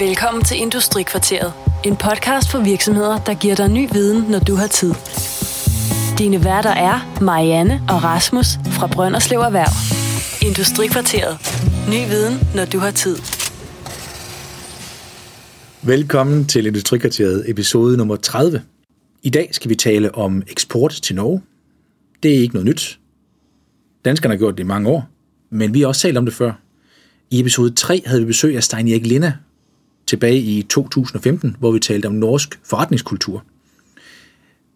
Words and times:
Velkommen 0.00 0.44
til 0.44 0.56
Industrikvarteret. 0.60 1.52
En 1.84 1.96
podcast 1.96 2.50
for 2.50 2.64
virksomheder, 2.64 3.18
der 3.24 3.34
giver 3.34 3.54
dig 3.54 3.68
ny 3.70 3.88
viden, 3.92 4.30
når 4.30 4.38
du 4.38 4.54
har 4.54 4.66
tid. 4.66 4.92
Dine 6.18 6.44
værter 6.44 6.70
er 6.70 7.18
Marianne 7.22 7.74
og 7.74 8.04
Rasmus 8.04 8.46
fra 8.46 8.86
Brønderslev 8.86 9.38
Erhverv. 9.40 9.74
Industrikvarteret. 10.48 11.34
Ny 11.92 12.00
viden, 12.12 12.34
når 12.56 12.64
du 12.64 12.78
har 12.78 12.90
tid. 12.90 13.16
Velkommen 15.82 16.44
til 16.44 16.66
Industrikvarteret 16.66 17.50
episode 17.50 17.96
nummer 17.96 18.16
30. 18.16 18.62
I 19.22 19.30
dag 19.30 19.48
skal 19.52 19.68
vi 19.70 19.74
tale 19.74 20.14
om 20.14 20.42
eksport 20.50 20.92
til 20.92 21.14
Norge. 21.14 21.42
Det 22.22 22.34
er 22.34 22.38
ikke 22.38 22.54
noget 22.54 22.66
nyt. 22.66 22.98
Danskerne 24.04 24.34
har 24.34 24.38
gjort 24.38 24.54
det 24.58 24.64
i 24.64 24.66
mange 24.66 24.88
år, 24.88 25.08
men 25.50 25.74
vi 25.74 25.80
har 25.80 25.86
også 25.86 26.00
talt 26.00 26.18
om 26.18 26.24
det 26.24 26.34
før. 26.34 26.52
I 27.30 27.40
episode 27.40 27.74
3 27.74 28.02
havde 28.06 28.20
vi 28.20 28.26
besøg 28.26 28.56
af 28.56 28.62
Stein 28.62 28.88
Erik 28.88 29.06
Linde 29.06 29.32
tilbage 30.08 30.38
i 30.38 30.62
2015, 30.62 31.56
hvor 31.58 31.70
vi 31.70 31.78
talte 31.78 32.06
om 32.06 32.12
norsk 32.12 32.60
forretningskultur. 32.64 33.44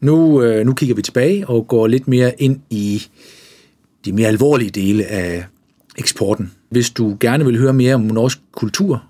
Nu, 0.00 0.42
øh, 0.42 0.66
nu 0.66 0.74
kigger 0.74 0.94
vi 0.94 1.02
tilbage 1.02 1.46
og 1.46 1.68
går 1.68 1.86
lidt 1.86 2.08
mere 2.08 2.42
ind 2.42 2.60
i 2.70 3.02
de 4.04 4.12
mere 4.12 4.28
alvorlige 4.28 4.70
dele 4.70 5.04
af 5.04 5.44
eksporten. 5.98 6.52
Hvis 6.68 6.90
du 6.90 7.16
gerne 7.20 7.44
vil 7.44 7.58
høre 7.58 7.72
mere 7.72 7.94
om 7.94 8.00
norsk 8.00 8.38
kultur, 8.52 9.04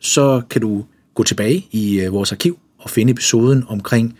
så 0.00 0.42
kan 0.50 0.60
du 0.60 0.84
gå 1.14 1.22
tilbage 1.22 1.66
i 1.70 2.00
øh, 2.00 2.12
vores 2.12 2.32
arkiv 2.32 2.58
og 2.78 2.90
finde 2.90 3.10
episoden 3.10 3.64
omkring, 3.68 4.18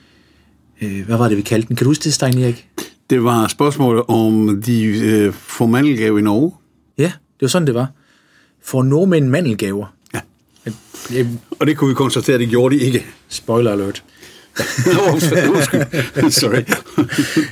øh, 0.82 1.06
hvad 1.06 1.16
var 1.16 1.28
det, 1.28 1.36
vi 1.36 1.42
kaldte 1.42 1.68
den? 1.68 1.77
Kan 1.77 1.84
du 1.84 1.91
huske 1.91 2.05
det, 2.05 2.14
Stein 2.14 2.38
Erik? 2.38 2.68
Det 3.10 3.24
var 3.24 3.48
spørgsmålet 3.48 4.02
om 4.08 4.62
de 4.66 4.84
øh, 4.84 5.32
får 5.32 5.66
mandelgave 5.66 6.18
i 6.18 6.22
Norge. 6.22 6.52
Ja, 6.98 7.12
det 7.14 7.41
var 7.41 7.48
sådan, 7.48 7.66
det 7.66 7.74
var. 7.74 7.92
For 8.62 8.82
nordmænd 8.82 9.28
mandelgaver. 9.28 9.86
Og 11.58 11.66
det 11.66 11.77
kunne 11.77 11.88
vi 11.88 11.95
konstatere, 11.95 12.34
at 12.34 12.40
det 12.40 12.48
gjorde 12.48 12.77
de 12.77 12.80
ikke. 12.80 13.04
Spoiler 13.28 13.72
alert. 13.72 14.02
Sorry. 16.30 16.62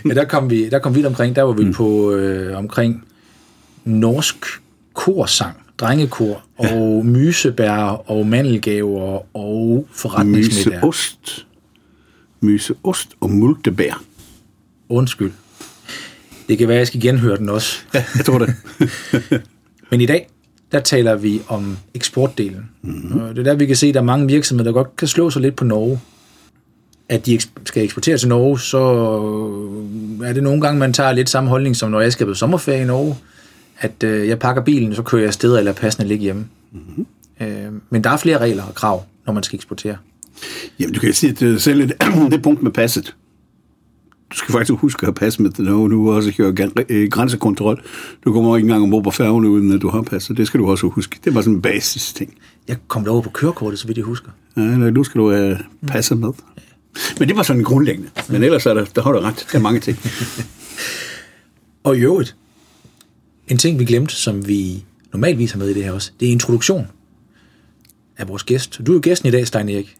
Ja, 0.08 0.14
der 0.14 0.24
kom 0.24 0.50
vi, 0.50 0.68
der 0.68 0.78
kom 0.78 0.94
vi 0.94 1.04
omkring. 1.04 1.36
Der 1.36 1.42
var 1.42 1.52
vi 1.52 1.64
mm. 1.64 1.72
på 1.72 2.12
øh, 2.12 2.58
omkring 2.58 3.04
norsk 3.84 4.36
korsang, 4.94 5.56
drengekor, 5.78 6.42
og 6.56 6.66
ja. 6.66 7.02
mysebær, 7.02 8.10
og 8.10 8.26
mandelgaver, 8.26 9.36
og 9.36 9.86
forretningsmiddag. 9.92 10.78
Myseost. 10.78 11.46
Myseost 12.40 13.08
og 13.20 13.30
multebær. 13.30 14.02
Undskyld. 14.88 15.32
Det 16.48 16.58
kan 16.58 16.68
være, 16.68 16.76
jeg 16.78 16.86
skal 16.86 17.00
genhøre 17.00 17.36
den 17.36 17.48
også. 17.48 17.78
Ja, 17.94 18.04
jeg 18.16 18.24
tror 18.24 18.38
det. 18.38 18.54
Men 19.90 20.00
i 20.00 20.06
dag, 20.06 20.28
der 20.72 20.80
taler 20.80 21.16
vi 21.16 21.42
om 21.48 21.76
eksportdelen. 21.94 22.70
Mm-hmm. 22.82 23.20
Det 23.20 23.38
er 23.38 23.42
der, 23.42 23.54
vi 23.54 23.66
kan 23.66 23.76
se, 23.76 23.86
at 23.86 23.94
der 23.94 24.00
er 24.00 24.04
mange 24.04 24.26
virksomheder, 24.26 24.70
der 24.70 24.74
godt 24.74 24.96
kan 24.96 25.08
slå 25.08 25.30
sig 25.30 25.42
lidt 25.42 25.56
på 25.56 25.64
Norge. 25.64 26.00
At 27.08 27.26
de 27.26 27.40
skal 27.64 27.84
eksportere 27.84 28.18
til 28.18 28.28
Norge, 28.28 28.60
så 28.60 28.78
er 30.24 30.32
det 30.32 30.42
nogle 30.42 30.60
gange, 30.60 30.78
man 30.78 30.92
tager 30.92 31.12
lidt 31.12 31.28
samme 31.28 31.50
holdning, 31.50 31.76
som 31.76 31.90
når 31.90 32.00
jeg 32.00 32.12
skal 32.12 32.26
på 32.26 32.34
sommerferie 32.34 32.82
i 32.82 32.84
Norge. 32.84 33.16
At 33.78 34.02
øh, 34.04 34.28
jeg 34.28 34.38
pakker 34.38 34.62
bilen, 34.62 34.94
så 34.94 35.02
kører 35.02 35.22
jeg 35.22 35.28
afsted, 35.28 35.58
eller 35.58 35.72
passende 35.72 36.08
ligge 36.08 36.22
hjemme. 36.22 36.46
Mm-hmm. 36.72 37.06
Øh, 37.40 37.72
men 37.90 38.04
der 38.04 38.10
er 38.10 38.16
flere 38.16 38.38
regler 38.38 38.62
og 38.62 38.74
krav, 38.74 39.04
når 39.26 39.32
man 39.32 39.42
skal 39.42 39.56
eksportere. 39.56 39.96
Jamen, 40.80 40.94
du 40.94 41.00
kan 41.00 41.12
sige, 41.12 41.30
at 41.30 41.40
det 41.40 41.62
selv 41.62 41.88
det, 41.88 41.96
det 42.32 42.42
punkt 42.42 42.62
med 42.62 42.70
passet. 42.70 43.14
Du 44.36 44.38
skal 44.38 44.52
faktisk 44.52 44.72
huske 44.78 44.98
at 45.02 45.06
have 45.06 45.14
pas 45.14 45.38
med 45.38 45.50
det, 45.50 45.58
når 45.64 45.88
du 45.88 46.10
også 46.12 46.30
græn- 46.30 46.84
øh, 46.88 47.08
grænsekontrol. 47.10 47.82
Du 48.24 48.32
kommer 48.32 48.56
ikke 48.56 48.66
engang 48.66 48.82
ombord 48.82 49.04
på 49.04 49.10
færgen, 49.10 49.44
uden 49.44 49.72
at 49.72 49.82
du 49.82 49.88
har 49.88 50.02
passet. 50.02 50.36
Det 50.36 50.46
skal 50.46 50.60
du 50.60 50.70
også 50.70 50.86
huske. 50.86 51.18
Det 51.24 51.34
var 51.34 51.40
sådan 51.40 51.54
en 51.54 51.62
basis 51.62 52.12
ting. 52.12 52.34
Jeg 52.68 52.76
kom 52.88 53.04
derover 53.04 53.22
på 53.22 53.30
kørekortet, 53.30 53.78
så 53.78 53.86
vidt 53.86 53.98
jeg 53.98 54.04
husker. 54.04 54.28
Ja, 54.56 54.60
nej, 54.62 54.90
nu 54.90 55.04
skal 55.04 55.20
du 55.20 55.30
have 55.30 55.58
passet 55.86 56.18
med. 56.18 56.28
Men 57.18 57.28
det 57.28 57.36
var 57.36 57.42
sådan 57.42 57.62
grundlæggende. 57.62 58.10
Men 58.28 58.42
ellers 58.42 58.66
er 58.66 58.74
der, 58.74 58.84
der 58.84 59.02
har 59.02 59.12
du 59.12 59.18
ret. 59.18 59.46
Der 59.52 59.58
er 59.58 59.62
mange 59.62 59.80
ting. 59.80 59.98
Og 61.84 61.96
i 61.96 62.00
øvrigt, 62.00 62.36
en 63.48 63.58
ting 63.58 63.78
vi 63.78 63.84
glemte, 63.84 64.14
som 64.14 64.48
vi 64.48 64.84
normalvis 65.12 65.50
har 65.52 65.58
med 65.58 65.68
i 65.68 65.74
det 65.74 65.84
her 65.84 65.92
også, 65.92 66.10
det 66.20 66.28
er 66.28 66.32
introduktion 66.32 66.86
af 68.18 68.28
vores 68.28 68.42
gæst. 68.44 68.80
Du 68.86 68.92
er 68.92 68.96
jo 68.96 69.00
gæsten 69.02 69.28
i 69.28 69.32
dag, 69.32 69.46
Stein 69.46 69.68
Erik. 69.68 69.96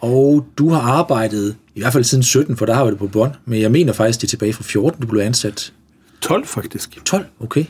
Og 0.00 0.46
du 0.58 0.68
har 0.68 0.80
arbejdet, 0.80 1.56
i 1.74 1.80
hvert 1.80 1.92
fald 1.92 2.04
siden 2.04 2.24
17, 2.24 2.56
for 2.56 2.66
der 2.66 2.74
har 2.74 2.84
vi 2.84 2.90
det 2.90 2.98
på 2.98 3.06
bånd, 3.06 3.32
men 3.44 3.60
jeg 3.60 3.72
mener 3.72 3.92
faktisk, 3.92 4.20
det 4.20 4.26
er 4.26 4.30
tilbage 4.30 4.52
fra 4.52 4.62
14, 4.62 5.00
du 5.00 5.06
blev 5.06 5.22
ansat. 5.22 5.72
12 6.20 6.46
faktisk. 6.46 6.98
12, 7.04 7.26
okay. 7.40 7.64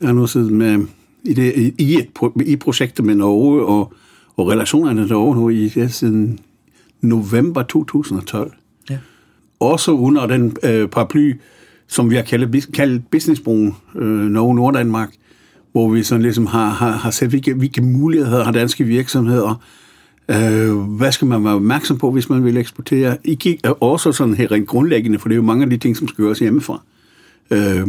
Jeg 0.00 0.08
har 0.08 0.14
nu 0.14 0.26
siddet 0.26 0.52
med 0.52 0.86
i, 1.24 1.34
det, 1.34 1.74
i, 1.78 1.98
et, 1.98 2.08
i 2.46 2.56
projektet 2.56 3.04
med 3.04 3.14
Norge 3.14 3.66
og, 3.66 3.92
og 4.36 4.48
relationerne 4.48 5.00
til 5.00 5.12
Norge 5.12 5.36
nu 5.36 5.48
i 5.48 5.72
ja, 5.76 5.88
siden 5.88 6.38
november 7.00 7.62
2012. 7.62 8.52
Ja. 8.90 8.98
Også 9.60 9.92
under 9.92 10.26
den 10.26 10.56
øh, 10.62 10.88
paraply, 10.88 11.34
som 11.88 12.10
vi 12.10 12.16
har 12.16 12.22
kaldt, 12.22 12.72
kaldt 12.72 13.10
Businessbroen 13.10 13.76
øh, 13.94 14.08
Norge 14.08 14.54
Norddanmark, 14.54 15.10
hvor 15.72 15.88
vi 15.88 16.02
sådan 16.02 16.22
ligesom 16.22 16.46
har, 16.46 16.70
har, 16.70 16.90
har 16.90 17.10
set, 17.10 17.28
hvilke, 17.28 17.54
hvilke 17.54 17.82
muligheder 17.82 18.44
har 18.44 18.52
danske 18.52 18.84
virksomheder, 18.84 19.62
øh, 20.30 20.76
hvad 20.76 21.12
skal 21.12 21.28
man 21.28 21.44
være 21.44 21.54
opmærksom 21.54 21.98
på, 21.98 22.10
hvis 22.10 22.28
man 22.28 22.44
vil 22.44 22.56
eksportere. 22.56 23.16
Ikke 23.24 23.58
også 23.64 24.12
sådan 24.12 24.34
her 24.34 24.52
rent 24.52 24.68
grundlæggende, 24.68 25.18
for 25.18 25.28
det 25.28 25.34
er 25.34 25.36
jo 25.36 25.42
mange 25.42 25.64
af 25.64 25.70
de 25.70 25.76
ting, 25.76 25.96
som 25.96 26.08
skal 26.08 26.24
gøres 26.24 26.38
hjemmefra. 26.38 26.82
Øh, 27.50 27.88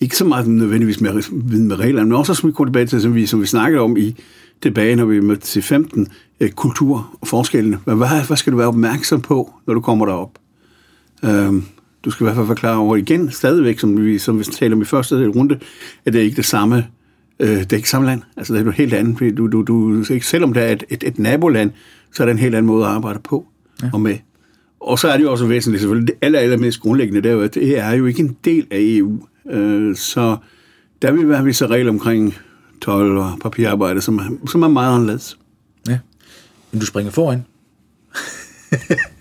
ikke 0.00 0.16
så 0.16 0.24
meget 0.24 0.46
nødvendigvis 0.46 1.00
med 1.00 1.22
viden 1.32 1.68
med 1.68 1.78
reglerne, 1.78 2.08
men 2.08 2.18
også 2.18 2.34
som 2.34 2.48
vi 2.48 2.52
kommer 2.52 2.72
tilbage 2.72 2.86
til, 2.86 3.00
som 3.00 3.14
vi, 3.14 3.26
som 3.26 3.40
vi 3.40 3.46
snakkede 3.46 3.82
om 3.82 3.96
i 3.96 4.16
tilbage, 4.62 4.96
når 4.96 5.04
vi 5.04 5.20
mødte 5.20 5.42
til 5.42 5.62
15, 5.62 6.08
øh, 6.40 6.50
kultur 6.50 7.16
og 7.20 7.28
forskellene. 7.28 7.78
Hvad, 7.84 7.94
hvad, 7.94 8.26
hvad 8.26 8.36
skal 8.36 8.52
du 8.52 8.56
være 8.56 8.68
opmærksom 8.68 9.20
på, 9.20 9.54
når 9.66 9.74
du 9.74 9.80
kommer 9.80 10.06
derop? 10.06 10.38
Øh, 11.24 11.62
du 12.04 12.10
skal 12.10 12.24
i 12.24 12.26
hvert 12.26 12.36
fald 12.36 12.46
forklare 12.46 12.76
over 12.76 12.96
igen, 12.96 13.30
stadigvæk, 13.30 13.78
som 13.78 14.04
vi, 14.04 14.18
som 14.18 14.38
vi 14.38 14.44
talte 14.44 14.74
om 14.74 14.82
i 14.82 14.84
første 14.84 15.28
runde, 15.28 15.58
at 16.04 16.12
det 16.12 16.18
er 16.20 16.24
ikke 16.24 16.36
det 16.36 16.44
samme, 16.44 16.86
øh, 17.40 17.48
det 17.48 17.72
er 17.72 17.76
ikke 17.76 17.90
samme 17.90 18.06
land. 18.06 18.22
Altså, 18.36 18.52
det 18.52 18.60
er 18.60 18.64
noget 18.64 18.76
helt 18.76 18.94
andet. 18.94 19.36
Du, 19.38 19.46
du, 19.46 19.62
du, 19.62 20.04
selvom 20.22 20.52
det 20.52 20.62
er 20.62 20.72
et, 20.72 20.84
et, 20.88 21.04
et 21.06 21.18
naboland, 21.18 21.70
så 22.12 22.22
er 22.22 22.24
det 22.24 22.32
en 22.32 22.38
helt 22.38 22.54
anden 22.54 22.66
måde 22.66 22.84
at 22.84 22.90
arbejde 22.90 23.18
på 23.18 23.46
ja. 23.82 23.90
og 23.92 24.00
med. 24.00 24.16
Og 24.80 24.98
så 24.98 25.08
er 25.08 25.16
det 25.16 25.24
jo 25.24 25.30
også 25.30 25.46
væsentligt, 25.46 25.80
selvfølgelig, 25.80 26.08
det 26.08 26.16
aller, 26.22 26.38
aller 26.38 26.56
mest 26.56 26.80
grundlæggende, 26.80 27.22
det 27.22 27.28
er 27.30 27.34
jo, 27.34 27.42
at 27.42 27.54
det 27.54 27.78
er 27.78 27.90
jo 27.92 28.06
ikke 28.06 28.20
en 28.20 28.36
del 28.44 28.66
af 28.70 28.78
EU. 28.80 29.26
Øh, 29.50 29.96
så 29.96 30.36
der 31.02 31.12
vil 31.12 31.28
være 31.28 31.44
visse 31.44 31.66
regler 31.66 31.92
omkring 31.92 32.34
tolv 32.82 33.18
og 33.18 33.38
papirarbejde, 33.42 34.00
som 34.00 34.38
som 34.46 34.62
er 34.62 34.68
meget 34.68 34.94
anderledes. 34.94 35.38
ja. 35.88 35.98
Men 36.72 36.80
du 36.80 36.86
springer 36.86 37.12
foran. 37.12 37.44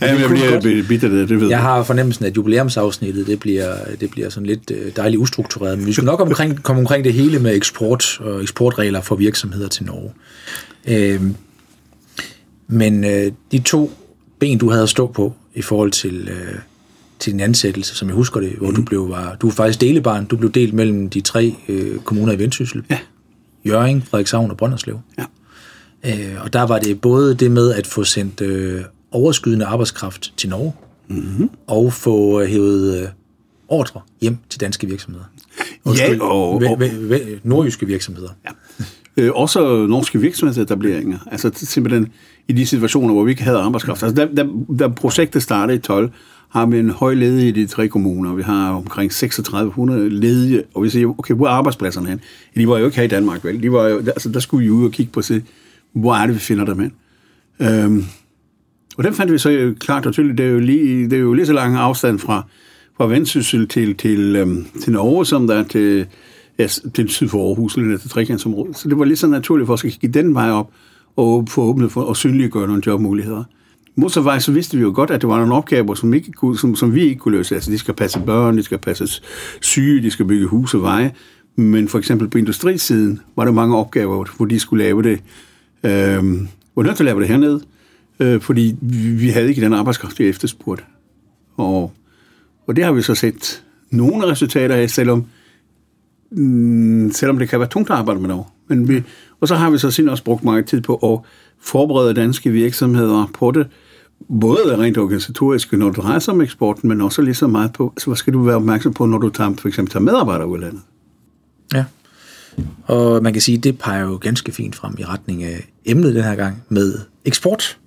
Ja, 0.00 0.20
jeg 0.20 0.60
bliver 0.60 0.84
bitter 0.88 1.08
det, 1.08 1.28
det 1.28 1.40
ved 1.40 1.48
Jeg 1.48 1.60
har 1.60 1.82
fornemmelsen, 1.82 2.24
at 2.24 2.36
jubilæumsafsnittet, 2.36 3.26
det 3.26 3.40
bliver, 3.40 3.74
det 4.00 4.10
bliver 4.10 4.28
sådan 4.28 4.46
lidt 4.46 4.70
øh, 4.70 4.92
dejligt 4.96 5.20
ustruktureret. 5.20 5.78
Men 5.78 5.86
vi 5.86 5.92
skal 5.92 6.04
nok 6.04 6.20
omkring, 6.20 6.62
komme 6.62 6.80
omkring 6.80 7.04
det 7.04 7.12
hele 7.12 7.38
med 7.38 7.54
eksport 7.54 8.20
og 8.20 8.42
eksportregler 8.42 9.00
for 9.00 9.16
virksomheder 9.16 9.68
til 9.68 9.84
Norge. 9.84 10.12
Øhm, 10.88 11.34
men 12.68 13.04
øh, 13.04 13.32
de 13.52 13.58
to 13.58 13.92
ben, 14.38 14.58
du 14.58 14.70
havde 14.70 14.82
at 14.82 14.88
stå 14.88 15.06
på 15.06 15.34
i 15.54 15.62
forhold 15.62 15.90
til, 15.90 16.28
øh, 16.28 16.58
til 17.18 17.32
din 17.32 17.40
ansættelse, 17.40 17.94
som 17.94 18.08
jeg 18.08 18.14
husker 18.14 18.40
det, 18.40 18.52
hvor 18.52 18.68
mm. 18.68 18.74
du 18.74 18.82
blev 18.82 19.08
var, 19.08 19.36
du 19.40 19.46
var 19.46 19.54
faktisk 19.54 19.80
delebarn, 19.80 20.24
du 20.24 20.36
blev 20.36 20.52
delt 20.52 20.74
mellem 20.74 21.10
de 21.10 21.20
tre 21.20 21.54
øh, 21.68 21.98
kommuner 21.98 22.32
i 22.32 22.38
Vendsyssel. 22.38 22.82
Ja. 22.90 22.98
Jørgen, 23.66 24.02
Frederikshavn 24.02 24.50
og 24.50 24.56
Brønderslev. 24.56 25.00
Ja. 25.18 25.24
Øh, 26.04 26.44
og 26.44 26.52
der 26.52 26.62
var 26.62 26.78
det 26.78 27.00
både 27.00 27.34
det 27.34 27.50
med 27.50 27.74
at 27.74 27.86
få 27.86 28.04
sendt 28.04 28.40
øh, 28.40 28.80
overskydende 29.14 29.64
arbejdskraft 29.66 30.32
til 30.36 30.48
Norge, 30.48 30.72
mm-hmm. 31.08 31.50
og 31.66 31.92
få 31.92 32.40
øh, 32.40 32.48
hævet 32.48 33.00
øh, 33.02 33.08
ordre 33.68 34.00
hjem 34.20 34.36
til 34.50 34.60
danske 34.60 34.86
virksomheder. 34.86 35.24
Ja, 35.86 36.20
og, 36.20 36.62
Væ- 36.62 36.70
og 36.70 36.82
væ- 36.82 37.14
væ- 37.14 37.40
nordjyske 37.42 37.86
virksomheder. 37.86 38.28
ja. 38.46 38.50
øh, 39.22 39.30
også 39.34 39.86
norske 39.86 40.20
virksomhedsetableringer. 40.20 41.18
Altså 41.30 41.50
simpelthen 41.54 42.08
i 42.48 42.52
de 42.52 42.66
situationer, 42.66 43.14
hvor 43.14 43.24
vi 43.24 43.30
ikke 43.30 43.42
havde 43.42 43.58
arbejdskraft. 43.58 44.02
Altså, 44.02 44.26
da, 44.26 44.42
da, 44.42 44.48
da 44.78 44.88
projektet 44.88 45.42
startede 45.42 45.76
i 45.78 45.80
12, 45.80 46.10
har 46.48 46.66
vi 46.66 46.78
en 46.78 46.90
høj 46.90 47.14
ledige 47.14 47.48
i 47.48 47.52
de 47.52 47.66
tre 47.66 47.88
kommuner. 47.88 48.34
Vi 48.34 48.42
har 48.42 48.70
omkring 48.72 49.10
3600 49.10 50.10
ledige, 50.10 50.62
og 50.74 50.82
vi 50.82 50.88
siger, 50.90 51.18
okay, 51.18 51.34
hvor 51.34 51.46
er 51.46 51.50
arbejdspladserne 51.50 52.08
hen? 52.08 52.20
De 52.56 52.68
var 52.68 52.78
jo 52.78 52.84
ikke 52.84 52.96
her 52.96 53.04
i 53.04 53.08
Danmark, 53.08 53.44
vel? 53.44 53.62
De 53.62 53.72
var 53.72 53.88
jo, 53.88 53.98
altså, 53.98 54.28
der 54.28 54.40
skulle 54.40 54.64
vi 54.64 54.70
ud 54.70 54.84
og 54.84 54.92
kigge 54.92 55.12
på, 55.12 55.22
se, 55.22 55.42
hvor 55.92 56.14
er 56.14 56.26
det, 56.26 56.34
vi 56.34 56.40
finder 56.40 56.64
dem 56.64 56.78
hen? 56.78 56.92
Øhm, 57.60 58.04
og 58.96 59.04
den 59.04 59.14
fandt 59.14 59.32
vi 59.32 59.38
så 59.38 59.50
jo 59.50 59.74
klart 59.80 60.06
og 60.06 60.12
tydeligt, 60.12 60.38
det 60.38 60.46
er 60.46 60.50
jo 60.50 60.58
lige, 60.58 61.04
det 61.04 61.12
er 61.12 61.20
jo 61.20 61.32
lige 61.32 61.46
så 61.46 61.52
lang 61.52 61.76
afstand 61.76 62.18
fra, 62.18 62.46
fra 62.96 63.06
Vendsyssel 63.06 63.68
til, 63.68 63.96
til, 63.96 64.36
øhm, 64.36 64.66
til 64.80 64.92
Norge, 64.92 65.26
som 65.26 65.46
der 65.46 65.54
er 65.54 65.64
til, 65.64 66.06
ja, 66.58 66.66
til 66.94 67.08
syd 67.08 67.28
for 67.28 67.48
Aarhus, 67.48 67.76
eller 67.76 67.98
til 67.98 68.10
trekantsområdet. 68.10 68.76
Så 68.76 68.88
det 68.88 68.98
var 68.98 69.04
lige 69.04 69.16
så 69.16 69.26
naturligt 69.26 69.66
for 69.66 69.74
os 69.74 69.84
at 69.84 69.90
kigge 69.90 70.20
den 70.20 70.34
vej 70.34 70.50
op, 70.50 70.70
og 71.16 71.48
få 71.48 71.62
åbnet 71.62 71.92
for, 71.92 72.02
og 72.02 72.16
synliggøre 72.16 72.66
nogle 72.66 72.82
jobmuligheder. 72.86 73.44
Motorvej, 73.96 74.38
så 74.38 74.52
vidste 74.52 74.76
vi 74.76 74.82
jo 74.82 74.92
godt, 74.94 75.10
at 75.10 75.22
der 75.22 75.28
var 75.28 75.38
nogle 75.38 75.54
opgaver, 75.54 75.94
som, 75.94 76.14
ikke 76.14 76.32
kunne, 76.32 76.58
som, 76.58 76.76
som 76.76 76.94
vi 76.94 77.02
ikke 77.02 77.18
kunne 77.18 77.36
løse. 77.36 77.54
Altså, 77.54 77.70
de 77.70 77.78
skal 77.78 77.94
passe 77.94 78.20
børn, 78.26 78.56
de 78.56 78.62
skal 78.62 78.78
passe 78.78 79.22
syge, 79.60 80.02
de 80.02 80.10
skal 80.10 80.26
bygge 80.26 80.46
huse 80.46 80.76
og 80.76 80.82
veje. 80.82 81.12
Men 81.56 81.88
for 81.88 81.98
eksempel 81.98 82.28
på 82.28 82.38
industrisiden 82.38 83.20
var 83.36 83.44
der 83.44 83.52
mange 83.52 83.76
opgaver, 83.76 84.26
hvor 84.36 84.46
de 84.46 84.60
skulle 84.60 84.84
lave 84.84 85.02
det 85.02 85.20
Øh, 85.84 86.24
var 86.76 86.82
nødt 86.82 86.96
til 86.96 87.02
at 87.02 87.06
lave 87.06 87.20
det 87.20 87.28
hernede, 87.28 87.60
øh, 88.20 88.40
fordi 88.40 88.76
vi 89.20 89.28
havde 89.28 89.48
ikke 89.48 89.60
den 89.60 89.72
arbejdskraft, 89.72 90.18
vi 90.18 90.28
efterspurgte. 90.28 90.84
Og, 91.56 91.92
og 92.66 92.76
det 92.76 92.84
har 92.84 92.92
vi 92.92 93.02
så 93.02 93.14
set 93.14 93.64
nogle 93.90 94.26
resultater 94.26 94.74
af, 94.74 94.90
selvom, 94.90 95.26
mm, 96.30 97.10
selvom 97.12 97.38
det 97.38 97.48
kan 97.48 97.58
være 97.60 97.68
tungt 97.68 97.90
at 97.90 97.96
arbejde 97.96 98.20
med 98.20 98.28
noget. 98.28 98.44
Men 98.68 98.88
vi, 98.88 99.02
og 99.40 99.48
så 99.48 99.54
har 99.54 99.70
vi 99.70 99.78
så 99.78 99.90
siden 99.90 100.10
også 100.10 100.24
brugt 100.24 100.44
meget 100.44 100.66
tid 100.66 100.80
på 100.80 100.96
at 100.96 101.30
forberede 101.60 102.14
danske 102.14 102.50
virksomheder 102.50 103.30
på 103.34 103.50
det, 103.50 103.66
både 104.40 104.78
rent 104.78 104.98
organisatorisk, 104.98 105.72
når 105.72 105.86
det 105.86 105.96
drejer 105.96 106.18
sig 106.18 106.34
om 106.34 106.40
eksporten, 106.40 106.88
men 106.88 107.00
også 107.00 107.22
lige 107.22 107.34
så 107.34 107.46
meget 107.46 107.72
på, 107.72 107.92
så 107.98 108.06
hvad 108.06 108.16
skal 108.16 108.32
du 108.32 108.42
være 108.42 108.56
opmærksom 108.56 108.94
på, 108.94 109.06
når 109.06 109.18
du 109.18 109.28
tager, 109.28 109.54
for 109.58 109.68
eksempel 109.68 109.92
tager 109.92 110.02
medarbejdere 110.02 110.48
ud 110.48 110.56
af 110.56 110.60
landet? 110.60 110.80
Ja. 111.74 111.84
Og 112.84 113.22
man 113.22 113.32
kan 113.32 113.42
sige, 113.42 113.58
at 113.58 113.64
det 113.64 113.78
peger 113.78 114.00
jo 114.00 114.18
ganske 114.20 114.52
fint 114.52 114.76
frem 114.76 114.94
i 114.98 115.04
retning 115.04 115.44
af 115.44 115.68
emnet 115.84 116.14
den 116.14 116.24
her 116.24 116.34
gang 116.34 116.62
med 116.68 116.98
eksport. 117.24 117.78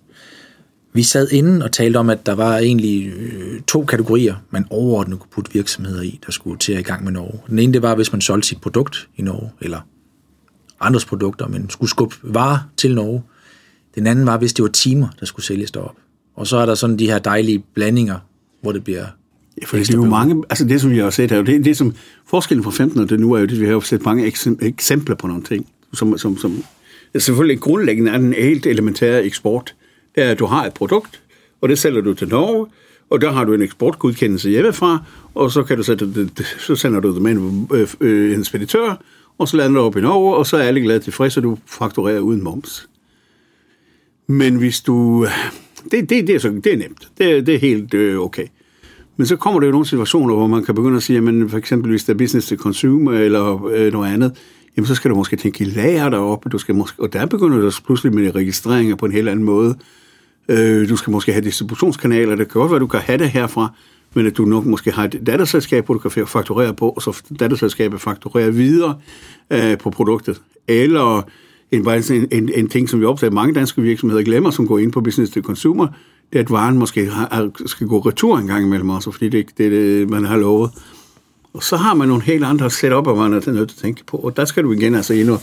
Vi 0.93 1.03
sad 1.03 1.31
inden 1.31 1.61
og 1.61 1.71
talte 1.71 1.97
om, 1.97 2.09
at 2.09 2.25
der 2.25 2.35
var 2.35 2.57
egentlig 2.57 3.07
øh, 3.07 3.61
to 3.61 3.85
kategorier, 3.85 4.35
man 4.49 4.65
overordnet 4.69 5.19
kunne 5.19 5.29
putte 5.31 5.53
virksomheder 5.53 6.01
i, 6.01 6.19
der 6.25 6.31
skulle 6.31 6.59
til 6.59 6.73
at 6.73 6.79
i 6.79 6.83
gang 6.83 7.03
med 7.03 7.11
Norge. 7.11 7.39
Den 7.49 7.59
ene, 7.59 7.73
det 7.73 7.81
var, 7.81 7.95
hvis 7.95 8.11
man 8.11 8.21
solgte 8.21 8.47
sit 8.47 8.61
produkt 8.61 9.09
i 9.15 9.21
Norge, 9.21 9.51
eller 9.61 9.79
andres 10.79 11.05
produkter, 11.05 11.47
men 11.47 11.69
skulle 11.69 11.89
skubbe 11.89 12.15
varer 12.23 12.59
til 12.77 12.95
Norge. 12.95 13.23
Den 13.95 14.07
anden 14.07 14.25
var, 14.25 14.37
hvis 14.37 14.53
det 14.53 14.63
var 14.63 14.69
timer, 14.69 15.07
der 15.19 15.25
skulle 15.25 15.45
sælges 15.45 15.71
derop. 15.71 15.95
Og 16.35 16.47
så 16.47 16.57
er 16.57 16.65
der 16.65 16.75
sådan 16.75 16.99
de 16.99 17.07
her 17.07 17.19
dejlige 17.19 17.63
blandinger, 17.73 18.19
hvor 18.61 18.71
det 18.71 18.83
bliver 18.83 19.05
Ja, 19.61 19.65
for 19.65 19.77
det 19.77 19.89
er 19.89 19.93
jo 19.93 20.05
mange, 20.05 20.43
altså 20.49 20.65
det, 20.65 20.81
som 20.81 20.91
vi 20.91 20.97
har 20.97 21.09
set 21.09 21.31
her, 21.31 21.41
det, 21.41 21.65
det 21.65 21.77
som 21.77 21.95
forskellen 22.25 22.63
fra 22.63 22.71
15 22.71 22.99
og 22.99 23.09
det 23.09 23.19
nu 23.19 23.33
er 23.33 23.39
jo 23.39 23.45
det, 23.45 23.59
vi 23.59 23.65
har 23.65 23.71
jo 23.71 23.81
set 23.81 24.05
mange 24.05 24.33
eksempler 24.61 25.15
på 25.15 25.27
nogle 25.27 25.43
ting, 25.43 25.67
som, 25.93 26.17
som, 26.17 26.37
som 26.37 26.63
altså 27.13 27.25
selvfølgelig 27.25 27.59
grundlæggende 27.59 28.11
er 28.11 28.17
den 28.17 28.33
helt 28.33 28.65
elementære 28.65 29.23
eksport. 29.23 29.75
Det 30.17 30.25
er, 30.25 30.31
at 30.31 30.39
du 30.39 30.45
har 30.45 30.65
et 30.65 30.73
produkt, 30.73 31.21
og 31.61 31.69
det 31.69 31.79
sælger 31.79 32.01
du 32.01 32.13
til 32.13 32.27
Norge, 32.27 32.67
og 33.09 33.21
der 33.21 33.31
har 33.31 33.43
du 33.43 33.53
en 33.53 33.61
eksportgodkendelse 33.61 34.49
hjemmefra, 34.49 35.03
og 35.35 35.51
så, 35.51 35.63
kan 35.63 35.77
du 35.77 35.83
sætte 35.83 36.13
det, 36.13 36.55
så 36.59 36.75
sender 36.75 36.99
du 36.99 37.13
det 37.13 37.21
med 37.21 37.31
en, 37.31 37.69
øh, 37.73 37.87
øh, 37.99 38.33
en 38.33 38.43
speditør, 38.43 39.03
og 39.37 39.47
så 39.47 39.57
lander 39.57 39.81
du 39.81 39.85
op 39.85 39.97
i 39.97 40.01
Norge, 40.01 40.35
og 40.35 40.45
så 40.45 40.57
er 40.57 40.61
alle 40.61 40.81
glade 40.81 40.99
tilfredse, 40.99 41.39
og 41.39 41.43
du 41.43 41.57
fakturerer 41.65 42.19
uden 42.19 42.43
moms. 42.43 42.89
Men 44.27 44.55
hvis 44.55 44.81
du... 44.81 45.27
Det, 45.91 46.09
det, 46.09 46.27
det, 46.27 46.35
er, 46.35 46.39
så, 46.39 46.49
det 46.49 46.73
er 46.73 46.77
nemt. 46.77 47.07
Det, 47.17 47.45
det 47.45 47.55
er 47.55 47.59
helt 47.59 47.93
øh, 47.93 48.19
okay. 48.19 48.47
Men 49.17 49.27
så 49.27 49.35
kommer 49.35 49.59
der 49.59 49.67
jo 49.67 49.71
nogle 49.71 49.85
situationer, 49.85 50.35
hvor 50.35 50.47
man 50.47 50.63
kan 50.63 50.75
begynde 50.75 50.97
at 50.97 51.03
sige, 51.03 51.17
at 51.17 51.49
for 51.49 51.57
eksempel 51.57 51.89
hvis 51.91 52.03
der 52.03 52.13
er 52.13 52.17
business 52.17 52.47
to 52.47 52.55
consumer 52.55 53.11
eller 53.11 53.65
øh, 53.65 53.93
noget 53.93 54.13
andet, 54.13 54.37
jamen 54.77 54.87
så 54.87 54.95
skal 54.95 55.11
du 55.11 55.15
måske 55.15 55.35
tænke 55.35 55.63
i 55.63 55.67
lager 55.67 56.09
deroppe, 56.09 56.49
du 56.49 56.57
skal 56.57 56.75
måske, 56.75 57.01
og 57.01 57.13
der 57.13 57.25
begynder 57.25 57.61
du 57.61 57.71
pludselig 57.85 58.13
med 58.13 58.35
registreringer 58.35 58.95
på 58.95 59.05
en 59.05 59.11
helt 59.11 59.29
anden 59.29 59.45
måde. 59.45 59.75
Øh, 60.49 60.89
du 60.89 60.95
skal 60.95 61.11
måske 61.11 61.31
have 61.31 61.43
distributionskanaler, 61.43 62.35
det 62.35 62.49
kan 62.49 62.61
godt 62.61 62.71
være, 62.71 62.79
du 62.79 62.87
kan 62.87 62.99
have 62.99 63.17
det 63.17 63.29
herfra, 63.29 63.73
men 64.13 64.27
at 64.27 64.37
du 64.37 64.45
nok 64.45 64.65
måske 64.65 64.91
har 64.91 65.03
et 65.03 65.21
datterselskab, 65.25 65.85
hvor 65.85 65.93
du 65.93 66.09
kan 66.09 66.27
fakturere 66.27 66.73
på, 66.73 66.89
og 66.89 67.01
så 67.01 67.23
datterselskabet 67.39 68.01
fakturerer 68.01 68.51
videre 68.51 68.95
øh, 69.51 69.77
på 69.77 69.89
produktet. 69.89 70.41
Eller 70.67 71.21
en, 71.71 71.87
en, 71.87 72.27
en, 72.31 72.49
en 72.55 72.69
ting, 72.69 72.89
som 72.89 72.99
vi 72.99 73.05
opdager, 73.05 73.31
mange 73.31 73.53
danske 73.53 73.81
virksomheder 73.81 74.23
glemmer, 74.23 74.51
som 74.51 74.67
går 74.67 74.79
ind 74.79 74.91
på 74.91 75.01
business 75.01 75.33
to 75.33 75.41
consumer, 75.41 75.87
det 76.33 76.39
er, 76.39 76.43
at 76.43 76.51
varen 76.51 76.77
måske 76.77 77.09
har, 77.09 77.51
skal 77.65 77.87
gå 77.87 77.99
retur 77.99 78.37
en 78.37 78.47
gang 78.47 78.65
imellem 78.65 78.89
også, 78.89 79.11
fordi 79.11 79.29
det 79.29 79.39
er 79.39 79.43
det, 79.57 79.71
det, 79.71 80.09
man 80.09 80.25
har 80.25 80.37
lovet. 80.37 80.71
Og 81.53 81.63
så 81.63 81.77
har 81.77 81.93
man 81.93 82.07
nogle 82.07 82.23
helt 82.23 82.43
andre 82.43 82.69
setup, 82.69 83.05
man 83.05 83.17
er 83.17 83.27
nødt 83.27 83.43
til 83.43 83.57
at 83.57 83.67
tænke 83.67 84.03
på, 84.05 84.17
og 84.17 84.37
der 84.37 84.45
skal 84.45 84.63
du 84.63 84.71
igen 84.71 84.95
altså 84.95 85.13
ind 85.13 85.29
og, 85.29 85.41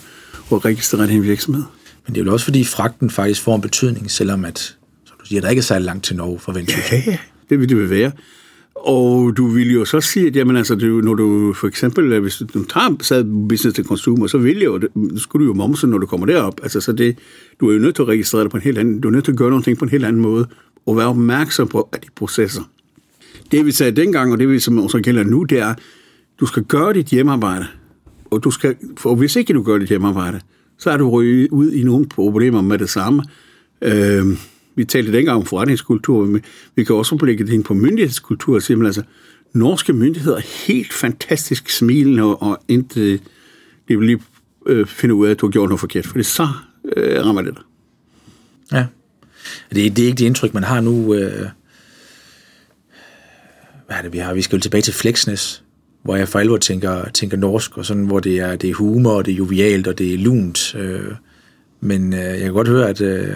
og 0.51 0.65
registrere 0.65 1.07
din 1.07 1.23
virksomhed. 1.23 1.63
Men 2.07 2.15
det 2.15 2.21
er 2.21 2.25
jo 2.25 2.33
også, 2.33 2.45
fordi 2.45 2.65
fragten 2.65 3.11
faktisk 3.11 3.43
får 3.43 3.55
en 3.55 3.61
betydning, 3.61 4.11
selvom 4.11 4.45
at, 4.45 4.77
siger, 5.25 5.41
der 5.41 5.49
ikke 5.49 5.61
er 5.61 5.63
særlig 5.63 5.87
langt 5.87 6.05
til 6.05 6.17
Norge 6.17 6.39
fra 6.39 6.53
Vendsyssel. 6.53 7.03
Ja, 7.07 7.19
det 7.51 7.61
vil 7.61 7.69
det 7.69 7.77
vil 7.77 7.91
være. 7.91 8.13
Og 8.75 9.37
du 9.37 9.47
vil 9.47 9.73
jo 9.73 9.85
så 9.85 10.01
sige, 10.01 10.27
at 10.27 10.37
jamen, 10.37 10.57
altså, 10.57 10.75
du, 10.75 10.87
når 10.87 11.15
du 11.15 11.53
for 11.53 11.67
eksempel, 11.67 12.13
øh, 12.13 12.23
hvis 12.23 12.43
du 12.55 12.65
tager 12.65 12.97
sad 13.01 13.25
business 13.49 13.75
til 13.75 13.85
consumer, 13.85 14.27
så 14.27 14.39
vil 14.39 14.63
jo, 14.63 14.79
det, 14.79 14.89
skulle 15.17 15.47
du 15.47 15.51
jo 15.53 15.55
momse, 15.55 15.87
når 15.87 15.99
du 15.99 16.07
kommer 16.07 16.27
derop. 16.27 16.61
Altså, 16.63 16.81
så 16.81 16.93
det, 16.93 17.19
du 17.61 17.69
er 17.69 17.73
jo 17.73 17.79
nødt 17.79 17.95
til 17.95 18.03
at 18.03 18.09
registrere 18.09 18.43
det 18.43 18.51
på 18.51 18.57
en 18.57 18.63
helt 18.63 18.79
anden, 18.79 19.01
du 19.01 19.09
er 19.09 19.13
nødt 19.13 19.25
til 19.25 19.33
at 19.33 19.39
gøre 19.39 19.51
nogle 19.51 19.65
ting 19.65 19.79
på 19.79 19.85
en 19.85 19.91
helt 19.91 20.05
anden 20.05 20.23
måde, 20.23 20.47
og 20.87 20.97
være 20.97 21.07
opmærksom 21.07 21.69
på 21.69 21.89
at 21.93 22.03
de 22.03 22.09
processer. 22.17 22.63
Det 23.51 23.67
vi 23.67 23.73
sagde 23.73 23.93
dengang, 23.93 24.33
og 24.33 24.39
det 24.39 24.49
vi 24.49 24.59
som 24.59 24.79
også 24.79 25.01
gælder 25.01 25.25
nu, 25.25 25.43
det 25.43 25.59
er, 25.59 25.75
du 26.41 26.47
skal 26.47 26.63
gøre 26.63 26.93
dit 26.93 27.07
hjemmearbejde. 27.07 27.67
Og, 28.31 28.45
du 28.45 28.51
skal, 28.51 28.77
for 28.97 29.15
hvis 29.15 29.37
ikke 29.37 29.53
du 29.53 29.63
gør 29.63 29.79
dit 29.79 29.89
hjemmearbejde, 29.89 30.41
så 30.79 30.91
er 30.91 30.97
du 30.97 31.11
røget 31.11 31.49
ud 31.51 31.73
i 31.73 31.83
nogle 31.83 32.07
problemer 32.07 32.63
med 32.63 32.79
det 32.79 32.91
samme. 32.91 33.23
Øh, 33.83 34.27
vi 34.75 34.85
talte 34.85 35.13
dengang 35.13 35.39
om 35.39 35.47
forretningskultur, 35.47 36.27
men 36.27 36.43
vi 36.75 36.85
kan 36.85 36.97
også 36.97 37.17
blikke 37.17 37.47
det 37.47 37.53
ind 37.53 37.65
på 37.65 37.75
myndighedskultur, 37.75 38.59
simpelthen 38.59 38.87
altså, 38.87 39.03
norske 39.53 39.93
myndigheder 39.93 40.37
er 40.37 40.67
helt 40.67 40.93
fantastisk 40.93 41.71
smilende, 41.71 42.37
og 42.37 42.59
ikke, 42.69 43.21
de 43.89 43.99
vil 43.99 44.07
lige 44.07 44.23
øh, 44.67 44.87
finde 44.87 45.15
ud 45.15 45.27
af, 45.27 45.31
at 45.31 45.41
du 45.41 45.47
har 45.47 45.51
gjort 45.51 45.69
noget 45.69 45.81
forkert, 45.81 46.07
for 46.07 46.17
det 46.17 46.27
så 46.27 46.49
øh, 46.97 47.27
rammer 47.27 47.43
det 47.43 47.55
dig. 47.55 47.63
Ja. 48.73 48.87
Det, 49.71 49.97
det 49.97 50.03
er 50.03 50.07
ikke 50.07 50.19
det 50.19 50.25
indtryk, 50.25 50.55
man 50.55 50.65
har 50.65 50.81
nu. 50.81 51.15
Øh, 51.15 51.49
hvad 53.87 53.97
er 53.97 54.03
det, 54.03 54.13
vi 54.13 54.19
har? 54.19 54.35
Vi 54.35 54.43
skal 54.43 54.57
jo 54.57 54.61
tilbage 54.61 54.83
til 54.83 54.95
Flexness, 54.95 55.63
hvor 56.03 56.17
jeg 56.17 56.29
for 56.29 56.39
alvor 56.39 56.57
tænker, 56.57 57.09
tænker 57.09 57.37
norsk, 57.37 57.79
og 57.79 57.87
sådan, 57.87 58.07
hvor 58.07 58.21
det 58.21 58.39
er, 58.39 58.57
det 58.57 58.71
er 58.71 58.75
humor, 58.75 59.13
og 59.13 59.27
det 59.27 59.33
er 59.33 59.37
jovialt, 59.37 59.87
og 59.87 59.99
det 59.99 60.15
er 60.15 60.19
lunt. 60.19 60.75
Øh, 60.75 61.13
men 61.81 62.13
øh, 62.13 62.19
jeg 62.19 62.41
kan 62.41 62.53
godt 62.53 62.69
høre, 62.69 62.89
at 62.89 63.01
øh, 63.01 63.35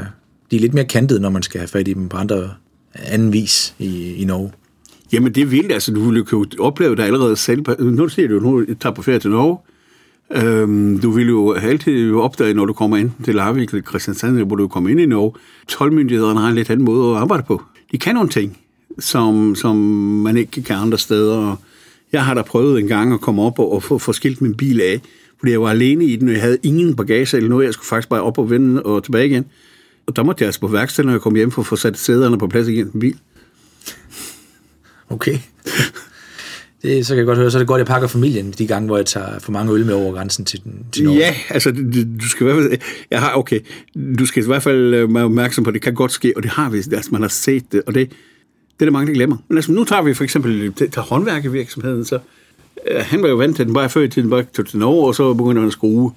de 0.50 0.56
er 0.56 0.60
lidt 0.60 0.74
mere 0.74 0.84
kantede, 0.84 1.20
når 1.20 1.30
man 1.30 1.42
skal 1.42 1.58
have 1.58 1.68
fat 1.68 1.88
i 1.88 1.92
dem 1.92 2.08
på 2.08 2.16
andre 2.16 2.50
anden 2.94 3.32
vis 3.32 3.74
i, 3.78 4.14
i 4.14 4.24
Norge. 4.24 4.52
Jamen 5.12 5.34
det 5.34 5.40
er 5.40 5.46
vildt, 5.46 5.72
altså 5.72 5.92
du 5.92 6.00
ville 6.00 6.24
jo 6.32 6.46
opleve 6.58 6.96
det 6.96 7.02
allerede 7.02 7.36
selv. 7.36 7.64
Nu 7.80 8.08
siger 8.08 8.28
du, 8.28 8.40
nu 8.40 8.64
tager 8.80 8.94
på 8.94 9.02
ferie 9.02 9.18
til 9.18 9.30
Norge. 9.30 9.58
Øhm, 10.32 10.98
du 10.98 11.10
vil 11.10 11.28
jo 11.28 11.52
altid 11.52 12.12
opdage, 12.12 12.54
når 12.54 12.64
du 12.64 12.72
kommer 12.72 12.96
ind 12.96 13.10
til 13.24 13.34
Larvik 13.34 13.68
eller 13.68 13.82
Christiansand, 13.82 14.42
hvor 14.42 14.56
du 14.56 14.68
kommer 14.68 14.90
ind 14.90 15.00
i 15.00 15.06
Norge. 15.06 15.32
Tolvmyndighederne 15.68 16.40
har 16.40 16.48
en 16.48 16.54
lidt 16.54 16.70
anden 16.70 16.84
måde 16.84 17.10
at 17.10 17.16
arbejde 17.20 17.42
på. 17.42 17.62
De 17.92 17.98
kan 17.98 18.14
nogle 18.14 18.28
ting, 18.30 18.58
som, 18.98 19.54
som 19.54 19.76
man 20.22 20.36
ikke 20.36 20.62
kan 20.62 20.76
andre 20.76 20.98
steder. 20.98 21.56
Jeg 22.12 22.24
har 22.24 22.34
da 22.34 22.42
prøvet 22.42 22.80
en 22.80 22.88
gang 22.88 23.12
at 23.12 23.20
komme 23.20 23.42
op 23.42 23.58
og, 23.58 23.72
og 23.72 23.82
få, 23.82 23.98
få 23.98 24.12
skilt 24.12 24.40
min 24.40 24.54
bil 24.54 24.80
af, 24.80 25.00
fordi 25.38 25.52
jeg 25.52 25.62
var 25.62 25.70
alene 25.70 26.04
i 26.04 26.16
den, 26.16 26.28
og 26.28 26.34
jeg 26.34 26.42
havde 26.42 26.58
ingen 26.62 26.96
bagage 26.96 27.36
eller 27.36 27.48
noget. 27.48 27.64
Jeg 27.64 27.74
skulle 27.74 27.86
faktisk 27.86 28.08
bare 28.08 28.22
op 28.22 28.38
og 28.38 28.50
vende 28.50 28.82
og 28.82 29.04
tilbage 29.04 29.26
igen. 29.26 29.44
Og 30.08 30.16
der 30.16 30.22
måtte 30.22 30.43
jeg 30.43 30.49
altså 30.49 30.60
på 30.60 30.66
værkstedet, 30.66 31.06
når 31.06 31.14
jeg 31.14 31.21
kom 31.21 31.35
hjem 31.35 31.50
for 31.50 31.62
at 31.62 31.66
få 31.66 31.76
sat 31.76 31.99
sæderne 31.99 32.38
på 32.38 32.47
plads 32.47 32.68
igen 32.68 32.90
i 32.94 32.99
bil. 32.99 33.16
Okay. 35.09 35.38
Det, 36.82 37.06
så 37.06 37.14
kan 37.14 37.18
jeg 37.18 37.26
godt 37.26 37.38
høre, 37.38 37.50
så 37.50 37.59
er 37.59 37.61
det 37.61 37.68
godt, 37.68 37.80
at 37.80 37.88
jeg 37.88 37.92
pakker 37.92 38.09
familien 38.09 38.54
de 38.59 38.66
gange, 38.66 38.87
hvor 38.87 38.97
jeg 38.97 39.06
tager 39.06 39.38
for 39.38 39.52
mange 39.52 39.73
øl 39.73 39.87
med 39.87 39.94
over 39.94 40.12
grænsen 40.12 40.44
til, 40.44 40.62
til 40.92 41.04
Norge. 41.04 41.18
Ja, 41.18 41.35
altså, 41.50 41.71
du 42.21 42.28
skal 42.28 42.47
i 42.47 42.50
hvert 42.50 42.62
fald, 42.62 42.80
jeg 43.11 43.21
har, 43.21 43.35
okay, 43.35 43.61
du 44.18 44.26
skal 44.26 44.42
i 44.42 44.47
hvert 44.47 44.62
fald 44.62 44.94
øh, 44.94 45.14
være 45.14 45.25
opmærksom 45.25 45.64
på, 45.64 45.71
at 45.71 45.75
det 45.75 45.82
kan 45.82 45.94
godt 45.94 46.12
ske, 46.12 46.32
og 46.37 46.42
det 46.42 46.50
har 46.50 46.71
vi, 46.71 46.78
altså 46.78 47.09
man 47.12 47.23
har 47.23 47.28
set 47.28 47.73
det, 47.73 47.82
og 47.87 47.94
det, 47.94 48.11
det 48.11 48.16
er 48.80 48.85
der 48.85 48.90
mange, 48.90 49.06
der 49.06 49.14
glemmer. 49.14 49.37
Men 49.49 49.59
altså, 49.59 49.73
nu 49.73 49.85
tager 49.85 50.02
vi 50.02 50.14
for 50.14 50.25
eksempel 50.25 50.73
til, 50.73 50.90
til 50.90 51.02
håndværkevirksomheden, 51.02 52.04
så 52.04 52.18
øh, 52.90 53.00
han 53.00 53.23
var 53.23 53.28
jo 53.28 53.37
vant 53.37 53.56
til 53.56 53.66
den 53.66 53.75
bare 53.75 53.90
før 53.90 54.00
i 54.00 54.09
tiden, 54.09 54.30
bare 54.30 54.44
til 54.66 54.78
Norge, 54.78 55.06
og 55.06 55.14
så 55.14 55.35
begynder 55.35 55.61
han 55.61 55.66
at 55.66 55.73
skrue. 55.73 56.12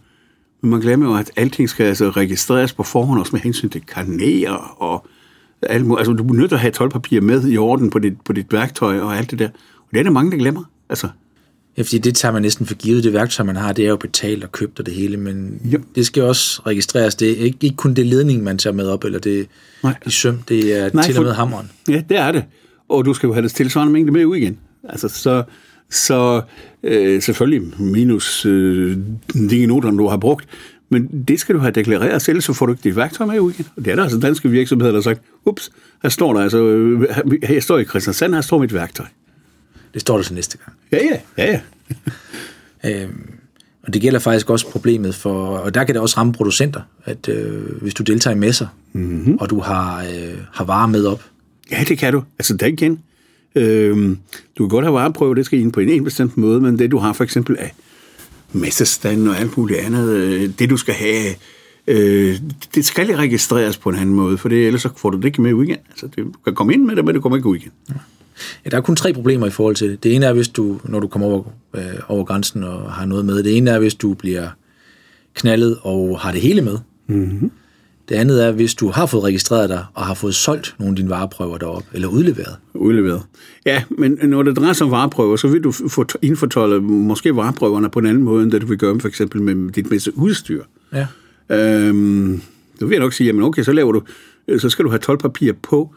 Men 0.62 0.72
man 0.72 0.80
glemmer 0.80 1.06
jo, 1.06 1.16
at 1.18 1.32
alting 1.36 1.70
skal 1.70 1.86
altså 1.86 2.10
registreres 2.10 2.74
på 2.74 2.84
forhånd, 2.84 3.20
også 3.20 3.32
med 3.34 3.42
hensyn 3.42 3.70
til 3.70 3.82
karnerer 3.86 4.76
og 4.82 5.08
alt 5.62 5.86
muligt. 5.86 6.00
Altså, 6.00 6.14
du 6.14 6.28
er 6.28 6.34
nødt 6.34 6.50
til 6.50 6.56
at 6.56 6.62
have 6.62 6.72
tolvpapir 6.72 7.22
med 7.22 7.48
i 7.48 7.58
orden 7.58 7.90
på 7.90 8.00
dit, 8.00 8.22
på 8.22 8.34
dit 8.34 8.54
værktøj 8.54 9.00
og 9.00 9.18
alt 9.18 9.32
det 9.32 9.40
der. 9.40 9.50
Og 9.78 9.88
det 9.92 10.00
er 10.00 10.04
der 10.04 10.12
mange, 10.12 10.32
der 10.32 10.38
glemmer. 10.38 10.64
Altså. 10.90 11.08
Ja, 11.78 11.82
fordi 11.82 11.98
det 11.98 12.16
tager 12.16 12.32
man 12.32 12.42
næsten 12.42 12.66
for 12.66 12.76
givet. 12.76 13.04
Det 13.04 13.14
værktøj, 13.14 13.46
man 13.46 13.56
har, 13.56 13.74
det 13.74 13.86
er 13.86 13.90
jo 13.90 13.96
betalt 13.96 14.44
og 14.44 14.52
købt 14.52 14.80
og 14.80 14.86
det 14.86 14.94
hele, 14.94 15.18
men 15.18 15.62
jo. 15.64 15.80
det 15.96 16.06
skal 16.06 16.24
også 16.24 16.62
registreres. 16.66 17.16
Det 17.16 17.32
er 17.32 17.44
ikke, 17.44 17.58
ikke 17.62 17.76
kun 17.76 17.94
det 17.94 18.06
ledning, 18.06 18.44
man 18.44 18.58
tager 18.58 18.74
med 18.74 18.88
op, 18.88 19.04
eller 19.04 19.20
det, 19.20 19.48
Nej. 19.84 19.94
de 20.06 20.12
søm, 20.12 20.38
det 20.50 20.80
er 20.80 20.90
Nej, 20.94 21.04
til 21.04 21.18
og 21.18 21.24
med 21.24 21.34
hammeren. 21.34 21.72
Ja, 21.88 22.04
det 22.10 22.18
er 22.18 22.32
det. 22.32 22.44
Og 22.90 23.06
du 23.06 23.14
skal 23.14 23.28
jo 23.28 23.34
have 23.34 23.44
det 23.44 23.52
tilsvarende 23.52 23.94
mængde 23.94 24.12
med 24.12 24.26
ud 24.26 24.36
igen. 24.36 24.58
Altså, 24.90 25.08
så, 25.08 25.44
så 25.92 26.42
øh, 26.84 27.22
selvfølgelig 27.22 27.82
minus 27.82 28.46
øh, 28.46 28.98
de 29.34 29.66
noter, 29.66 29.92
du 29.92 30.08
har 30.08 30.18
brugt, 30.18 30.48
men 30.90 31.24
det 31.28 31.40
skal 31.40 31.56
du 31.56 31.60
have 31.60 31.72
deklareret 31.72 32.22
selv, 32.22 32.42
så 32.42 32.54
får 32.54 32.66
du 32.66 32.72
ikke 32.72 32.84
dit 32.84 32.96
værktøj 32.96 33.26
med 33.26 33.40
ud 33.40 33.52
igen. 33.52 33.66
Og 33.76 33.86
det 33.86 33.92
er 33.92 33.96
der 33.96 34.04
altså 34.04 34.20
danske 34.20 34.50
virksomheder, 34.50 34.92
der 34.92 34.98
har 34.98 35.04
sagt, 35.04 35.22
ups, 35.46 35.72
her 36.02 36.10
står 36.10 36.34
der 36.34 36.42
altså, 36.42 36.58
øh, 36.58 37.02
her 37.44 37.60
står 37.60 37.78
i 37.78 37.86
Christiansand, 37.86 38.34
her 38.34 38.42
står 38.42 38.60
mit 38.60 38.74
værktøj. 38.74 39.06
Det 39.94 40.02
står 40.02 40.16
der 40.16 40.24
til 40.24 40.34
næste 40.34 40.58
gang. 40.58 40.78
Ja, 40.92 40.98
ja, 40.98 41.20
ja, 41.38 41.60
ja. 42.84 43.04
øhm, 43.04 43.30
og 43.84 43.94
det 43.94 44.02
gælder 44.02 44.20
faktisk 44.20 44.50
også 44.50 44.68
problemet 44.68 45.16
for, 45.16 45.58
og 45.58 45.74
der 45.74 45.84
kan 45.84 45.96
det 45.96 46.02
også 46.02 46.18
ramme 46.18 46.34
producenter, 46.34 46.82
at 47.06 47.30
øh, 47.30 47.82
hvis 47.82 47.94
du 47.94 48.04
deltager 48.04 48.36
i 48.36 48.40
messer, 48.40 48.68
mm-hmm. 48.94 49.38
og 49.40 49.50
du 49.50 49.60
har, 49.60 50.04
øh, 50.04 50.38
har 50.52 50.64
varer 50.64 50.88
med 50.88 51.06
op. 51.06 51.24
Ja, 51.72 51.84
det 51.88 51.98
kan 51.98 52.14
du. 52.14 52.24
Altså, 52.40 52.58
der 52.58 52.66
igen. 52.66 53.00
Øhm, 53.56 54.18
du 54.58 54.64
kan 54.64 54.70
godt 54.70 54.86
have 54.86 54.94
vareprøver, 54.94 55.34
det 55.34 55.46
skal 55.46 55.60
ind 55.60 55.74
på 55.74 55.80
en, 55.80 55.90
en 55.90 56.04
bestemt 56.04 56.38
måde, 56.38 56.62
men 56.62 56.80
det 56.80 56.92
du 56.92 56.98
har 56.98 57.14
for 57.14 57.24
eksempel 57.24 57.58
af 57.60 57.74
messestand 58.54 59.28
og 59.28 59.40
alt 59.40 59.58
muligt 59.58 59.80
andet, 59.80 60.10
øh, 60.10 60.50
det 60.60 60.70
du 60.70 60.78
skal 60.78 60.94
have 60.94 61.34
Øh, 61.88 62.40
det 62.76 62.86
skal 62.86 63.16
registreres 63.16 63.78
på 63.78 63.90
en 63.90 63.96
anden 63.96 64.16
måde, 64.16 64.38
for 64.38 64.50
det, 64.50 64.68
ellers 64.68 64.82
så 64.82 64.90
får 64.98 65.10
du 65.10 65.18
det 65.18 65.26
ikke 65.26 65.42
med 65.42 65.54
ud 65.54 65.64
igen. 65.64 65.78
Altså, 65.90 66.08
det, 66.08 66.18
du 66.18 66.32
kan 66.44 66.56
komme 66.56 66.74
ind 66.74 66.86
med 66.86 66.96
det, 66.96 67.06
men 67.06 67.16
det 67.16 67.22
kommer 67.22 67.38
ikke 67.38 67.50
ud 67.50 67.56
igen. 67.56 67.72
Ja, 68.66 68.70
der 68.70 68.78
er 68.78 68.82
kun 68.82 68.96
tre 68.96 69.14
problemer 69.14 69.48
i 69.48 69.50
forhold 69.50 69.76
til 69.76 69.90
det. 69.90 70.04
Det 70.04 70.16
ene 70.16 70.26
er, 70.26 70.34
hvis 70.34 70.48
du, 70.48 70.80
når 70.84 71.00
du 71.00 71.08
kommer 71.08 71.28
over, 71.28 71.44
øh, 71.74 71.84
over 72.08 72.24
grænsen 72.24 72.64
og 72.64 72.94
har 72.94 73.06
noget 73.06 73.26
med. 73.26 73.44
Det 73.44 73.58
ene 73.58 73.70
er, 73.70 73.80
hvis 73.80 73.96
du 73.96 74.14
bliver 74.14 74.48
knaldet 75.34 75.78
og 75.82 76.20
har 76.20 76.32
det 76.32 76.42
hele 76.42 76.62
med. 76.62 76.78
Mm-hmm. 77.08 77.52
Det 78.12 78.18
andet 78.18 78.46
er, 78.46 78.52
hvis 78.52 78.76
du 78.76 78.90
har 78.90 79.06
fået 79.06 79.24
registreret 79.24 79.70
dig 79.70 79.86
og 79.94 80.06
har 80.06 80.14
fået 80.14 80.36
solgt 80.36 80.76
nogle 80.80 80.92
af 80.92 80.96
dine 80.96 81.10
vareprøver 81.10 81.58
derop 81.58 81.84
eller 81.94 82.08
udleveret. 82.08 82.56
Udleveret. 82.74 83.22
Ja, 83.66 83.84
men 83.90 84.20
når 84.24 84.44
det 84.44 84.58
drejer 84.58 84.74
sig 84.74 84.86
om 84.86 84.92
vareprøver, 84.92 85.36
så 85.36 85.48
vil 85.48 85.64
du 85.64 85.72
få 85.72 86.06
indfortolde 86.22 86.82
måske 86.82 87.36
vareprøverne 87.36 87.90
på 87.90 88.00
en 88.00 88.06
anden 88.06 88.24
måde, 88.24 88.44
end 88.44 88.52
det 88.52 88.62
du 88.62 88.68
vil 88.68 88.78
gøre 88.78 89.00
for 89.00 89.08
eksempel 89.08 89.42
med 89.42 89.72
dit 89.72 89.90
bedste 89.90 90.18
udstyr. 90.18 90.64
Ja. 90.94 91.08
Øhm, 91.50 92.42
så 92.80 92.86
vil 92.86 92.96
jeg 92.96 93.00
nok 93.00 93.14
sige, 93.14 93.28
jamen 93.28 93.44
okay, 93.44 93.64
så 93.64 93.72
laver 93.72 93.92
du, 93.92 94.02
så 94.58 94.70
skal 94.70 94.86
du 94.86 94.90
have 94.90 95.00
12 95.00 95.18
papir 95.18 95.54
på, 95.54 95.94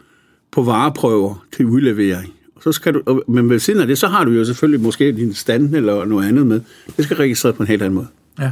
på 0.51 0.63
vareprøver 0.63 1.45
til 1.55 1.65
udlevering. 1.65 2.33
Og 2.55 2.63
så 2.63 2.71
skal 2.71 2.93
du, 2.93 3.23
men 3.27 3.49
ved 3.49 3.59
siden 3.59 3.81
af 3.81 3.87
det, 3.87 3.97
så 3.97 4.07
har 4.07 4.23
du 4.23 4.31
jo 4.31 4.45
selvfølgelig 4.45 4.81
måske 4.81 5.11
din 5.11 5.33
stand 5.33 5.75
eller 5.75 6.05
noget 6.05 6.27
andet 6.27 6.47
med. 6.47 6.61
Det 6.97 7.05
skal 7.05 7.17
registreres 7.17 7.55
på 7.55 7.63
en 7.63 7.67
helt 7.67 7.81
anden 7.81 7.95
måde. 7.95 8.07
Ja. 8.39 8.51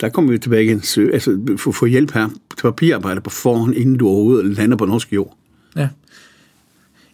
Der 0.00 0.08
kommer 0.08 0.32
vi 0.32 0.38
tilbage 0.38 0.64
igen. 0.64 0.76
Altså, 1.12 1.38
få, 1.58 1.72
få 1.72 1.86
hjælp 1.86 2.12
her 2.12 2.28
til 2.28 2.62
papirarbejde 2.62 3.20
på 3.20 3.30
forhånd, 3.30 3.74
inden 3.74 3.96
du 3.96 4.08
overhovedet 4.08 4.56
lander 4.56 4.76
på 4.76 4.84
norsk 4.84 5.12
jord. 5.12 5.36
Ja. 5.76 5.88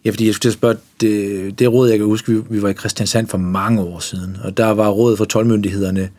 Ja, 0.05 0.09
fordi 0.09 0.25
jeg 0.25 0.33
skulle 0.33 0.41
til 0.43 0.49
at 0.49 0.53
spørge, 0.53 0.75
det, 1.01 1.59
det 1.59 1.71
råd, 1.73 1.89
jeg 1.89 1.97
kan 1.97 2.05
huske, 2.07 2.31
vi, 2.31 2.41
vi 2.49 2.61
var 2.61 2.69
i 2.69 2.73
Christiansand 2.73 3.27
for 3.27 3.37
mange 3.37 3.81
år 3.81 3.99
siden, 3.99 4.37
og 4.43 4.57
der 4.57 4.65
var 4.67 4.89
rådet 4.89 5.17
for 5.17 5.25
tolvmyndighederne, 5.25 6.09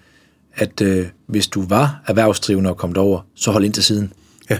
at 0.54 0.81
øh, 0.81 1.07
hvis 1.26 1.47
du 1.49 1.62
var 1.66 2.02
erhvervsdrivende 2.07 2.71
og 2.71 2.76
kom 2.76 2.92
derover, 2.92 3.21
så 3.35 3.50
hold 3.50 3.64
ind 3.64 3.73
til 3.75 3.83
siden. 3.85 4.12
Ja. 4.50 4.59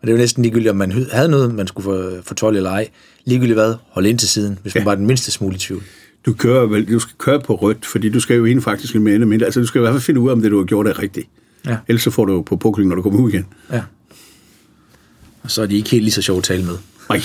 Og 0.00 0.06
det 0.06 0.12
var 0.12 0.18
næsten 0.18 0.42
ligegyldigt, 0.42 0.70
om 0.70 0.76
man 0.76 0.92
havde 1.12 1.28
noget, 1.28 1.54
man 1.54 1.66
skulle 1.66 2.22
få, 2.24 2.34
12 2.34 2.56
eller 2.56 2.70
ej. 2.70 2.88
Ligegyldigt 3.24 3.56
hvad, 3.56 3.74
hold 3.90 4.06
ind 4.06 4.18
til 4.18 4.28
siden, 4.28 4.58
hvis 4.62 4.74
man 4.74 4.80
Ja. 4.82 4.84
var 4.84 4.94
den 4.94 5.06
mindste 5.06 5.30
smule 5.30 5.54
i 5.56 5.58
tvivl. 5.58 5.82
Du, 6.26 6.32
kører 6.32 6.66
vel, 6.66 6.92
du 6.92 6.98
skal 6.98 7.14
køre 7.18 7.40
på 7.40 7.54
rødt, 7.54 7.86
fordi 7.86 8.08
du 8.08 8.20
skal 8.20 8.36
jo 8.36 8.44
ind 8.44 8.62
faktisk 8.62 8.94
mere 8.94 9.14
eller 9.14 9.26
mindre. 9.26 9.44
Altså, 9.44 9.60
du 9.60 9.66
skal 9.66 9.78
i 9.78 9.80
hvert 9.80 9.92
fald 9.92 10.02
finde 10.02 10.20
ud 10.20 10.28
af, 10.28 10.32
om 10.32 10.42
det, 10.42 10.50
du 10.50 10.58
har 10.58 10.64
gjort, 10.64 10.86
er 10.86 11.02
rigtigt. 11.02 11.28
Ja. 11.66 11.76
Ellers 11.88 12.02
så 12.02 12.10
får 12.10 12.24
du 12.24 12.42
på 12.42 12.56
pukling, 12.56 12.88
når 12.88 12.96
du 12.96 13.02
kommer 13.02 13.20
ud 13.20 13.30
igen. 13.30 13.46
Ja. 13.72 13.82
Og 15.42 15.50
så 15.50 15.62
er 15.62 15.66
de 15.66 15.76
ikke 15.76 15.90
helt 15.90 16.02
lige 16.02 16.12
så 16.12 16.22
sjovt 16.22 16.38
at 16.38 16.44
tale 16.44 16.64
med. 16.64 16.74
Nej, 17.08 17.22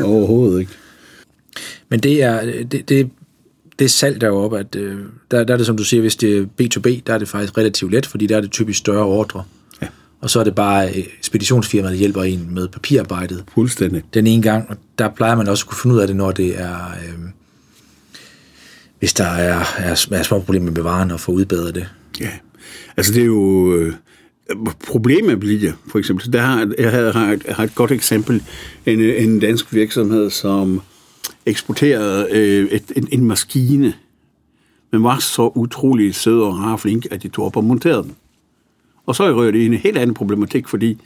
overhovedet 0.00 0.60
ikke. 0.60 0.72
Men 1.88 2.00
det 2.00 2.22
er, 2.22 2.64
det, 2.64 2.88
det, 2.88 3.10
det 3.78 3.90
salg 3.90 4.20
deroppe, 4.20 4.58
at 4.58 4.76
øh, 4.76 4.98
der, 5.30 5.44
der 5.44 5.52
er 5.54 5.56
det, 5.56 5.66
som 5.66 5.76
du 5.76 5.84
siger, 5.84 6.00
hvis 6.00 6.16
det 6.16 6.38
er 6.38 6.42
B2B, 6.62 7.02
der 7.06 7.14
er 7.14 7.18
det 7.18 7.28
faktisk 7.28 7.58
relativt 7.58 7.92
let, 7.92 8.06
fordi 8.06 8.26
der 8.26 8.36
er 8.36 8.40
det 8.40 8.50
typisk 8.50 8.78
større 8.78 9.04
ordre. 9.04 9.44
Ja. 9.82 9.86
Og 10.20 10.30
så 10.30 10.40
er 10.40 10.44
det 10.44 10.54
bare 10.54 10.88
øh, 10.88 11.04
speditionsfirmaet, 11.22 11.92
der 11.92 11.98
hjælper 11.98 12.22
en 12.22 12.54
med 12.54 12.68
papirarbejdet 12.68 13.44
Fuldstændig. 13.54 14.02
den 14.14 14.26
ene 14.26 14.42
gang, 14.42 14.70
og 14.70 14.76
der 14.98 15.08
plejer 15.08 15.34
man 15.34 15.48
også 15.48 15.64
at 15.64 15.68
kunne 15.68 15.78
finde 15.82 15.96
ud 15.96 16.00
af 16.00 16.06
det, 16.06 16.16
når 16.16 16.30
det 16.32 16.60
er, 16.60 16.76
øh, 16.76 17.18
hvis 19.02 19.12
der 19.12 19.24
er, 19.24 19.64
er, 19.76 20.06
er 20.10 20.22
små 20.22 20.38
problemer 20.38 20.64
med 20.64 20.74
bevaren 20.74 21.10
og 21.10 21.20
få 21.20 21.32
udbedret 21.32 21.74
det. 21.74 21.88
Ja, 22.20 22.30
altså 22.96 23.12
det 23.12 23.22
er 23.22 23.26
jo... 23.26 23.74
Øh, 23.74 23.94
problemet 24.86 25.40
bliver, 25.40 25.72
for 25.90 25.98
eksempel, 25.98 26.32
der 26.32 26.40
har, 26.40 26.72
jeg 26.78 26.90
har, 26.90 27.12
har, 27.12 27.32
et, 27.32 27.42
har 27.48 27.64
et 27.64 27.74
godt 27.74 27.90
eksempel, 27.90 28.42
en, 28.86 29.00
en 29.00 29.40
dansk 29.40 29.74
virksomhed, 29.74 30.30
som 30.30 30.80
eksporterede 31.46 32.28
øh, 32.30 32.64
et, 32.70 32.92
en, 32.96 33.08
en 33.12 33.24
maskine, 33.24 33.94
men 34.92 35.04
var 35.04 35.18
så 35.18 35.52
utrolig 35.54 36.14
sød 36.14 36.40
og 36.40 36.58
rar 36.58 36.72
og 36.72 36.80
flink, 36.80 37.06
at 37.10 37.22
de 37.22 37.28
tog 37.28 37.44
op 37.44 37.56
og 37.56 37.64
monterede 37.64 38.02
den. 38.02 38.14
Og 39.06 39.14
så 39.14 39.24
rører 39.24 39.50
det 39.50 39.58
i 39.58 39.66
en 39.66 39.74
helt 39.74 39.98
anden 39.98 40.14
problematik, 40.14 40.68
fordi 40.68 40.98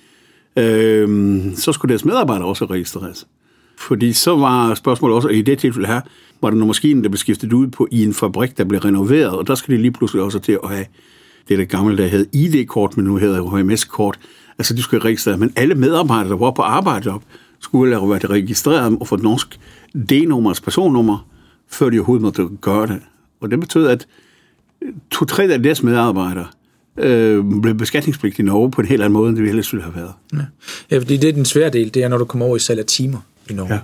øh, 0.57 1.43
så 1.55 1.73
skulle 1.73 1.91
deres 1.91 2.05
medarbejdere 2.05 2.49
også 2.49 2.65
registreres. 2.65 3.27
Fordi 3.79 4.13
så 4.13 4.37
var 4.37 4.75
spørgsmålet 4.75 5.17
også, 5.17 5.29
og 5.29 5.35
i 5.35 5.43
det 5.43 5.59
tilfælde 5.59 5.89
her, 5.89 6.01
var 6.41 6.51
der 6.51 6.57
nogle 6.57 6.67
maskiner, 6.67 7.03
der 7.03 7.09
blev 7.09 7.19
skiftet 7.19 7.53
ud 7.53 7.67
på 7.67 7.89
i 7.91 8.05
en 8.05 8.15
fabrik, 8.15 8.59
der 8.59 8.65
blev 8.65 8.81
renoveret, 8.81 9.31
og 9.31 9.47
der 9.47 9.55
skulle 9.55 9.77
de 9.77 9.83
lige 9.83 9.93
pludselig 9.93 10.23
også 10.23 10.39
til 10.39 10.59
at 10.65 10.69
have 10.69 10.87
det 11.49 11.59
der 11.59 11.65
gamle, 11.65 11.97
der 11.97 12.07
hed 12.07 12.27
ID-kort, 12.33 12.97
men 12.97 13.07
nu 13.07 13.17
hedder 13.17 13.43
HMS-kort. 13.43 14.19
Altså, 14.59 14.75
de 14.75 14.83
skulle 14.83 15.05
registrere, 15.05 15.37
men 15.37 15.53
alle 15.57 15.75
medarbejdere, 15.75 16.29
der 16.29 16.37
var 16.37 16.51
på 16.51 16.63
arbejde 16.63 17.11
op, 17.11 17.23
skulle 17.61 17.95
have 17.95 18.11
været 18.11 18.31
registreret 18.31 18.97
og 19.01 19.09
få 19.09 19.15
et 19.15 19.23
norsk 19.23 19.59
D-nummer, 20.11 20.51
altså 20.51 20.63
personnummer, 20.63 21.29
før 21.69 21.91
de 21.91 21.99
overhovedet 21.99 22.23
måtte 22.23 22.49
gøre 22.61 22.87
det. 22.87 23.01
Og 23.41 23.51
det 23.51 23.61
betød, 23.61 23.87
at 23.87 24.07
to-tre 25.11 25.45
af 25.45 25.63
deres 25.63 25.83
medarbejdere 25.83 26.47
øh, 26.99 27.45
blev 27.63 27.75
beskatningspligtige 27.75 28.45
i 28.45 28.47
Norge 28.47 28.71
på 28.71 28.81
en 28.81 28.87
helt 28.87 29.03
anden 29.03 29.13
måde, 29.13 29.29
end 29.29 29.37
det 29.37 29.45
vi 29.45 29.49
ellers 29.49 29.73
ville 29.73 29.85
have 29.85 29.97
været. 29.97 30.13
Ja. 30.33 30.39
ja, 30.91 30.99
fordi 30.99 31.17
det 31.17 31.29
er 31.29 31.33
den 31.33 31.45
svære 31.45 31.71
del, 31.71 31.95
det 31.95 32.03
er, 32.03 32.09
når 32.09 32.19
du 32.19 32.25
kommer 32.25 32.47
over 32.47 32.57
i 32.57 32.59
salg 32.59 32.79
af 32.79 32.87
timer 32.87 33.19
i 33.51 33.55
Norge. 33.55 33.75
Ja. 33.75 33.81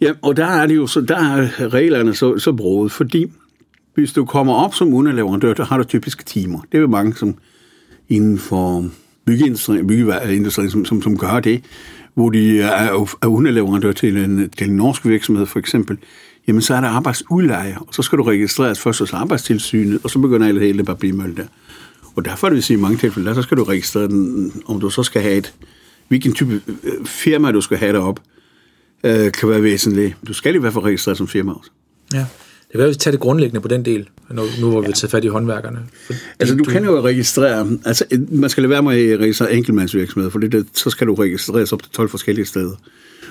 Ja, 0.00 0.12
og 0.22 0.36
der 0.36 0.46
er 0.46 0.66
det 0.66 0.76
jo 0.76 0.86
så, 0.86 1.00
der 1.00 1.16
er 1.16 1.72
reglerne 1.72 2.14
så, 2.14 2.38
så 2.38 2.52
broet, 2.52 2.92
fordi 2.92 3.26
hvis 3.94 4.12
du 4.12 4.24
kommer 4.24 4.54
op 4.54 4.74
som 4.74 4.94
underleverandør, 4.94 5.54
der 5.54 5.64
har 5.64 5.78
du 5.78 5.84
typisk 5.84 6.26
timer. 6.26 6.60
Det 6.72 6.78
er 6.78 6.82
jo 6.82 6.86
mange, 6.86 7.14
som 7.14 7.34
inden 8.08 8.38
for 8.38 8.88
byggeindustrien, 9.24 9.86
byggeindustrien 9.86 10.70
som, 10.70 10.84
som, 10.84 11.02
som 11.02 11.18
gør 11.18 11.40
det, 11.40 11.64
hvor 12.14 12.30
de 12.30 12.60
er, 12.60 13.06
er 13.22 13.26
underleverandør 13.26 13.92
til 13.92 14.16
en, 14.16 14.50
til 14.50 14.68
en 14.68 14.76
norsk 14.76 15.06
virksomhed 15.06 15.46
for 15.46 15.58
eksempel, 15.58 15.98
jamen 16.48 16.62
så 16.62 16.74
er 16.74 16.80
der 16.80 16.88
arbejdsudleje, 16.88 17.76
og 17.80 17.94
så 17.94 18.02
skal 18.02 18.18
du 18.18 18.22
registreres 18.22 18.80
først 18.80 18.98
hos 18.98 19.12
arbejdstilsynet, 19.12 20.00
og 20.04 20.10
så 20.10 20.18
begynder 20.18 20.48
alle 20.48 20.60
hele 20.60 20.78
det 20.78 20.86
bare 20.86 20.96
blive 20.96 21.34
der. 21.36 21.44
Og 22.16 22.24
derfor 22.24 22.48
vil 22.48 22.56
vi 22.56 22.62
sige, 22.62 22.76
i 22.76 22.80
mange 22.80 22.98
tilfælde, 22.98 23.28
der 23.28 23.34
så 23.34 23.42
skal 23.42 23.56
du 23.56 23.64
registrere 23.64 24.08
den, 24.08 24.52
om 24.66 24.80
du 24.80 24.90
så 24.90 25.02
skal 25.02 25.22
have 25.22 25.34
et, 25.34 25.54
hvilken 26.08 26.32
type 26.32 26.60
øh, 26.84 27.06
firma 27.06 27.52
du 27.52 27.60
skal 27.60 27.78
have 27.78 27.92
derop, 27.92 28.20
øh, 29.04 29.32
kan 29.32 29.48
være 29.48 29.62
væsentligt. 29.62 30.16
Du 30.26 30.32
skal 30.32 30.54
i 30.54 30.58
hvert 30.58 30.72
fald 30.72 30.84
registrere 30.84 31.16
som 31.16 31.28
firma 31.28 31.52
også. 31.52 31.70
Ja. 32.14 32.18
Det 32.18 32.72
kan 32.72 32.78
være, 32.78 32.88
at 32.88 32.94
vi 32.94 32.98
tager 32.98 33.12
det 33.12 33.20
grundlæggende 33.20 33.60
på 33.60 33.68
den 33.68 33.84
del, 33.84 34.08
nu, 34.30 34.42
nu 34.60 34.70
hvor 34.70 34.80
vi 34.80 34.92
tager 34.92 35.10
fat 35.10 35.24
i 35.24 35.26
håndværkerne. 35.26 35.78
Fordi 36.06 36.18
Altså, 36.38 36.54
du 36.54 36.64
kan 36.64 36.84
jo 36.84 37.00
registrere, 37.00 37.78
altså, 37.84 38.04
man 38.30 38.50
skal 38.50 38.62
lade 38.62 38.70
være 38.70 38.82
med 38.82 39.10
at 39.10 39.20
registrere 39.20 39.52
enkeltmandsvirksomheder, 39.52 40.30
for 40.30 40.38
det, 40.38 40.52
der, 40.52 40.62
så 40.72 40.90
skal 40.90 41.06
du 41.06 41.14
registreres 41.14 41.72
op 41.72 41.82
til 41.82 41.92
12 41.92 42.08
forskellige 42.08 42.46
steder. 42.46 42.76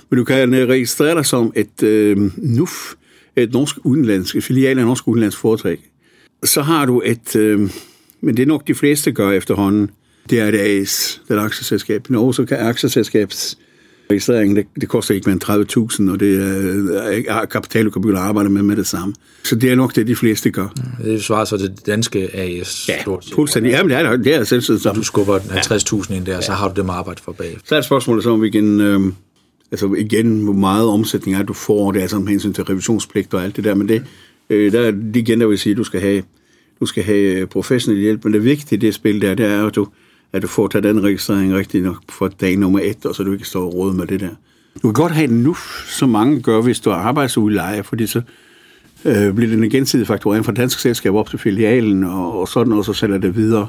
Men 0.10 0.18
du 0.18 0.24
kan 0.24 0.54
øh, 0.54 0.70
registrere 0.70 1.16
dig 1.16 1.26
som 1.26 1.54
et 1.56 1.84
øh, 1.84 2.32
NUF, 2.38 2.94
et 3.36 3.54
norsk 3.54 3.76
udenlandsk, 3.84 4.36
et 4.36 4.44
filial 4.44 4.78
af 4.78 4.82
et 4.82 4.88
norsk 4.88 5.08
udenlandsk 5.08 5.38
foretag. 5.38 5.78
Så 6.44 6.62
har 6.62 6.86
du 6.86 7.02
et, 7.06 7.36
øh, 7.36 7.70
men 8.22 8.38
det 8.38 8.44
er 8.44 8.48
nok 8.48 8.68
de 8.68 8.76
fleste 8.76 9.12
gør 9.12 9.32
efterhånden, 9.32 9.92
det 10.30 10.40
er 10.40 10.48
et 10.48 10.56
AS, 10.56 11.22
det 11.28 11.38
er 11.38 11.40
et 11.40 11.46
aktieselskab. 11.46 12.06
I 12.10 12.14
Norge 12.14 12.34
så 12.34 12.46
kan 12.46 12.58
aktieselskabs 12.58 13.58
registreringen, 14.12 14.56
det, 14.56 14.66
det 14.82 14.90
koster 14.90 15.16
ikke 15.16 15.30
mere 15.30 15.34
end 15.34 16.08
30.000, 16.08 16.12
og 16.12 16.20
det 16.20 16.42
er, 17.28 17.42
er 17.42 17.46
kapital, 17.46 17.86
du 17.86 17.90
kan 17.90 18.02
begynde 18.02 18.20
at 18.20 18.26
arbejde 18.26 18.50
med 18.50 18.62
med 18.62 18.76
det 18.76 18.88
samme. 18.88 19.16
Så 19.44 19.56
det 19.56 19.72
er 19.72 19.76
nok 19.76 19.96
det, 19.96 20.08
de 20.08 20.16
fleste 20.16 20.52
gør. 20.52 20.68
Det 21.04 21.24
svarer 21.24 21.46
så 21.46 21.58
til 21.58 21.68
det 21.68 21.86
danske 21.86 22.36
AS. 22.36 22.90
Ja, 22.90 23.16
fuldstændig. 23.34 23.72
Jamen, 23.72 23.90
det 23.90 23.98
er, 23.98 24.18
det 24.18 24.36
er 24.36 24.44
selvsagt 24.44 24.96
Du 24.96 25.04
skubber 25.04 25.40
50.000 25.40 26.14
ind 26.14 26.26
der, 26.26 26.42
så 26.42 26.52
har 26.52 26.74
du 26.74 26.82
dem 26.82 26.90
at 26.90 26.96
arbejde 26.96 27.22
for 27.24 27.32
bag. 27.32 27.58
Så 27.66 27.76
er 27.76 27.82
spørgsmålet 27.82 28.24
så, 28.24 28.30
om 28.30 28.42
vi 28.42 28.48
igen, 28.48 28.82
øh, 28.82 29.00
altså 29.72 29.94
igen, 29.98 30.44
hvor 30.44 30.54
meget 30.54 30.88
omsætning 30.88 31.38
er, 31.38 31.44
du 31.44 31.54
får, 31.54 31.92
det 31.92 32.00
er 32.00 32.04
altså 32.04 32.20
med 32.20 32.28
hensyn 32.28 32.54
til 32.54 32.64
revisionspligt 32.64 33.34
og 33.34 33.44
alt 33.44 33.56
det 33.56 33.64
der, 33.64 33.76
men 33.76 33.90
det, 33.90 34.04
øh, 34.50 34.72
der 34.72 34.82
er 34.82 34.92
det 34.92 35.16
igen, 35.16 35.42
der 35.42 35.48
vil 35.48 35.58
sige, 35.58 35.72
at 35.72 35.78
du 35.78 35.84
skal 35.84 36.02
have, 36.02 36.24
du 36.80 36.86
skal 36.86 37.04
have 37.04 37.48
professionel 37.48 38.02
hjælp, 38.02 38.24
men 38.24 38.34
det 38.34 38.44
vigtige 38.44 38.78
i 38.78 38.80
det 38.80 38.94
spil 38.94 39.22
der, 39.22 39.36
det 39.36 39.46
er, 39.46 39.66
at 39.66 39.76
du, 39.76 39.88
at 40.34 40.42
du 40.42 40.48
får 40.48 40.68
taget 40.68 40.84
den 40.84 41.04
registrering 41.04 41.56
rigtig 41.56 41.82
nok 41.82 41.98
for 42.10 42.28
dag 42.28 42.58
nummer 42.58 42.80
et, 42.80 43.06
og 43.06 43.16
så 43.16 43.24
du 43.24 43.34
ikke 43.34 43.46
står 43.46 43.66
og 43.66 43.74
råd 43.74 43.94
med 43.94 44.08
det 44.08 44.20
der. 44.20 44.30
Du 44.76 44.82
kan 44.82 44.94
godt 44.94 45.12
have 45.12 45.28
den 45.28 45.44
nu, 45.44 45.56
som 45.88 46.10
mange 46.10 46.42
gør, 46.42 46.62
hvis 46.62 46.80
du 46.80 46.90
er 46.90 46.94
arbejdsudlejer, 46.94 47.82
fordi 47.82 48.08
så 48.08 48.22
øh, 49.06 49.34
bliver 49.34 49.56
den 49.56 49.70
gensidig 49.70 50.08
fakturering 50.08 50.46
fra 50.46 50.52
dansk 50.52 50.80
selskab 50.80 51.14
op 51.14 51.30
til 51.30 51.40
filialen, 51.40 52.04
og, 52.04 52.40
og 52.40 52.48
sådan, 52.48 52.74
og 52.74 52.86
så 52.86 52.94
sælger 52.94 53.18
det 53.18 53.36
videre. 53.36 53.68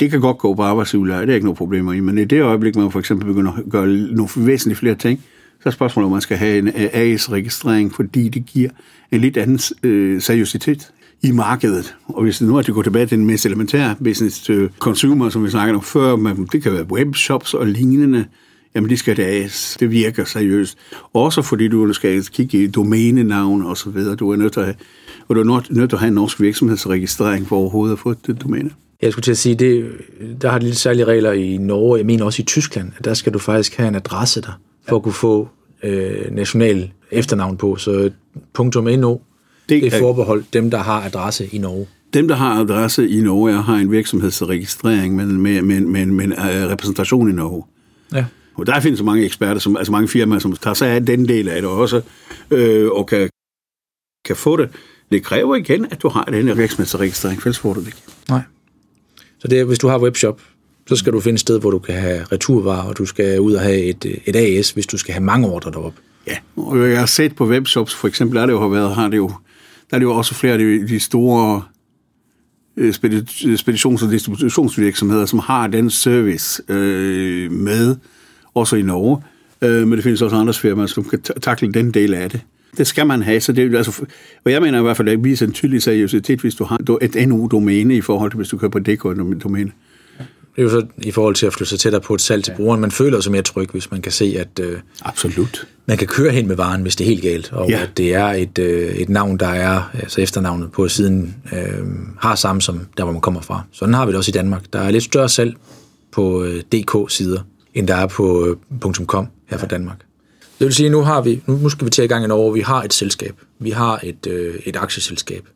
Det 0.00 0.10
kan 0.10 0.20
godt 0.20 0.38
gå 0.38 0.54
på 0.54 0.62
arbejdsudleje, 0.62 1.22
det 1.22 1.30
er 1.30 1.34
ikke 1.34 1.46
nogen 1.46 1.56
problemer 1.56 1.92
i, 1.92 2.00
men 2.00 2.18
i 2.18 2.24
det 2.24 2.42
øjeblik, 2.42 2.76
man 2.76 2.90
for 2.90 2.98
eksempel 2.98 3.26
begynder 3.26 3.52
at 3.52 3.62
gøre 3.70 3.86
nogle 3.86 4.28
væsentligt 4.36 4.78
flere 4.78 4.94
ting, 4.94 5.20
så 5.62 5.68
er 5.68 5.70
spørgsmålet, 5.70 6.06
om 6.06 6.12
man 6.12 6.20
skal 6.20 6.36
have 6.36 6.58
en 6.58 6.70
AS-registrering, 6.74 7.94
fordi 7.94 8.28
det 8.28 8.46
giver 8.46 8.70
en 9.12 9.20
lidt 9.20 9.36
anden 9.36 9.58
øh, 9.82 10.22
seriøsitet 10.22 10.90
i 11.22 11.30
markedet. 11.30 11.96
Og 12.08 12.22
hvis 12.22 12.40
nu 12.42 12.54
er, 12.54 12.58
at 12.58 12.66
det 12.66 12.74
går 12.74 12.82
tilbage 12.82 13.06
til 13.06 13.18
den 13.18 13.26
mest 13.26 13.46
elementære 13.46 13.94
business 14.04 14.42
to 14.42 14.52
consumer, 14.78 15.28
som 15.28 15.44
vi 15.44 15.50
snakkede 15.50 15.76
om 15.76 15.82
før, 15.82 16.16
men 16.16 16.48
det 16.52 16.62
kan 16.62 16.72
være 16.72 16.92
webshops 16.92 17.54
og 17.54 17.66
lignende, 17.66 18.24
jamen 18.74 18.90
det 18.90 18.98
skal 18.98 19.16
det 19.16 19.76
Det 19.80 19.90
virker 19.90 20.24
seriøst. 20.24 20.78
Også 21.12 21.42
fordi 21.42 21.68
du 21.68 21.92
skal 21.92 22.24
kigge 22.24 22.64
i 22.64 22.66
domænenavn 22.66 23.62
og 23.62 23.76
så 23.76 23.90
videre. 23.90 24.14
Du 24.14 24.30
er 24.30 24.36
nødt 24.36 24.52
til 24.52 24.60
at 24.60 24.66
have, 24.66 24.76
og 25.28 25.36
du 25.36 25.40
er 25.40 25.44
nødt 25.44 25.70
nødt 25.70 25.90
til 25.90 25.96
at 25.96 26.00
have 26.00 26.08
en 26.08 26.14
norsk 26.14 26.40
virksomhedsregistrering 26.40 27.46
for 27.46 27.56
overhovedet 27.56 27.92
at 27.92 27.98
få 27.98 28.14
det 28.26 28.42
domæne. 28.42 28.70
Jeg 29.02 29.12
skulle 29.12 29.22
til 29.22 29.30
at 29.30 29.38
sige, 29.38 29.54
det, 29.54 29.90
der 30.42 30.50
har 30.50 30.58
de 30.58 30.64
lidt 30.64 30.76
særlige 30.76 31.04
regler 31.04 31.32
i 31.32 31.56
Norge, 31.56 31.98
jeg 31.98 32.06
mener 32.06 32.24
også 32.24 32.42
i 32.42 32.44
Tyskland, 32.44 32.92
at 32.98 33.04
der 33.04 33.14
skal 33.14 33.34
du 33.34 33.38
faktisk 33.38 33.76
have 33.76 33.88
en 33.88 33.94
adresse 33.94 34.40
der, 34.40 34.60
for 34.88 34.96
at 34.96 35.02
kunne 35.02 35.12
få 35.12 35.48
øh, 35.82 36.34
national 36.34 36.90
efternavn 37.10 37.56
på. 37.56 37.76
Så 37.76 38.10
.no, 38.58 39.16
det, 39.68 39.82
Det 39.82 39.92
det 39.92 39.94
er 39.94 39.98
forbeholdt 40.00 40.52
dem, 40.52 40.70
der 40.70 40.78
har 40.78 41.02
adresse 41.04 41.46
i 41.52 41.58
Norge. 41.58 41.86
dem, 42.14 42.28
der 42.28 42.34
har 42.34 42.60
adresse 42.60 43.08
i 43.08 43.20
Norge, 43.20 43.52
har 43.52 43.76
en 43.76 43.90
virksomhedsregistrering 43.90 45.16
med, 45.16 45.26
med, 45.26 45.62
med, 45.62 45.80
med, 45.80 46.06
med 46.06 46.26
uh, 46.26 46.70
repræsentation 46.70 47.30
i 47.30 47.32
Norge. 47.32 47.64
Ja. 48.14 48.24
Og 48.54 48.66
der 48.66 48.80
findes 48.80 48.98
så 48.98 49.04
mange 49.04 49.24
eksperter, 49.24 49.60
som, 49.60 49.76
altså 49.76 49.92
mange 49.92 50.08
firmaer, 50.08 50.38
som 50.38 50.52
tager 50.56 50.74
sig 50.74 50.88
af 50.88 51.06
den 51.06 51.28
del 51.28 51.48
af 51.48 51.62
det 51.62 51.70
også, 51.70 52.02
øh, 52.50 52.90
og 52.90 53.06
kan, 53.06 53.28
kan 54.24 54.36
få 54.36 54.56
det. 54.56 54.68
Det 55.12 55.22
kræver 55.22 55.56
igen, 55.56 55.86
at 55.90 56.02
du 56.02 56.08
har 56.08 56.24
den 56.24 56.48
her 56.48 56.54
virksomhedsregistrering, 56.54 57.38
ellers 57.38 57.58
får 57.58 57.72
du 57.72 57.80
det 57.80 57.86
ikke. 57.86 57.98
Nej. 58.28 58.40
Så 59.38 59.48
det 59.48 59.60
er, 59.60 59.64
hvis 59.64 59.78
du 59.78 59.88
har 59.88 59.98
webshop, 59.98 60.40
så 60.88 60.96
skal 60.96 61.12
du 61.12 61.20
finde 61.20 61.34
et 61.34 61.40
sted, 61.40 61.60
hvor 61.60 61.70
du 61.70 61.78
kan 61.78 61.94
have 61.94 62.24
returvarer, 62.32 62.88
og 62.88 62.98
du 62.98 63.06
skal 63.06 63.40
ud 63.40 63.52
og 63.54 63.60
have 63.60 63.78
et, 63.82 64.20
et 64.26 64.36
AS, 64.36 64.70
hvis 64.70 64.86
du 64.86 64.96
skal 64.98 65.14
have 65.14 65.24
mange 65.24 65.48
ordre 65.48 65.70
derop. 65.70 65.94
Ja, 66.26 66.36
og 66.56 66.90
jeg 66.90 66.98
har 66.98 67.06
set 67.06 67.36
på 67.36 67.46
webshops, 67.46 67.94
for 67.94 68.08
eksempel 68.08 68.38
er 68.38 68.46
det 68.46 68.52
jo 68.52 68.60
har 68.60 68.68
været, 68.68 68.94
har 68.94 69.08
det 69.08 69.16
jo, 69.16 69.30
der 69.90 69.96
er 69.96 69.98
det 69.98 70.04
jo 70.04 70.16
også 70.16 70.34
flere 70.34 70.52
af 70.52 70.58
de, 70.58 70.88
de 70.88 71.00
store 71.00 71.62
øh, 72.76 72.94
speditions- 73.54 74.04
og 74.04 74.10
distributionsvirksomheder, 74.10 75.26
som 75.26 75.38
har 75.38 75.66
den 75.66 75.90
service 75.90 76.62
øh, 76.68 77.52
med, 77.52 77.96
også 78.54 78.76
i 78.76 78.82
Norge. 78.82 79.22
Øh, 79.62 79.88
men 79.88 79.92
det 79.92 80.02
findes 80.02 80.22
også 80.22 80.36
andre 80.36 80.54
firmaer, 80.54 80.86
som 80.86 81.04
kan 81.04 81.22
takle 81.22 81.72
den 81.72 81.90
del 81.90 82.14
af 82.14 82.30
det. 82.30 82.40
Det 82.78 82.86
skal 82.86 83.06
man 83.06 83.22
have, 83.22 83.40
så 83.40 83.52
det 83.52 83.76
altså, 83.76 84.04
og 84.44 84.52
jeg 84.52 84.62
mener 84.62 84.78
i 84.78 84.82
hvert 84.82 84.96
fald, 84.96 85.08
at 85.08 85.16
det 85.16 85.24
viser 85.24 85.46
en 85.46 85.52
tydelig 85.52 85.82
seriøsitet, 85.82 86.40
hvis 86.40 86.54
du 86.54 86.64
har 86.64 86.98
et 87.02 87.28
NU-domæne 87.28 87.96
i 87.96 88.00
forhold 88.00 88.30
til, 88.30 88.36
hvis 88.36 88.48
du 88.48 88.56
køber 88.56 88.72
på 88.72 88.78
DK-domæne. 88.78 89.72
Det 90.56 90.62
er 90.62 90.64
jo 90.64 90.70
så 90.70 90.86
i 90.98 91.10
forhold 91.10 91.34
til 91.34 91.46
at 91.46 91.52
flytte 91.52 91.68
sig 91.70 91.78
tættere 91.80 92.00
på 92.02 92.14
et 92.14 92.20
salg 92.20 92.44
til 92.44 92.52
brugeren. 92.56 92.80
Man 92.80 92.90
føler 92.90 93.20
sig 93.20 93.32
mere 93.32 93.42
tryg, 93.42 93.68
hvis 93.72 93.90
man 93.90 94.02
kan 94.02 94.12
se, 94.12 94.36
at 94.38 94.58
øh, 94.60 94.78
Absolut. 95.04 95.66
man 95.86 95.98
kan 95.98 96.06
køre 96.06 96.32
hen 96.32 96.48
med 96.48 96.56
varen, 96.56 96.82
hvis 96.82 96.96
det 96.96 97.04
er 97.04 97.08
helt 97.08 97.22
galt. 97.22 97.52
Og 97.52 97.68
Ja. 97.70 97.82
at 97.82 97.90
det 97.96 98.14
er 98.14 98.26
et, 98.26 98.58
øh, 98.58 98.94
et 98.94 99.08
navn, 99.08 99.36
der 99.38 99.46
er, 99.48 99.90
altså 99.94 100.20
efternavnet 100.20 100.72
på 100.72 100.88
siden, 100.88 101.34
øh, 101.52 101.86
har 102.18 102.34
samme 102.34 102.62
som 102.62 102.80
der, 102.96 103.02
hvor 103.04 103.12
man 103.12 103.20
kommer 103.20 103.40
fra. 103.40 103.62
Sådan 103.72 103.94
har 103.94 104.06
vi 104.06 104.12
det 104.12 104.18
også 104.18 104.30
i 104.30 104.32
Danmark. 104.32 104.62
Der 104.72 104.78
er 104.78 104.90
lidt 104.90 105.04
større 105.04 105.28
salg 105.28 105.54
på 106.12 106.44
øh, 106.44 106.62
DK-sider, 106.72 107.40
end 107.74 107.88
der 107.88 107.94
er 107.94 108.06
på 108.06 108.46
øh, 108.82 108.94
.com 109.06 109.26
her 109.46 109.58
fra 109.58 109.66
Danmark. 109.66 109.98
Det 110.58 110.64
vil 110.64 110.74
sige, 110.74 110.88
nu 110.88 111.00
har 111.02 111.20
vi, 111.20 111.42
nu, 111.46 111.68
skal 111.68 111.84
vi 111.84 111.90
til 111.90 112.04
i 112.04 112.06
gang 112.06 112.24
i 112.24 112.28
Norge, 112.28 112.54
vi 112.54 112.60
har 112.60 112.82
et 112.82 112.92
selskab. 112.94 113.34
Vi 113.58 113.70
har 113.70 114.00
et, 114.02 114.26
øh, 114.26 114.54
et 114.64 114.76
aktieselskab. 114.76 115.48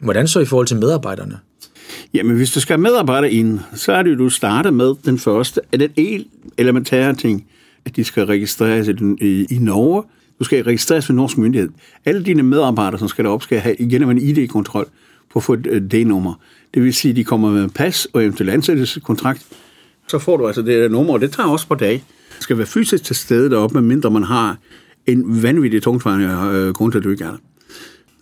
Hvordan 0.00 0.28
så 0.28 0.40
i 0.40 0.44
forhold 0.44 0.66
til 0.66 0.76
medarbejderne? 0.76 1.38
Jamen, 2.14 2.36
hvis 2.36 2.50
du 2.52 2.60
skal 2.60 2.76
have 2.76 2.82
medarbejdere 2.82 3.32
ind, 3.32 3.60
så 3.74 3.92
er 3.92 4.02
det 4.02 4.10
jo, 4.10 4.16
du 4.18 4.28
starter 4.28 4.70
med 4.70 4.94
den 5.04 5.18
første, 5.18 5.60
at 5.72 5.80
den 5.80 5.90
helt 5.96 6.26
elementære 6.58 7.14
ting, 7.14 7.46
at 7.84 7.96
de 7.96 8.04
skal 8.04 8.26
registreres 8.26 8.88
i, 8.88 8.92
den- 8.92 9.18
i, 9.20 9.46
i 9.50 9.58
Norge. 9.58 10.02
Du 10.38 10.44
skal 10.44 10.64
registreres 10.64 11.08
ved 11.08 11.16
norsk 11.16 11.38
myndighed. 11.38 11.68
Alle 12.04 12.22
dine 12.24 12.42
medarbejdere, 12.42 12.98
som 12.98 13.08
skal 13.08 13.24
derop, 13.24 13.42
skal 13.42 13.58
have 13.58 13.76
igennem 13.76 14.10
en 14.10 14.18
ID-kontrol 14.18 14.86
på 15.32 15.38
at 15.38 15.42
få 15.42 15.52
et 15.52 15.88
D-nummer. 15.92 16.34
Det 16.74 16.82
vil 16.84 16.94
sige, 16.94 17.10
at 17.10 17.16
de 17.16 17.24
kommer 17.24 17.50
med 17.50 17.68
pas 17.68 18.06
og 18.12 18.22
eventuelt 18.22 18.50
ansættelseskontrakt. 18.50 19.46
Så 20.08 20.18
får 20.18 20.36
du 20.36 20.46
altså 20.46 20.62
det 20.62 20.82
der 20.82 20.88
nummer, 20.88 21.12
og 21.14 21.20
det 21.20 21.32
tager 21.32 21.48
også 21.48 21.68
på 21.68 21.74
dag. 21.74 22.04
Du 22.38 22.42
skal 22.42 22.58
være 22.58 22.66
fysisk 22.66 23.04
til 23.04 23.16
stede 23.16 23.50
deroppe, 23.50 23.74
medmindre 23.74 24.10
man 24.10 24.22
har 24.22 24.56
en 25.06 25.42
vanvittig 25.42 25.82
tungtvejende 25.82 26.50
øh, 26.52 26.72
grund 26.72 26.92
til, 26.92 26.98
at 26.98 27.04
du 27.04 27.10
ikke 27.10 27.24
er 27.24 27.28
der. 27.30 27.36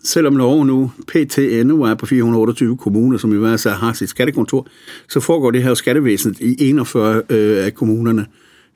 Selvom 0.05 0.33
Norge 0.33 0.67
nu 0.67 0.91
PT 1.09 1.39
endnu 1.39 1.83
er 1.83 1.95
på 1.95 2.07
428 2.07 2.77
kommuner, 2.77 3.19
som 3.19 3.35
i 3.35 3.37
hvert 3.37 3.61
fald 3.61 3.75
har 3.75 3.93
sit 3.93 4.09
skattekontor, 4.09 4.67
så 5.09 5.21
foregår 5.21 5.51
det 5.51 5.63
her 5.63 5.69
jo 5.69 5.75
skattevæsenet 5.75 6.41
i 6.41 6.69
41 6.69 7.23
øh, 7.31 7.67
af 7.67 7.75
kommunerne. 7.75 8.27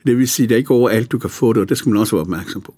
Det 0.07 0.17
vil 0.17 0.27
sige, 0.27 0.43
at 0.43 0.49
det 0.49 0.55
er 0.55 0.57
ikke 0.57 0.73
overalt, 0.73 1.11
du 1.11 1.17
kan 1.17 1.29
få 1.29 1.53
det, 1.53 1.61
og 1.61 1.69
det 1.69 1.77
skal 1.77 1.89
man 1.89 1.99
også 1.99 2.15
være 2.15 2.21
opmærksom 2.21 2.61
på. 2.61 2.75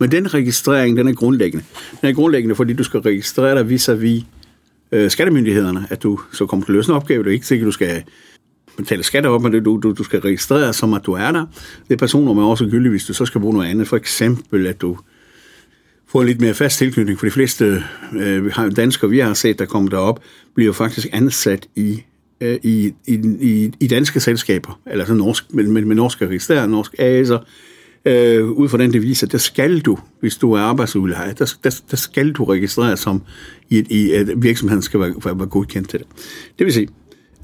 Men 0.00 0.10
den 0.10 0.34
registrering, 0.34 0.96
den 0.96 1.08
er 1.08 1.12
grundlæggende. 1.12 1.64
Den 2.00 2.08
er 2.08 2.12
grundlæggende, 2.12 2.54
fordi 2.54 2.72
du 2.72 2.84
skal 2.84 3.00
registrere 3.00 3.58
dig 3.58 3.68
vis-à-vis 3.68 4.24
øh, 4.92 5.10
skattemyndighederne, 5.10 5.86
at 5.90 6.02
du 6.02 6.20
så 6.32 6.46
kommer 6.46 6.66
til 6.66 6.72
at 6.72 6.76
løse 6.76 6.90
en 6.90 6.96
opgave. 6.96 7.24
Det 7.24 7.28
er 7.28 7.34
ikke 7.34 7.46
sikkert, 7.46 7.66
du 7.66 7.72
skal 7.72 8.02
betale 8.76 9.02
skatter 9.02 9.30
op, 9.30 9.42
men 9.42 9.52
det, 9.52 9.64
du, 9.64 9.80
du, 9.82 9.92
du 9.92 10.04
skal 10.04 10.20
registrere 10.20 10.72
som, 10.72 10.94
at 10.94 11.06
du 11.06 11.12
er 11.12 11.32
der. 11.32 11.46
Det 11.88 11.94
er 11.94 11.98
personnummer 11.98 12.44
også 12.44 12.66
gyldigt, 12.66 12.92
hvis 12.92 13.04
du 13.04 13.14
så 13.14 13.24
skal 13.24 13.40
bruge 13.40 13.54
noget 13.54 13.68
andet. 13.68 13.88
For 13.88 13.96
eksempel, 13.96 14.66
at 14.66 14.80
du 14.80 14.96
får 16.12 16.20
en 16.20 16.26
lidt 16.26 16.40
mere 16.40 16.54
fast 16.54 16.78
tilknytning, 16.78 17.18
for 17.18 17.26
de 17.26 17.30
fleste 17.30 17.84
øh, 18.16 18.76
danskere, 18.76 19.10
vi 19.10 19.18
har 19.18 19.34
set, 19.34 19.58
der 19.58 19.64
kommer 19.64 19.90
derop, 19.90 20.20
bliver 20.54 20.72
faktisk 20.72 21.08
ansat 21.12 21.68
i, 21.76 22.02
øh, 22.40 22.58
i, 22.62 22.94
i, 23.06 23.14
i, 23.40 23.72
i 23.80 23.86
danske 23.86 24.20
selskaber, 24.20 24.80
eller 24.86 25.04
så 25.04 25.14
norsk, 25.14 25.54
med, 25.54 25.64
med, 25.64 25.82
med 25.82 25.96
norske 25.96 26.26
registrerer, 26.26 26.66
norsk 26.66 26.94
AS'er, 26.98 27.44
øh, 28.04 28.48
ud 28.50 28.68
fra 28.68 28.78
den 28.78 28.92
devise, 28.92 29.26
der 29.26 29.38
skal 29.38 29.80
du, 29.80 29.98
hvis 30.20 30.36
du 30.36 30.52
er 30.52 30.60
arbejdsudlejer, 30.60 31.32
der, 31.32 31.54
der, 31.64 31.80
der 31.90 31.96
skal 31.96 32.32
du 32.32 32.44
registrere 32.44 32.96
som 32.96 33.22
i, 33.70 33.78
et, 33.78 33.86
i 33.90 34.12
at 34.12 34.42
virksomheden 34.42 34.82
skal 34.82 35.00
være, 35.00 35.14
være, 35.24 35.38
være 35.38 35.48
godkendt 35.48 35.88
til 35.88 35.98
det. 35.98 36.08
Det 36.58 36.64
vil 36.64 36.74
sige, 36.74 36.88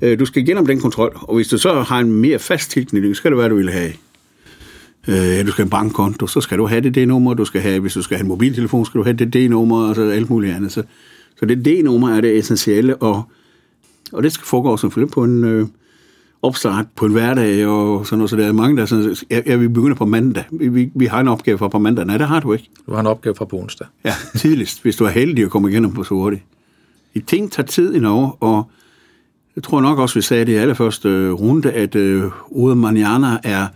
øh, 0.03 0.19
du 0.19 0.27
skal 0.27 0.43
igennem 0.43 0.67
den 0.67 0.81
kontrol, 0.81 1.19
og 1.21 1.35
hvis 1.35 1.49
du 1.49 1.59
så 1.59 1.83
har 1.83 1.99
en 1.99 2.13
mere 2.13 2.39
fast 2.39 2.71
tilknytning, 2.71 3.17
så 3.17 3.19
skal 3.19 3.31
det 3.31 3.39
være, 3.39 3.49
du 3.49 3.57
vil 3.57 3.71
have 3.71 3.93
Øh, 5.09 5.47
du 5.47 5.51
skal 5.51 5.63
have 5.63 5.67
en 5.67 5.71
bankkonto, 5.71 6.27
så 6.27 6.41
skal 6.41 6.59
du 6.59 6.67
have 6.67 6.81
det 6.81 6.95
D-nummer, 6.95 7.35
du 7.35 7.45
skal 7.45 7.61
have, 7.61 7.81
hvis 7.81 7.93
du 7.93 8.03
skal 8.03 8.17
have 8.17 8.23
en 8.23 8.29
mobiltelefon, 8.29 8.87
skal 8.87 8.99
du 8.99 9.05
have 9.05 9.17
det 9.17 9.35
D-nummer, 9.35 9.89
og 9.89 9.95
så 9.95 10.03
alt 10.03 10.31
muligt 10.31 10.55
andet. 10.55 10.73
Så, 10.73 10.83
så 11.39 11.47
det 11.47 11.65
D-nummer 11.65 12.11
er 12.11 12.21
det 12.21 12.39
essentielle, 12.39 12.97
og, 12.97 13.23
og 14.13 14.23
det 14.23 14.33
skal 14.33 14.47
foregå 14.47 14.77
selvfølgelig 14.77 15.13
på 15.13 15.25
en 15.25 15.45
øh, 15.45 15.67
opstart 16.43 16.87
på 16.97 17.07
en 17.07 17.13
hverdag, 17.13 17.67
og 17.67 18.07
sådan 18.07 18.19
noget, 18.19 18.31
så 18.31 18.37
der 18.37 18.47
er 18.47 18.53
mange, 18.53 18.77
der 18.77 18.83
er 18.83 18.87
sådan, 18.87 19.17
ja, 19.31 19.41
ja, 19.47 19.57
vi 19.57 19.69
begynder 19.69 19.97
på 19.97 20.07
mandag, 20.07 20.45
vi, 20.51 20.69
vi, 20.69 20.91
vi 20.95 21.07
har 21.07 21.21
en 21.21 21.29
opgave 21.29 21.59
fra 21.59 21.69
på 21.69 21.79
mandag. 21.79 22.07
Nej, 22.07 22.19
det 22.19 22.29
har 22.29 22.41
du 22.41 22.53
ikke. 22.53 22.71
Du 22.87 22.93
har 22.93 23.01
en 23.01 23.07
opgave 23.07 23.35
fra 23.35 23.45
på 23.45 23.57
onsdag. 23.57 23.87
Ja, 24.05 24.15
tidligst, 24.37 24.83
hvis 24.83 24.97
du 24.97 25.05
er 25.05 25.09
heldig 25.09 25.45
at 25.45 25.51
komme 25.51 25.71
igennem 25.71 25.93
på 25.93 26.05
så 26.05 26.15
hurtigt. 26.15 26.43
I 27.15 27.21
ting 27.21 27.53
tager 27.53 27.67
tid 27.67 27.95
i 27.95 27.99
Norge, 27.99 28.33
og 28.41 28.71
jeg 29.57 29.65
tror 29.65 29.81
nok 29.81 29.99
også, 29.99 30.15
vi 30.15 30.23
sagde 30.23 30.45
det 30.47 30.53
i 30.53 30.55
allerførste 30.55 31.09
øh, 31.09 31.33
runde, 31.33 31.73
at 31.73 31.95
øh, 31.95 32.25
ordet 32.51 32.79
manana 32.79 33.39
er, 33.45 33.67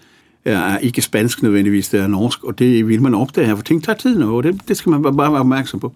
er, 0.45 0.79
ikke 0.79 1.03
spansk 1.03 1.43
nødvendigvis, 1.43 1.89
det 1.89 2.01
er 2.01 2.07
norsk, 2.07 2.45
og 2.45 2.59
det 2.59 2.89
vil 2.89 3.03
man 3.03 3.15
opdage 3.15 3.47
her, 3.47 3.57
for 3.57 3.63
ting 3.63 3.85
tager 3.85 3.97
tid 3.97 4.21
i 4.21 4.23
det, 4.23 4.61
det 4.69 4.77
skal 4.77 4.91
man 4.91 5.03
bare 5.03 5.33
være 5.33 5.41
opmærksom 5.41 5.81
på. 5.81 5.93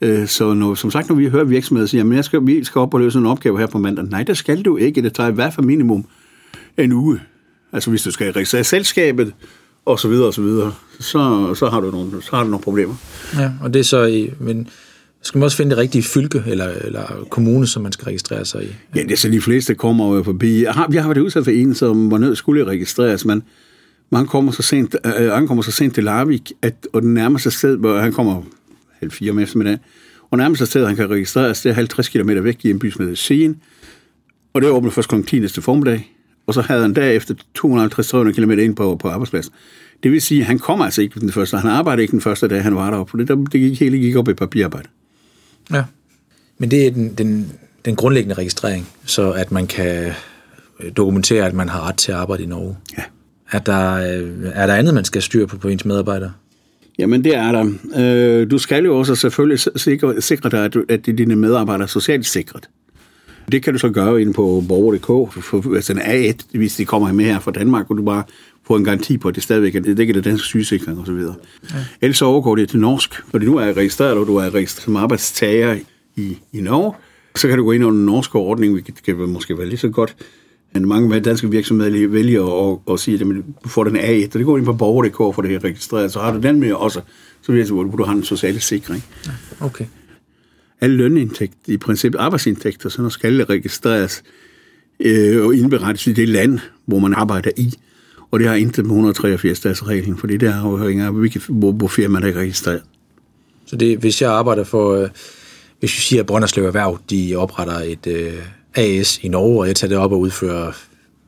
Øh, 0.00 0.26
så 0.26 0.54
når, 0.54 0.74
som 0.74 0.90
sagt, 0.90 1.08
når 1.08 1.16
vi 1.16 1.28
hører 1.28 1.44
virksomheder 1.44 1.86
sige, 1.86 2.00
at 2.00 2.10
jeg 2.10 2.24
skal, 2.24 2.46
vi 2.46 2.64
skal 2.64 2.78
op 2.78 2.94
og 2.94 3.00
løse 3.00 3.18
en 3.18 3.26
opgave 3.26 3.58
her 3.58 3.66
på 3.66 3.78
mandag, 3.78 4.04
nej, 4.04 4.22
det 4.22 4.36
skal 4.36 4.62
du 4.62 4.76
ikke, 4.76 5.02
det 5.02 5.14
tager 5.14 5.28
i 5.28 5.32
hvert 5.32 5.54
fald 5.54 5.66
minimum 5.66 6.04
en 6.76 6.92
uge. 6.92 7.20
Altså 7.72 7.90
hvis 7.90 8.02
du 8.02 8.10
skal 8.10 8.32
registrere 8.32 8.64
selskabet, 8.64 9.32
og 9.86 9.98
så 9.98 10.08
videre, 10.08 10.26
og 10.26 10.34
så 10.34 10.42
videre, 10.42 10.72
så, 11.00 11.54
så, 11.54 11.68
har, 11.68 11.80
du 11.80 11.90
nogle, 11.90 12.22
så 12.22 12.36
har 12.36 12.44
du 12.44 12.50
nogle 12.50 12.62
problemer. 12.62 12.94
Ja, 13.34 13.50
og 13.62 13.74
det 13.74 13.80
er 13.80 13.84
så 13.84 14.04
i, 14.04 14.30
men 14.40 14.68
skal 15.26 15.38
man 15.38 15.44
også 15.44 15.56
finde 15.56 15.70
det 15.70 15.78
rigtige 15.78 16.02
fylke 16.02 16.42
eller, 16.46 16.68
eller 16.68 17.26
kommune, 17.30 17.66
som 17.66 17.82
man 17.82 17.92
skal 17.92 18.04
registrere 18.04 18.44
sig 18.44 18.64
i. 18.64 18.68
Ja, 18.94 19.02
det 19.02 19.12
er 19.12 19.16
så 19.16 19.28
de 19.28 19.40
fleste 19.40 19.74
kommer 19.74 20.16
jo 20.16 20.22
forbi. 20.22 20.62
Jeg 20.62 20.72
har, 20.72 20.88
jeg 20.92 21.02
har 21.02 21.08
været 21.14 21.24
udsat 21.24 21.44
for 21.44 21.50
en, 21.50 21.74
som 21.74 22.10
var 22.10 22.18
nødt 22.18 22.38
skulle 22.38 22.64
registreres, 22.64 23.24
men 23.24 23.42
men 24.10 24.16
han 24.16 24.26
kommer 24.26 24.52
så 24.52 24.62
sent, 24.62 24.96
øh, 25.06 25.12
øh, 25.22 25.32
han 25.32 25.46
kommer 25.46 25.62
så 25.62 25.70
sent 25.70 25.94
til 25.94 26.04
Larvik, 26.04 26.52
at, 26.62 26.88
og 26.92 27.02
den 27.02 27.14
nærmeste 27.14 27.50
sted, 27.50 27.76
hvor 27.76 27.98
han 27.98 28.12
kommer 28.12 28.42
halv 29.00 29.10
fire 29.10 29.30
om 29.30 29.38
eftermiddagen, 29.38 29.80
og 30.30 30.38
nærmeste 30.38 30.66
sted, 30.66 30.86
han 30.86 30.96
kan 30.96 31.10
registreres, 31.10 31.62
det 31.62 31.70
er 31.70 31.74
50 31.74 32.08
km 32.08 32.30
væk 32.30 32.64
i 32.64 32.70
en 32.70 32.78
by, 32.78 32.90
som 32.90 33.00
hedder 33.00 33.16
Sien, 33.16 33.56
og 34.52 34.62
det 34.62 34.70
åbner 34.70 34.90
først 34.90 35.08
kl. 35.08 35.22
10 35.22 35.38
næste 35.38 35.62
formiddag, 35.62 36.12
og 36.46 36.54
så 36.54 36.60
havde 36.60 36.82
han 36.82 36.94
derefter 36.94 37.34
250-300 37.58 38.32
km 38.32 38.50
ind 38.50 38.76
på, 38.76 38.96
på 38.96 39.08
arbejdspladsen. 39.08 39.52
Det 40.02 40.12
vil 40.12 40.22
sige, 40.22 40.40
at 40.40 40.46
han 40.46 40.58
kommer 40.58 40.84
altså 40.84 41.02
ikke 41.02 41.20
den 41.20 41.32
første, 41.32 41.56
han 41.56 41.70
arbejder 41.70 42.02
ikke 42.02 42.12
den 42.12 42.20
første 42.20 42.48
dag, 42.48 42.62
han 42.62 42.74
var 42.74 42.90
deroppe, 42.90 43.10
for 43.10 43.16
det, 43.18 43.28
det 43.28 43.60
gik, 43.60 43.80
hele 43.80 43.98
gik 43.98 44.16
op 44.16 44.28
i 44.28 44.34
papirarbejde. 44.34 44.88
Ja. 45.72 45.84
Men 46.58 46.70
det 46.70 46.86
er 46.86 46.90
den, 46.90 47.14
den, 47.14 47.52
den 47.84 47.96
grundlæggende 47.96 48.34
registrering, 48.34 48.88
så 49.04 49.30
at 49.32 49.52
man 49.52 49.66
kan 49.66 50.12
øh, 50.80 50.92
dokumentere, 50.96 51.46
at 51.46 51.54
man 51.54 51.68
har 51.68 51.88
ret 51.88 51.96
til 51.96 52.12
at 52.12 52.18
arbejde 52.18 52.42
i 52.42 52.46
Norge. 52.46 52.76
Ja. 52.98 53.02
Er 53.52 53.58
der, 53.58 53.92
øh, 53.94 54.50
er 54.54 54.66
der 54.66 54.74
andet, 54.74 54.94
man 54.94 55.04
skal 55.04 55.22
styre 55.22 55.46
på 55.46 55.58
på 55.58 55.68
ens 55.68 55.84
medarbejdere? 55.84 56.32
Jamen, 56.98 57.24
det 57.24 57.34
er 57.36 57.52
der. 57.52 57.72
Øh, 57.96 58.50
Du 58.50 58.58
skal 58.58 58.84
jo 58.84 58.98
også 58.98 59.14
selvfølgelig 59.14 59.58
sikre, 59.76 60.20
sikre 60.22 60.50
dig, 60.50 60.64
at 60.64 60.74
du- 60.74 60.84
at 60.88 61.06
dine 61.06 61.36
medarbejdere 61.36 61.82
er 61.84 61.86
socialt 61.88 62.26
sikret. 62.26 62.68
Det 63.52 63.62
kan 63.62 63.72
du 63.72 63.78
så 63.78 63.88
gøre 63.90 64.20
inde 64.20 64.32
på 64.32 64.64
borger.dk, 64.68 65.32
for, 65.44 65.74
altså 65.74 65.92
en 65.92 65.98
A1, 65.98 66.58
hvis 66.58 66.76
de 66.76 66.84
kommer 66.84 67.12
med 67.12 67.24
her 67.24 67.40
fra 67.40 67.50
Danmark, 67.50 67.90
og 67.90 67.96
du 67.96 68.04
bare 68.04 68.22
får 68.66 68.76
en 68.76 68.84
garanti 68.84 69.18
på, 69.18 69.28
at 69.28 69.34
det 69.34 69.42
stadigvæk 69.42 69.74
er 69.74 69.80
det, 69.80 69.96
det 69.96 70.08
er 70.08 70.12
det 70.12 70.24
danske 70.24 70.46
sygesikring 70.46 71.00
osv. 71.00 71.14
Ja. 71.14 71.84
Ellers 72.00 72.18
så 72.18 72.24
overgår 72.24 72.56
det 72.56 72.68
til 72.68 72.80
norsk, 72.80 73.22
fordi 73.30 73.46
nu 73.46 73.56
er 73.56 73.76
registreret, 73.76 74.12
og 74.12 74.26
du 74.26 74.36
er 74.36 74.54
registreret 74.54 74.84
som 74.84 74.96
arbejdstager 74.96 75.78
i, 76.16 76.38
i 76.52 76.60
Norge. 76.60 76.94
Så 77.34 77.48
kan 77.48 77.58
du 77.58 77.64
gå 77.64 77.72
ind 77.72 77.84
under 77.84 77.96
den 77.96 78.06
norske 78.06 78.38
ordning, 78.38 78.72
hvilket 78.72 79.02
kan 79.02 79.16
måske 79.16 79.58
være 79.58 79.66
lige 79.66 79.78
så 79.78 79.88
godt. 79.88 80.16
Men 80.74 80.88
mange 80.88 81.20
danske 81.20 81.50
virksomheder 81.50 82.08
vælger 82.08 82.72
at, 82.72 82.78
at 82.92 83.00
sige, 83.00 83.14
at 83.20 83.26
du 83.64 83.68
får 83.68 83.84
den 83.84 83.96
A1, 83.96 84.26
og 84.26 84.32
det 84.32 84.44
går 84.44 84.58
ind 84.58 84.64
på 84.64 84.72
borger.dk 84.72 85.16
for 85.16 85.42
det 85.42 85.50
her 85.50 85.64
registreret, 85.64 86.12
så 86.12 86.20
har 86.20 86.32
du 86.32 86.40
den 86.40 86.60
med 86.60 86.72
også, 86.72 87.00
så 87.42 87.52
vil 87.52 87.58
jeg 87.58 87.66
sige, 87.66 87.76
du 87.76 88.04
har 88.04 88.12
en 88.12 88.24
social 88.24 88.60
sikring. 88.60 89.04
Okay. 89.60 89.84
Alle 90.80 90.96
lønindtægt, 90.96 91.54
i 91.66 91.76
princippet 91.76 92.18
arbejdsindtægter, 92.18 92.88
så 92.88 93.10
skal 93.10 93.44
registreres 93.44 94.22
øh, 95.00 95.44
og 95.44 95.54
indberettes 95.54 96.06
i 96.06 96.12
det 96.12 96.28
land, 96.28 96.58
hvor 96.86 96.98
man 96.98 97.14
arbejder 97.14 97.50
i. 97.56 97.74
Og 98.30 98.38
det 98.40 98.48
har 98.48 98.54
intet 98.54 98.84
med 98.84 98.90
183 98.94 99.60
dags 99.60 99.86
reglen, 99.86 100.16
fordi 100.18 100.36
det 100.36 100.48
er 100.48 100.54
afhængig 100.62 101.06
af, 101.06 101.12
hvor, 101.48 101.72
hvor 101.72 101.88
firmaet 101.88 102.24
er 102.24 102.32
registreret. 102.40 102.82
Så 103.66 103.76
det, 103.76 103.98
hvis 103.98 104.22
jeg 104.22 104.30
arbejder 104.30 104.64
for, 104.64 104.94
øh, 104.94 105.08
hvis 105.80 105.96
vi 105.96 106.00
siger, 106.00 106.20
at 106.22 106.26
Brønderslev 106.26 106.64
Erhverv, 106.64 106.98
de 107.10 107.34
opretter 107.36 107.74
et 107.80 108.06
øh, 108.06 108.32
AS 108.74 109.18
i 109.22 109.28
Norge, 109.28 109.60
og 109.60 109.66
jeg 109.66 109.76
tager 109.76 109.88
det 109.88 109.98
op 109.98 110.12
og 110.12 110.20
udfører 110.20 110.72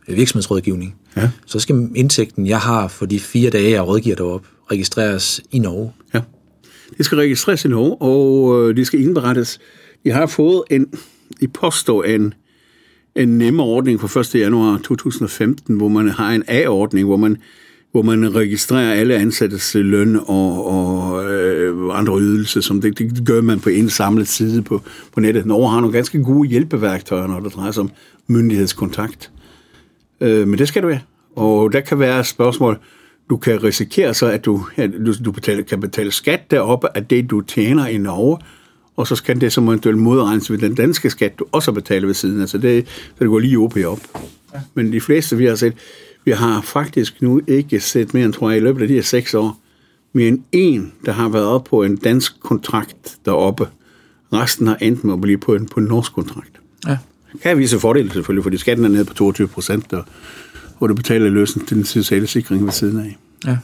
virksomhedsrådgivning, 0.09 0.95
Ja. 1.17 1.31
så 1.47 1.59
skal 1.59 1.89
indtægten, 1.95 2.47
jeg 2.47 2.59
har 2.61 2.89
for 2.89 3.07
de 3.07 3.21
fire 3.21 3.51
dage, 3.51 3.71
jeg 3.71 3.87
rådgiver 3.87 4.17
derop, 4.17 4.45
registreres 4.71 5.41
i 5.51 5.59
Norge. 5.59 5.93
Ja. 6.15 6.21
Det 6.99 7.05
skal 7.05 7.19
registreres 7.19 7.65
i 7.65 7.69
Norge, 7.69 7.97
og 8.03 8.55
øh, 8.71 8.77
det 8.77 8.87
skal 8.87 9.01
indberettes. 9.01 9.59
Jeg 10.05 10.15
har 10.15 10.27
fået 10.27 10.63
en, 10.71 10.87
i 11.41 11.47
påstår 11.47 12.05
en, 12.05 12.35
en 13.19 13.39
nemme 13.39 13.63
ordning 13.63 14.01
fra 14.01 14.21
1. 14.21 14.35
januar 14.35 14.79
2015, 14.85 15.77
hvor 15.77 15.89
man 15.89 16.09
har 16.09 16.31
en 16.31 16.43
A-ordning, 16.49 17.07
hvor 17.07 17.17
man, 17.17 17.37
hvor 17.93 18.03
man 18.03 18.35
registrerer 18.35 18.93
alle 18.93 19.15
ansattes 19.15 19.75
løn 19.75 20.17
og, 20.17 20.67
og 20.67 21.25
øh, 21.31 21.99
andre 21.99 22.21
ydelser, 22.21 22.61
som 22.61 22.81
det, 22.81 22.99
det 22.99 23.27
gør 23.27 23.41
man 23.41 23.61
på 23.61 23.69
en 23.69 23.91
samlet 23.91 24.29
side 24.29 24.63
på, 24.63 24.83
på 25.15 25.21
nettet. 25.21 25.47
Norge 25.47 25.71
har 25.71 25.81
nogle 25.81 25.93
ganske 25.93 26.23
gode 26.23 26.49
hjælpeværktøjer, 26.49 27.27
når 27.27 27.41
det 27.41 27.55
drejer 27.55 27.71
sig 27.71 27.81
om 27.81 27.91
myndighedskontakt. 28.27 29.31
Øh, 30.21 30.49
men 30.49 30.59
det 30.59 30.69
skal 30.69 30.83
du 30.83 30.89
have. 30.89 31.01
Og 31.37 31.73
der 31.73 31.81
kan 31.81 31.99
være 31.99 32.25
spørgsmål, 32.25 32.79
du 33.31 33.37
kan 33.37 33.65
risikere 33.65 34.15
så, 34.15 34.27
at 34.27 34.45
du, 34.45 34.65
at 34.77 34.91
du, 35.07 35.13
du 35.25 35.33
betaler, 35.33 35.63
kan 35.63 35.81
betale 35.81 36.11
skat 36.11 36.51
deroppe 36.51 36.97
af 36.97 37.07
det, 37.07 37.31
du 37.31 37.41
tjener 37.41 37.87
i 37.87 37.99
Norge, 37.99 38.39
og 38.99 39.07
så 39.07 39.17
skal 39.17 39.41
det 39.41 39.53
som 39.53 39.69
eventuelt 39.69 39.99
modregnes 39.99 40.51
ved 40.51 40.59
den 40.59 40.75
danske 40.75 41.11
skat, 41.11 41.39
du 41.39 41.47
også 41.53 41.73
betaler 41.73 42.07
ved 42.07 42.15
siden. 42.15 42.41
Altså 42.41 42.59
det, 42.59 42.89
så 42.89 43.15
det 43.19 43.29
går 43.29 43.39
lige 43.39 43.59
op 43.59 43.77
i 43.77 43.85
op. 43.85 44.01
Ja. 44.55 44.61
Men 44.75 44.93
de 44.93 45.01
fleste, 45.01 45.37
vi 45.37 45.47
har 45.47 45.55
set, 45.55 45.73
vi 46.25 46.31
har 46.31 46.61
faktisk 46.61 47.23
nu 47.23 47.41
ikke 47.47 47.81
set 47.81 48.15
mere 48.15 48.25
end, 48.25 48.33
tror 48.33 48.51
jeg, 48.51 48.59
i 48.59 48.61
løbet 48.61 48.83
af 48.83 48.89
de 48.89 48.95
her 48.95 49.03
seks 49.03 49.35
år, 49.35 49.61
mere 50.13 50.29
end 50.29 50.43
en, 50.53 50.93
der 51.07 51.13
har 51.13 51.29
været 51.29 51.47
op 51.47 51.65
på 51.65 51.83
en 51.83 51.97
dansk 51.97 52.41
kontrakt 52.41 53.19
deroppe. 53.25 53.69
Resten 54.33 54.67
har 54.67 54.77
endt 54.77 55.05
med 55.05 55.15
at 55.15 55.21
blive 55.21 55.39
på 55.39 55.55
en, 55.55 55.67
på 55.67 55.81
en 55.81 55.87
norsk 55.87 56.13
kontrakt. 56.13 56.61
Ja. 56.87 56.99
Kan 57.43 57.59
vise 57.59 57.81
fordele 57.81 58.13
selvfølgelig, 58.13 58.43
fordi 58.43 58.57
skatten 58.57 58.85
er 58.85 58.89
nede 58.89 59.05
på 59.05 59.15
22 59.15 59.49
procent, 59.49 59.93
og, 59.93 60.05
og 60.81 60.89
du 60.89 60.95
betaler 60.95 61.31
løsen 61.31 61.67
til 61.67 61.77
den 61.77 61.85
sociale 61.85 62.27
sikring 62.27 62.65
ved 62.65 62.73
siden 62.73 63.01
af. 63.01 63.17
ja. 63.47 63.59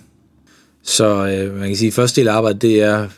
Så 0.82 1.06
øh, 1.06 1.58
man 1.58 1.68
kan 1.68 1.76
sige, 1.76 1.88
at 1.88 1.94
første 1.94 2.20
del 2.20 2.28
af 2.28 2.32
arbejdet, 2.34 2.62
det 2.62 2.82
er, 2.82 3.08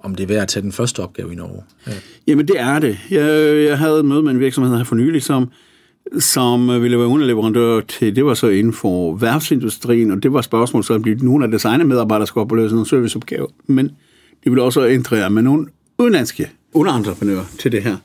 om 0.00 0.14
det 0.14 0.22
er 0.22 0.26
værd 0.26 0.42
at 0.42 0.48
tage 0.48 0.62
den 0.62 0.72
første 0.72 1.00
opgave 1.00 1.32
i 1.32 1.36
Norge. 1.36 1.62
Ja. 1.86 1.92
Jamen, 2.26 2.48
det 2.48 2.60
er 2.60 2.78
det. 2.78 2.98
Jeg, 3.10 3.56
jeg 3.68 3.78
havde 3.78 3.98
et 3.98 4.04
møde 4.04 4.22
med 4.22 4.30
en 4.30 4.40
virksomhed 4.40 4.76
her 4.76 4.84
for 4.84 4.94
nylig, 4.94 5.22
som, 5.22 5.48
som 6.18 6.68
ville 6.82 6.98
være 6.98 7.06
underleverandør 7.06 7.80
til, 7.80 8.16
det 8.16 8.24
var 8.24 8.34
så 8.34 8.48
inden 8.48 8.72
for 8.72 9.16
værftsindustrien, 9.16 10.10
og 10.10 10.22
det 10.22 10.32
var 10.32 10.40
spørgsmål, 10.42 10.84
så 10.84 10.98
blev 10.98 11.16
nogle 11.16 11.44
af 11.44 11.50
designermedarbejdere 11.50 12.26
skulle 12.26 12.42
op 12.42 12.52
og 12.52 12.58
løse 12.58 12.74
nogle 12.74 12.88
serviceopgaver, 12.88 13.46
men 13.66 13.86
de 14.44 14.50
ville 14.50 14.62
også 14.62 14.84
integrere 14.84 15.30
med 15.30 15.42
nogle 15.42 15.66
udenlandske 15.98 16.50
underentreprenører 16.72 17.44
til 17.58 17.72
det 17.72 17.82
her. 17.82 17.96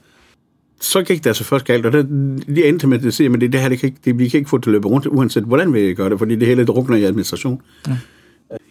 Så 0.81 1.03
gik 1.03 1.23
det 1.23 1.29
altså 1.29 1.43
først 1.43 1.65
galt, 1.65 1.85
og 1.85 1.91
det, 1.91 2.09
de 2.55 2.65
endte 2.65 2.87
med 2.87 3.05
at 3.05 3.13
sige, 3.13 3.29
at 3.33 3.41
det, 3.41 3.53
det 3.53 3.61
her, 3.61 3.69
det 3.69 3.79
kan 3.79 3.87
ikke, 3.87 3.99
det, 4.05 4.19
vi 4.19 4.27
kan 4.29 4.37
ikke 4.37 4.49
få 4.49 4.57
det 4.57 4.63
til 4.63 4.69
at 4.69 4.71
løbe 4.71 4.87
rundt, 4.87 5.07
uanset 5.07 5.43
hvordan 5.43 5.73
vi 5.73 5.93
gør 5.93 6.09
det, 6.09 6.19
fordi 6.19 6.35
det 6.35 6.47
hele 6.47 6.65
drukner 6.65 6.97
i 6.97 7.03
administration. 7.03 7.61
Ja. 7.87 7.97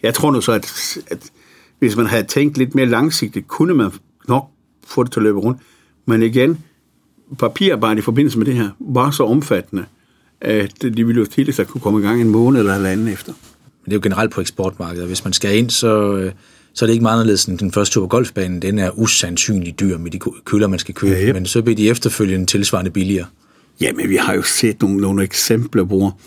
Jeg 0.03 0.13
tror 0.13 0.31
nu 0.31 0.41
så, 0.41 0.51
at, 0.51 0.97
at 1.07 1.31
hvis 1.85 1.95
man 1.95 2.05
havde 2.05 2.23
tænkt 2.23 2.57
lidt 2.57 2.75
mere 2.75 2.85
langsigtet, 2.85 3.47
kunne 3.47 3.73
man 3.73 3.91
nok 4.27 4.45
få 4.87 5.03
det 5.03 5.11
til 5.11 5.19
at 5.19 5.23
løbe 5.23 5.39
rundt. 5.39 5.59
Men 6.05 6.23
igen, 6.23 6.57
papirarbejde 7.39 7.99
i 7.99 8.01
forbindelse 8.01 8.37
med 8.37 8.45
det 8.45 8.53
her 8.53 8.69
var 8.79 9.11
så 9.11 9.23
omfattende, 9.23 9.85
at 10.41 10.81
de 10.81 11.05
ville 11.05 11.19
jo 11.19 11.25
tidligst 11.25 11.59
at 11.59 11.67
kunne 11.67 11.81
komme 11.81 11.99
i 11.99 12.03
gang 12.03 12.21
en 12.21 12.29
måned 12.29 12.59
eller 12.59 12.73
halvanden 12.73 13.07
efter. 13.07 13.33
Men 13.33 13.85
det 13.85 13.91
er 13.91 13.95
jo 13.95 14.01
generelt 14.03 14.31
på 14.31 14.41
eksportmarkedet. 14.41 15.07
Hvis 15.07 15.23
man 15.23 15.33
skal 15.33 15.57
ind, 15.57 15.69
så, 15.69 16.15
øh, 16.15 16.31
så 16.73 16.85
er 16.85 16.87
det 16.87 16.93
ikke 16.93 17.03
meget 17.03 17.15
anderledes 17.15 17.45
end 17.45 17.59
den 17.59 17.71
første 17.71 17.93
tur 17.93 18.01
på 18.01 18.07
golfbanen. 18.07 18.61
Den 18.61 18.79
er 18.79 18.99
usandsynlig 18.99 19.79
dyr 19.79 19.97
med 19.97 20.11
de 20.11 20.19
køler, 20.45 20.67
man 20.67 20.79
skal 20.79 20.95
købe. 20.95 21.13
Ja, 21.13 21.25
ja. 21.25 21.33
Men 21.33 21.45
så 21.45 21.61
bliver 21.61 21.75
de 21.75 21.89
efterfølgende 21.89 22.45
tilsvarende 22.45 22.91
billigere. 22.91 23.25
Jamen, 23.81 24.09
vi 24.09 24.15
har 24.15 24.33
jo 24.33 24.41
set 24.41 24.81
nogle, 24.81 24.97
nogle 24.97 25.23
eksempler, 25.23 25.83
hvor, 25.83 26.19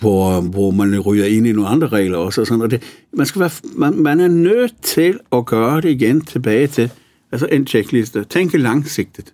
hvor, 0.00 0.40
hvor 0.40 0.70
man 0.70 1.00
ryger 1.00 1.24
ind 1.24 1.46
i 1.46 1.52
nogle 1.52 1.68
andre 1.68 1.88
regler 1.88 2.18
også. 2.18 2.40
Og 2.40 2.46
sådan, 2.46 2.62
og 2.62 2.70
det, 2.70 2.82
man, 3.12 3.26
skal 3.26 3.40
være, 3.40 3.50
man, 3.76 3.98
man 3.98 4.20
er 4.20 4.28
nødt 4.28 4.74
til 4.82 5.18
at 5.32 5.46
gøre 5.46 5.80
det 5.80 5.88
igen 5.88 6.20
tilbage 6.20 6.66
til 6.66 6.90
altså 7.32 7.46
en 7.52 7.66
checkliste. 7.66 8.24
Tænke 8.24 8.58
langsigtet. 8.58 9.32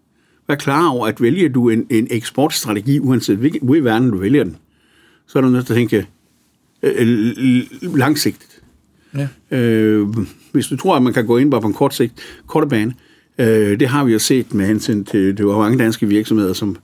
Vær 0.48 0.54
klar 0.54 0.88
over, 0.88 1.06
at 1.06 1.22
vælger 1.22 1.48
du 1.48 1.68
en, 1.68 1.86
en 1.90 2.06
eksportstrategi, 2.10 2.98
uanset 3.00 3.36
hvilken, 3.36 3.60
hvor 3.62 3.74
i 3.74 3.80
verden 3.80 4.10
du 4.10 4.18
vælger 4.18 4.44
den, 4.44 4.56
så 5.26 5.38
er 5.38 5.42
du 5.42 5.48
nødt 5.48 5.66
til 5.66 5.72
at 5.72 5.76
tænke 5.76 6.06
øh, 6.82 6.92
l- 6.92 7.96
langsigtet. 7.96 8.48
Ja. 9.16 9.28
Øh, 9.50 10.08
hvis 10.52 10.66
du 10.66 10.76
tror, 10.76 10.96
at 10.96 11.02
man 11.02 11.12
kan 11.12 11.26
gå 11.26 11.38
ind 11.38 11.50
bare 11.50 11.60
på 11.60 11.66
en 11.66 11.74
kort 11.74 11.94
sigt, 11.94 12.12
korte 12.46 12.66
bane, 12.66 12.94
øh, 13.38 13.80
det 13.80 13.88
har 13.88 14.04
vi 14.04 14.12
jo 14.12 14.18
set 14.18 14.54
med 14.54 14.66
hensyn 14.66 15.04
til, 15.04 15.36
det 15.36 15.46
var 15.46 15.58
mange 15.58 15.78
danske 15.78 16.06
virksomheder, 16.06 16.52
som 16.52 16.76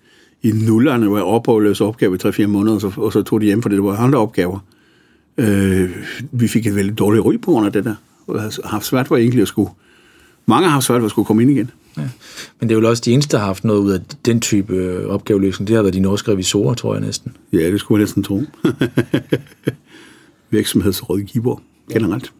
i 0.42 0.50
nullerne 0.52 1.10
var 1.10 1.20
oppe 1.20 1.50
og 1.50 1.60
løse 1.62 1.84
opgaver 1.84 2.14
i 2.14 2.42
3-4 2.44 2.46
måneder, 2.46 2.74
og 2.74 2.80
så, 2.80 2.92
og 2.96 3.12
så 3.12 3.22
tog 3.22 3.40
de 3.40 3.46
hjem, 3.46 3.62
fordi 3.62 3.74
det 3.74 3.84
var 3.84 3.96
andre 3.96 4.18
opgaver. 4.18 4.58
Øh, 5.38 5.90
vi 6.32 6.48
fik 6.48 6.66
et 6.66 6.76
veldig 6.76 6.98
dårligt 6.98 7.24
ry 7.24 7.36
på 7.40 7.50
grund 7.50 7.66
af 7.66 7.72
det 7.72 7.84
der, 7.84 7.94
og 8.26 8.42
har 8.42 8.68
haft 8.68 8.84
svært 8.86 9.08
for 9.08 9.16
egentlig 9.16 9.42
at 9.42 9.48
skulle, 9.48 9.70
mange 10.46 10.64
har 10.66 10.72
haft 10.72 10.84
svært 10.86 11.00
for 11.00 11.04
at 11.04 11.10
skulle 11.10 11.26
komme 11.26 11.42
ind 11.42 11.50
igen. 11.50 11.70
Ja. 11.96 12.02
Men 12.60 12.68
det 12.68 12.76
er 12.76 12.80
jo 12.80 12.88
også 12.88 13.02
de 13.06 13.12
eneste, 13.12 13.32
der 13.32 13.38
har 13.38 13.46
haft 13.46 13.64
noget 13.64 13.80
ud 13.80 13.92
af 13.92 14.00
den 14.24 14.40
type 14.40 14.74
øh, 14.74 15.06
opgaveløsning. 15.06 15.68
Det 15.68 15.76
har 15.76 15.82
været 15.82 15.94
de 15.94 16.00
norske 16.00 16.30
revisorer, 16.32 16.74
tror 16.74 16.94
jeg 16.94 17.02
næsten. 17.04 17.36
Ja, 17.52 17.70
det 17.70 17.80
skulle 17.80 18.00
jeg 18.00 18.02
næsten 18.02 18.22
tro. 18.22 18.42
Virksomhedsrådgiver 20.50 21.62
generelt. 21.92 22.32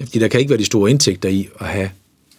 Ja, 0.00 0.04
Fordi 0.04 0.18
der 0.18 0.28
kan 0.28 0.40
ikke 0.40 0.50
være 0.50 0.58
de 0.58 0.64
store 0.64 0.90
indtægter 0.90 1.28
i 1.28 1.48
at 1.60 1.66
have 1.66 1.90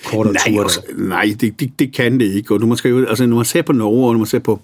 kortere 0.06 0.34
Nej, 0.34 0.44
ture. 0.48 0.64
der. 0.64 1.04
nej 1.08 1.36
det, 1.42 1.60
det, 1.60 1.72
det 1.80 1.94
kan 1.94 2.20
det 2.20 2.26
ikke. 2.26 2.54
Og 2.54 2.62
du 2.62 2.66
må 2.66 2.76
skrive, 2.76 3.10
altså, 3.10 3.26
når 3.26 3.36
man 3.36 3.46
ser 3.46 3.62
på 3.62 3.74
Norge, 3.74 4.08
og 4.08 4.14
når 4.14 4.18
man 4.18 4.28
ser 4.28 4.40
på, 4.40 4.62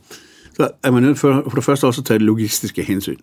så 0.54 0.70
er 0.84 0.92
man 0.92 1.04
nødt 1.04 1.20
for, 1.20 1.44
for 1.50 1.56
det 1.56 1.64
første 1.64 1.88
også 1.88 2.02
at 2.02 2.06
tage 2.06 2.20
det 2.20 2.26
logistiske 2.26 2.84
hensyn. 2.84 3.18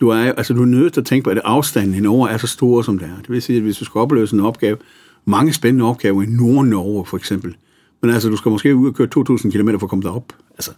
Du 0.00 0.08
er, 0.08 0.16
altså, 0.16 0.54
du 0.54 0.62
er 0.62 0.66
nødt 0.66 0.92
til 0.92 1.00
at 1.00 1.06
tænke 1.06 1.24
på, 1.24 1.30
at 1.30 1.40
afstanden 1.44 1.94
i 1.94 2.00
Norge 2.00 2.30
er 2.30 2.36
så 2.36 2.46
stor, 2.46 2.82
som 2.82 2.98
det 2.98 3.08
er. 3.08 3.20
Det 3.20 3.30
vil 3.30 3.42
sige, 3.42 3.56
at 3.56 3.62
hvis 3.62 3.76
du 3.76 3.84
skal 3.84 3.98
opløse 3.98 4.34
en 4.34 4.40
opgave, 4.40 4.76
mange 5.24 5.52
spændende 5.52 5.84
opgaver 5.84 6.22
i 6.22 6.26
Nord-Norge 6.26 7.06
for 7.06 7.16
eksempel, 7.16 7.56
men 8.02 8.10
altså, 8.10 8.28
du 8.28 8.36
skal 8.36 8.50
måske 8.50 8.76
ud 8.76 8.88
og 8.88 8.94
køre 8.94 9.08
2.000 9.18 9.50
km 9.50 9.70
for 9.78 9.86
at 9.86 9.90
komme 9.90 10.02
derop. 10.02 10.32
Altså, 10.50 10.70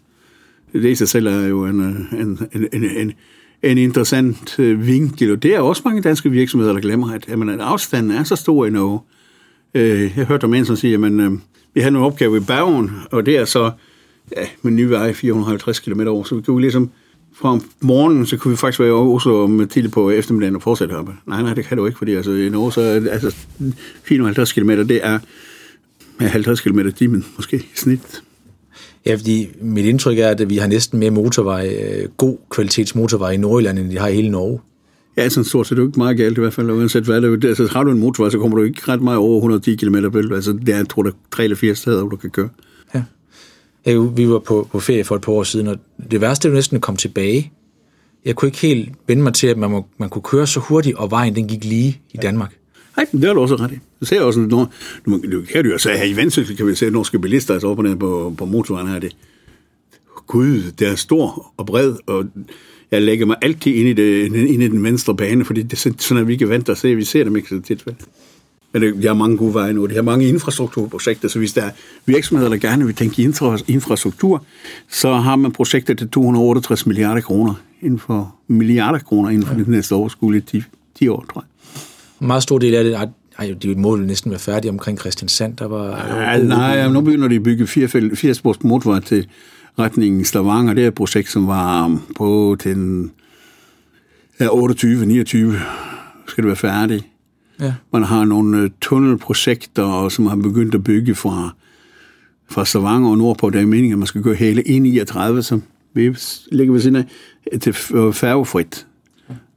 det 0.72 0.84
i 0.84 0.94
sig 0.94 1.08
selv 1.08 1.26
er 1.26 1.46
jo 1.46 1.66
en, 1.66 1.80
en, 1.80 2.48
en, 2.52 2.68
en, 2.72 2.84
en, 2.84 3.12
en 3.62 3.78
interessant 3.78 4.58
øh, 4.58 4.86
vinkel, 4.86 5.32
og 5.32 5.42
det 5.42 5.54
er 5.54 5.60
også 5.60 5.82
mange 5.84 6.02
danske 6.02 6.30
virksomheder, 6.30 6.72
der 6.72 6.80
glemmer, 6.80 7.12
at, 7.12 7.28
jamen, 7.28 7.48
at 7.48 7.60
afstanden 7.60 8.10
er 8.10 8.24
så 8.24 8.36
stor 8.36 8.66
i 8.66 8.70
Norge. 8.70 9.00
Øh, 9.74 10.12
jeg 10.16 10.26
hørte 10.26 10.44
om 10.44 10.54
en, 10.54 10.64
som 10.64 10.76
siger, 10.76 11.06
at 11.06 11.12
øh, 11.12 11.32
vi 11.74 11.80
har 11.80 11.88
en 11.88 11.96
opgave 11.96 12.36
i 12.36 12.40
Bergen, 12.40 12.90
og 13.10 13.26
det 13.26 13.36
er 13.36 13.44
så 13.44 13.70
ja, 14.36 14.46
med 14.62 14.72
nye 14.72 14.90
veje 14.90 15.14
450 15.14 15.80
km 15.80 16.00
over, 16.00 16.24
så 16.24 16.34
vi 16.34 16.42
kunne 16.42 16.60
ligesom 16.60 16.90
fra 17.34 17.48
om 17.48 17.62
morgenen, 17.80 18.26
så 18.26 18.36
kunne 18.36 18.50
vi 18.50 18.56
faktisk 18.56 18.80
være 18.80 18.88
i 18.88 18.92
Oslo 18.92 19.44
om 19.44 19.68
tidligt 19.68 19.94
på 19.94 20.10
eftermiddagen 20.10 20.56
og 20.56 20.62
fortsætte 20.62 20.92
heroppe. 20.92 21.12
Nej, 21.26 21.42
nej, 21.42 21.54
det 21.54 21.64
kan 21.64 21.76
du 21.76 21.86
ikke, 21.86 21.98
fordi 21.98 22.14
altså, 22.14 22.32
i 22.32 22.48
Norge, 22.48 22.72
så 22.72 22.80
altså 23.10 23.34
450 24.02 24.52
km, 24.52 24.70
det 24.70 25.00
er 25.02 25.18
ja, 26.20 26.26
50 26.26 26.60
km 26.60 26.78
i 26.78 26.92
timen, 26.92 27.24
måske 27.36 27.56
i 27.56 27.66
snit. 27.74 28.22
Ja, 29.06 29.14
fordi 29.14 29.48
mit 29.60 29.84
indtryk 29.84 30.18
er, 30.18 30.28
at 30.28 30.50
vi 30.50 30.56
har 30.56 30.66
næsten 30.66 30.98
mere 30.98 31.10
motorvej, 31.10 31.76
øh, 31.82 32.08
god 32.16 32.36
kvalitets 32.50 32.94
motorvej 32.94 33.30
i 33.30 33.36
Nordjylland, 33.36 33.78
end 33.78 33.90
de 33.90 33.98
har 33.98 34.08
i 34.08 34.14
hele 34.14 34.30
Norge. 34.30 34.60
Ja, 35.16 35.28
sådan 35.28 35.44
stort 35.44 35.66
set 35.66 35.78
er 35.78 35.86
ikke 35.86 35.98
meget 35.98 36.16
galt 36.16 36.38
i 36.38 36.40
hvert 36.40 36.54
fald, 36.54 36.70
uanset 36.70 37.04
hvad 37.04 37.20
det 37.20 37.44
er. 37.44 37.48
Altså, 37.48 37.66
har 37.72 37.84
du 37.84 37.90
en 37.90 37.98
motorvej, 37.98 38.30
så 38.30 38.38
kommer 38.38 38.58
du 38.58 38.64
ikke 38.64 38.80
ret 38.88 39.02
meget 39.02 39.18
over 39.18 39.36
110 39.36 39.74
km? 39.74 39.94
Altså, 39.94 40.58
det 40.66 40.74
er, 40.74 40.84
tror, 40.84 41.02
der 41.02 41.10
er 41.10 41.14
tre 41.32 41.44
eller 41.44 41.56
fire 41.56 41.74
steder, 41.74 42.00
hvor 42.00 42.08
du 42.08 42.16
kan 42.16 42.30
køre. 42.30 42.48
Ja, 43.88 43.98
vi 43.98 44.28
var 44.28 44.38
på, 44.38 44.68
på 44.72 44.80
ferie 44.80 45.04
for 45.04 45.16
et 45.16 45.22
par 45.22 45.32
år 45.32 45.42
siden, 45.42 45.66
og 45.66 45.78
det 46.10 46.20
værste 46.20 46.48
er 46.48 46.50
jo 46.50 46.54
næsten 46.54 46.76
at 46.76 46.82
komme 46.82 46.96
tilbage. 46.96 47.52
Jeg 48.24 48.36
kunne 48.36 48.48
ikke 48.48 48.58
helt 48.58 48.90
vende 49.06 49.22
mig 49.22 49.34
til, 49.34 49.46
at 49.46 49.58
man, 49.58 49.70
må, 49.70 49.86
man 49.98 50.08
kunne 50.08 50.22
køre 50.22 50.46
så 50.46 50.60
hurtigt, 50.60 50.96
og 50.96 51.10
vejen 51.10 51.34
den 51.34 51.48
gik 51.48 51.64
lige 51.64 52.00
i 52.12 52.16
Danmark. 52.16 52.58
Nej, 52.96 53.06
det 53.12 53.24
har 53.24 53.32
du 53.34 53.40
også 53.40 53.56
ret 53.56 53.72
i. 53.72 53.78
Du 54.00 54.06
ser 54.06 54.20
også, 54.20 54.40
når, 54.40 54.72
nu 55.04 55.42
kan 55.52 55.64
du 55.64 55.70
jo 55.70 55.78
så 55.78 55.90
her 55.90 56.04
i 56.04 56.16
Vendsyssel, 56.16 56.56
kan 56.56 56.66
vi 56.66 56.74
se 56.74 56.90
norske 56.90 57.18
bilister, 57.18 57.54
altså 57.54 57.68
op 57.68 57.78
og 57.78 57.98
på, 57.98 58.34
på 58.38 58.44
motorvejen 58.44 58.88
her, 58.88 58.98
det, 58.98 59.16
gud, 60.26 60.72
det 60.78 60.88
er 60.88 60.94
stor 60.94 61.52
og 61.56 61.66
bred, 61.66 61.94
og 62.06 62.24
jeg 62.90 63.02
lægger 63.02 63.26
mig 63.26 63.36
altid 63.42 63.74
ind 63.74 63.88
i, 63.88 63.92
det, 63.92 64.24
ind 64.36 64.62
i 64.62 64.68
den 64.68 64.84
venstre 64.84 65.16
bane, 65.16 65.44
fordi 65.44 65.62
det 65.62 65.72
er 65.72 65.92
sådan, 65.98 66.22
at 66.22 66.28
vi 66.28 66.36
kan 66.36 66.48
vente 66.48 66.70
og 66.70 66.76
se, 66.76 66.94
vi 66.94 67.04
ser 67.04 67.24
dem 67.24 67.36
ikke 67.36 67.48
så 67.48 67.60
tit. 67.60 67.86
vel? 67.86 67.94
Men 68.72 68.82
det, 68.82 68.94
de 69.02 69.06
har 69.06 69.14
mange 69.14 69.36
gode 69.36 69.54
veje 69.54 69.72
nu, 69.72 69.86
de 69.86 69.94
har 69.94 70.02
mange 70.02 70.28
infrastrukturprojekter, 70.28 71.28
så 71.28 71.38
hvis 71.38 71.52
der 71.52 71.62
er 71.62 71.70
virksomheder, 72.06 72.50
der 72.50 72.56
gerne 72.56 72.86
vil 72.86 72.94
tænke 72.94 73.22
infrastruktur, 73.66 74.44
så 74.90 75.14
har 75.14 75.36
man 75.36 75.52
projekter 75.52 75.94
til 75.94 76.08
268 76.08 76.86
milliarder 76.86 77.20
kroner 77.20 77.54
inden 77.80 77.98
for 77.98 78.34
milliarder 78.48 78.98
kroner 78.98 79.30
inden 79.30 79.46
for 79.46 79.54
ja. 79.54 79.60
det 79.60 79.68
næste 79.68 79.94
overskuelige 79.94 80.40
10, 80.40 80.62
10 80.98 81.08
år, 81.08 81.24
tror 81.32 81.40
jeg. 81.40 81.48
En 82.20 82.26
meget 82.26 82.42
stor 82.42 82.58
del 82.58 82.74
af 82.74 82.84
det, 82.84 82.94
ej, 83.38 83.54
de 83.62 83.74
må 83.74 83.96
næsten 83.96 84.30
være 84.30 84.40
færdige 84.40 84.70
omkring 84.70 84.98
Christiansand, 84.98 85.56
der 85.56 85.68
var... 85.68 86.16
Ja, 86.16 86.42
nej, 86.42 86.88
nu 86.88 87.00
begynder 87.00 87.28
de 87.28 87.34
at 87.34 87.42
bygge 87.42 87.66
fire, 87.66 87.88
fæld- 87.88 88.16
fire 88.16 88.34
spors 88.34 88.62
motorvej 88.62 89.00
til 89.00 89.26
retningen 89.78 90.24
Stavanger. 90.24 90.74
Det 90.74 90.84
er 90.84 90.88
et 90.88 90.94
projekt, 90.94 91.30
som 91.30 91.46
var 91.46 91.84
um, 91.84 92.02
på 92.16 92.56
til 92.60 93.10
ja, 94.40 94.48
28, 94.52 95.06
29 95.06 95.54
skal 96.26 96.42
det 96.42 96.48
være 96.48 96.56
færdigt. 96.56 97.04
Ja. 97.60 97.74
Man 97.92 98.02
har 98.02 98.24
nogle 98.24 98.58
øh, 98.58 98.70
tunnelprojekter, 98.80 100.08
som 100.08 100.26
har 100.26 100.36
begyndt 100.36 100.74
at 100.74 100.84
bygge 100.84 101.14
fra 101.14 101.54
fra 102.50 102.64
Stavanger 102.64 103.10
og 103.10 103.18
nordpå, 103.18 103.50
der 103.50 103.60
er 103.60 103.66
meningen, 103.66 103.92
at 103.92 103.98
man 103.98 104.06
skal 104.06 104.22
køre 104.22 104.34
hele 104.34 104.62
1,39, 104.62 105.42
som 105.42 105.62
vi 105.94 106.16
ligger 106.52 106.72
ved 106.72 106.80
siden 106.80 106.96
af, 106.96 107.04
til 107.60 107.72
færgefrit. 108.12 108.86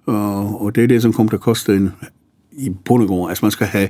Og, 0.06 0.62
og 0.62 0.76
det 0.76 0.84
er 0.84 0.88
det, 0.88 1.02
som 1.02 1.14
kommer 1.14 1.30
til 1.30 1.38
at 1.38 1.42
koste 1.42 1.76
en, 1.76 1.92
i 2.52 2.70
bundegård. 2.70 3.30
Altså 3.30 3.46
man 3.46 3.52
skal 3.52 3.68
have 3.68 3.90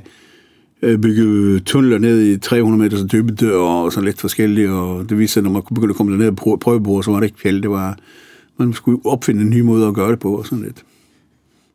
øh, 0.82 0.98
bygget 0.98 1.64
tunneler 1.64 1.98
ned 1.98 2.22
i 2.22 2.38
300 2.38 2.82
meters 2.82 3.10
dybde 3.12 3.54
og 3.54 3.92
sådan 3.92 4.04
lidt 4.04 4.20
forskellige, 4.20 4.70
og 4.70 5.08
det 5.08 5.18
viser 5.18 5.32
sig, 5.32 5.42
når 5.42 5.50
man 5.50 5.62
begyndte 5.62 5.92
at 5.92 5.96
komme 5.96 6.12
derned 6.12 6.42
og 6.46 6.60
prøvebord, 6.60 7.02
så 7.02 7.10
var 7.10 7.20
det 7.20 7.26
ikke 7.26 7.40
fjeld, 7.40 7.62
det 7.62 7.70
var, 7.70 7.98
man 8.56 8.72
skulle 8.72 9.00
opfinde 9.04 9.42
en 9.42 9.50
ny 9.50 9.60
måde 9.60 9.86
at 9.86 9.94
gøre 9.94 10.10
det 10.10 10.18
på 10.18 10.36
og 10.36 10.46
sådan 10.46 10.64
lidt. 10.64 10.84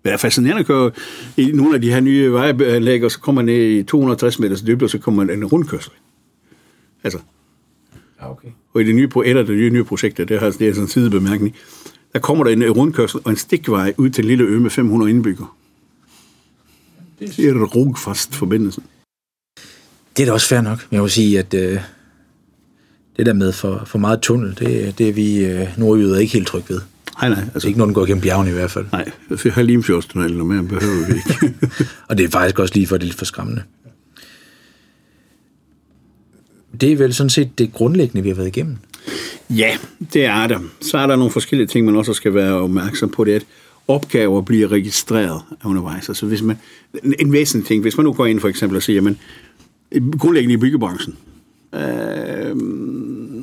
Men 0.03 0.09
det 0.09 0.13
er 0.13 0.17
fascinerende 0.17 0.59
at 0.59 0.65
køre 0.65 0.91
i 1.37 1.51
nogle 1.51 1.75
af 1.75 1.81
de 1.81 1.91
her 1.91 1.99
nye 1.99 2.31
vejanlæg, 2.31 3.03
og 3.03 3.11
så 3.11 3.19
kommer 3.19 3.41
man 3.41 3.55
ned 3.55 3.69
i 3.69 3.83
260 3.83 4.39
meters 4.39 4.61
dybde, 4.61 4.83
og 4.83 4.89
så 4.89 4.97
kommer 4.97 5.25
man 5.25 5.37
en 5.37 5.45
rundkørsel. 5.45 5.91
Altså. 7.03 7.19
Ja, 8.21 8.31
okay. 8.31 8.47
Og 8.73 8.81
i 8.81 8.83
det 8.83 8.95
nye, 8.95 9.09
et 9.25 9.37
af 9.37 9.45
de 9.45 9.51
nye, 9.51 9.69
nye 9.69 9.83
projekter, 9.83 10.25
det, 10.25 10.39
har, 10.39 10.51
det 10.51 10.67
er 10.67 10.73
sådan 10.73 10.83
en 10.83 10.87
sidebemærkning, 10.87 11.55
der 12.13 12.19
kommer 12.19 12.43
der 12.43 12.51
en 12.51 12.71
rundkørsel 12.71 13.19
og 13.23 13.31
en 13.31 13.37
stikvej 13.37 13.93
ud 13.97 14.09
til 14.09 14.23
en 14.23 14.27
lille 14.27 14.43
ø 14.43 14.59
med 14.59 14.69
500 14.69 15.11
indbyggere. 15.11 15.47
Det 17.19 17.39
er 17.39 17.51
et 17.51 17.75
rugfast 17.75 18.35
forbindelse. 18.35 18.81
Det 20.17 20.23
er 20.23 20.25
da 20.25 20.33
også 20.33 20.47
fair 20.47 20.61
nok. 20.61 20.87
Jeg 20.91 21.01
vil 21.01 21.11
sige, 21.11 21.39
at 21.39 21.53
øh, 21.53 21.79
det 23.17 23.25
der 23.25 23.33
med 23.33 23.51
for, 23.51 23.83
for 23.85 23.97
meget 23.97 24.21
tunnel, 24.21 24.59
det, 24.59 24.97
det 24.97 25.09
er 25.09 25.13
vi 25.13 25.45
øh, 25.45 25.67
nordjyder 25.77 26.19
ikke 26.19 26.33
helt 26.33 26.47
trygge 26.47 26.69
ved. 26.69 26.81
Nej, 27.21 27.29
nej. 27.29 27.43
Altså, 27.53 27.67
ikke 27.67 27.77
når 27.77 27.85
den 27.85 27.93
går 27.93 28.05
gennem 28.05 28.21
bjergene 28.21 28.49
i 28.49 28.53
hvert 28.53 28.71
fald. 28.71 28.85
Nej, 28.91 29.11
vi 29.43 29.49
har 29.49 29.61
Limfjordstunnel, 29.61 30.39
og 30.39 30.47
mere 30.47 30.63
behøver 30.63 31.07
vi 31.07 31.13
ikke. 31.13 31.55
og 32.07 32.17
det 32.17 32.25
er 32.25 32.29
faktisk 32.29 32.59
også 32.59 32.73
lige 32.73 32.87
for, 32.87 32.97
det 32.97 33.03
er 33.03 33.07
lidt 33.07 33.17
for 33.17 33.25
skræmmende. 33.25 33.63
Det 36.81 36.91
er 36.91 36.97
vel 36.97 37.13
sådan 37.13 37.29
set 37.29 37.57
det 37.57 37.73
grundlæggende, 37.73 38.23
vi 38.23 38.29
har 38.29 38.35
været 38.35 38.47
igennem. 38.47 38.77
Ja, 39.49 39.77
det 40.13 40.25
er 40.25 40.47
der. 40.47 40.59
Så 40.81 40.97
er 40.97 41.07
der 41.07 41.15
nogle 41.15 41.31
forskellige 41.31 41.67
ting, 41.67 41.85
man 41.85 41.95
også 41.95 42.13
skal 42.13 42.33
være 42.33 42.53
opmærksom 42.53 43.09
på. 43.09 43.23
Det 43.23 43.33
at 43.33 43.45
opgaver 43.87 44.41
bliver 44.41 44.71
registreret 44.71 45.41
undervejs. 45.65 46.09
Altså 46.09 46.25
hvis 46.25 46.41
man, 46.41 46.57
en 47.19 47.31
væsentlig 47.31 47.67
ting, 47.67 47.81
hvis 47.81 47.97
man 47.97 48.03
nu 48.03 48.13
går 48.13 48.25
ind 48.25 48.39
for 48.39 48.47
eksempel 48.47 48.75
og 48.75 48.83
siger, 48.83 48.95
jamen, 48.95 49.17
grundlæggende 50.19 50.53
i 50.53 50.57
byggebranchen, 50.57 51.17
øh, 51.73 52.55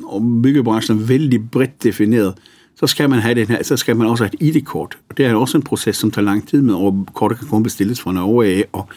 og 0.03 0.39
byggebranchen 0.43 0.99
er 0.99 1.05
vældig 1.05 1.51
bredt 1.51 1.83
defineret, 1.83 2.33
så 2.75 2.87
skal 2.87 3.09
man 3.09 3.19
have 3.19 3.35
det 3.35 3.47
her, 3.47 3.63
så 3.63 3.77
skal 3.77 3.95
man 3.95 4.07
også 4.07 4.23
have 4.23 4.31
et 4.33 4.55
ID-kort. 4.55 4.97
Og 5.09 5.17
det 5.17 5.25
er 5.25 5.35
også 5.35 5.57
en 5.57 5.63
proces, 5.63 5.97
som 5.97 6.11
tager 6.11 6.25
lang 6.25 6.47
tid 6.47 6.61
med, 6.61 6.73
og 6.73 7.07
kortet 7.13 7.39
kan 7.39 7.47
kun 7.47 7.63
bestilles 7.63 8.01
fra 8.01 8.13
Norge 8.13 8.45
af, 8.45 8.65
og, 8.73 8.89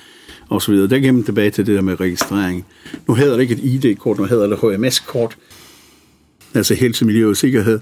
og 0.49 0.63
så 0.63 0.73
videre. 0.73 0.89
Der 0.89 0.99
gennem 0.99 1.25
tilbage 1.25 1.51
til 1.51 1.67
det 1.67 1.75
der 1.75 1.83
med 1.83 2.01
registrering. 2.01 2.67
Nu 3.09 3.15
hedder 3.15 3.37
det 3.37 3.43
ikke 3.43 3.55
et 3.55 3.85
ID-kort, 3.85 4.19
nu 4.19 4.25
hedder 4.25 4.47
det 4.47 4.59
HMS-kort, 4.59 5.37
altså 6.55 6.75
helse, 6.75 7.05
miljø 7.05 7.29
og 7.29 7.37
sikkerhed. 7.37 7.81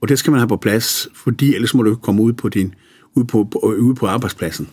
Og 0.00 0.08
det 0.08 0.18
skal 0.18 0.30
man 0.30 0.40
have 0.40 0.48
på 0.48 0.56
plads, 0.56 1.08
fordi 1.14 1.54
ellers 1.54 1.74
må 1.74 1.82
du 1.82 1.94
komme 1.94 2.22
ud 2.22 2.32
på, 2.32 2.48
din, 2.48 2.74
ud 3.14 3.24
på, 3.24 3.44
på, 3.44 3.58
ud 3.58 3.94
på 3.94 4.06
arbejdspladsen. 4.06 4.68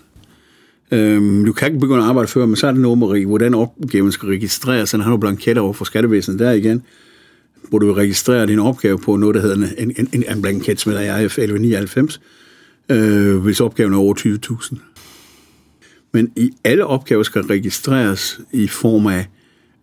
Øhm, 0.92 1.46
du 1.46 1.54
kan 1.54 1.68
ikke 1.68 1.80
begynde 1.80 2.04
at 2.04 2.10
arbejde 2.10 2.28
før, 2.28 2.46
men 2.46 2.56
så 2.56 2.68
er 2.68 2.72
det 2.72 2.82
noget 2.82 2.98
med, 2.98 3.26
hvordan 3.26 3.54
opgaven 3.54 4.12
skal 4.12 4.30
registreres. 4.30 4.90
Så 4.90 4.98
har 4.98 5.12
du 5.12 5.18
blanketter 5.18 5.62
over 5.62 5.74
for 5.74 5.86
skattevæsenet 5.86 6.40
der 6.40 6.52
igen, 6.52 6.84
hvor 7.70 7.80
du 7.80 7.94
registrerer 7.94 8.46
din 8.46 8.60
opgave 8.60 9.00
på 9.00 9.16
noget, 9.16 9.36
der 9.36 9.42
hedder 9.42 9.56
en, 9.56 9.94
en, 9.98 10.08
en, 10.14 10.24
en 10.32 10.42
blanket, 10.42 10.80
som 10.80 10.92
hedder 10.92 11.18
IF 11.18 11.38
1199, 11.38 12.22
øh, 12.90 13.38
hvis 13.38 13.62
opgaven 13.62 13.94
er 13.94 13.98
over 13.98 14.16
20.000. 14.16 14.78
Men 16.14 16.32
i 16.36 16.52
alle 16.64 16.86
opgaver 16.86 17.24
skal 17.24 17.42
registreres 17.42 18.40
i 18.52 18.68
form 18.68 19.08
af, 19.08 19.28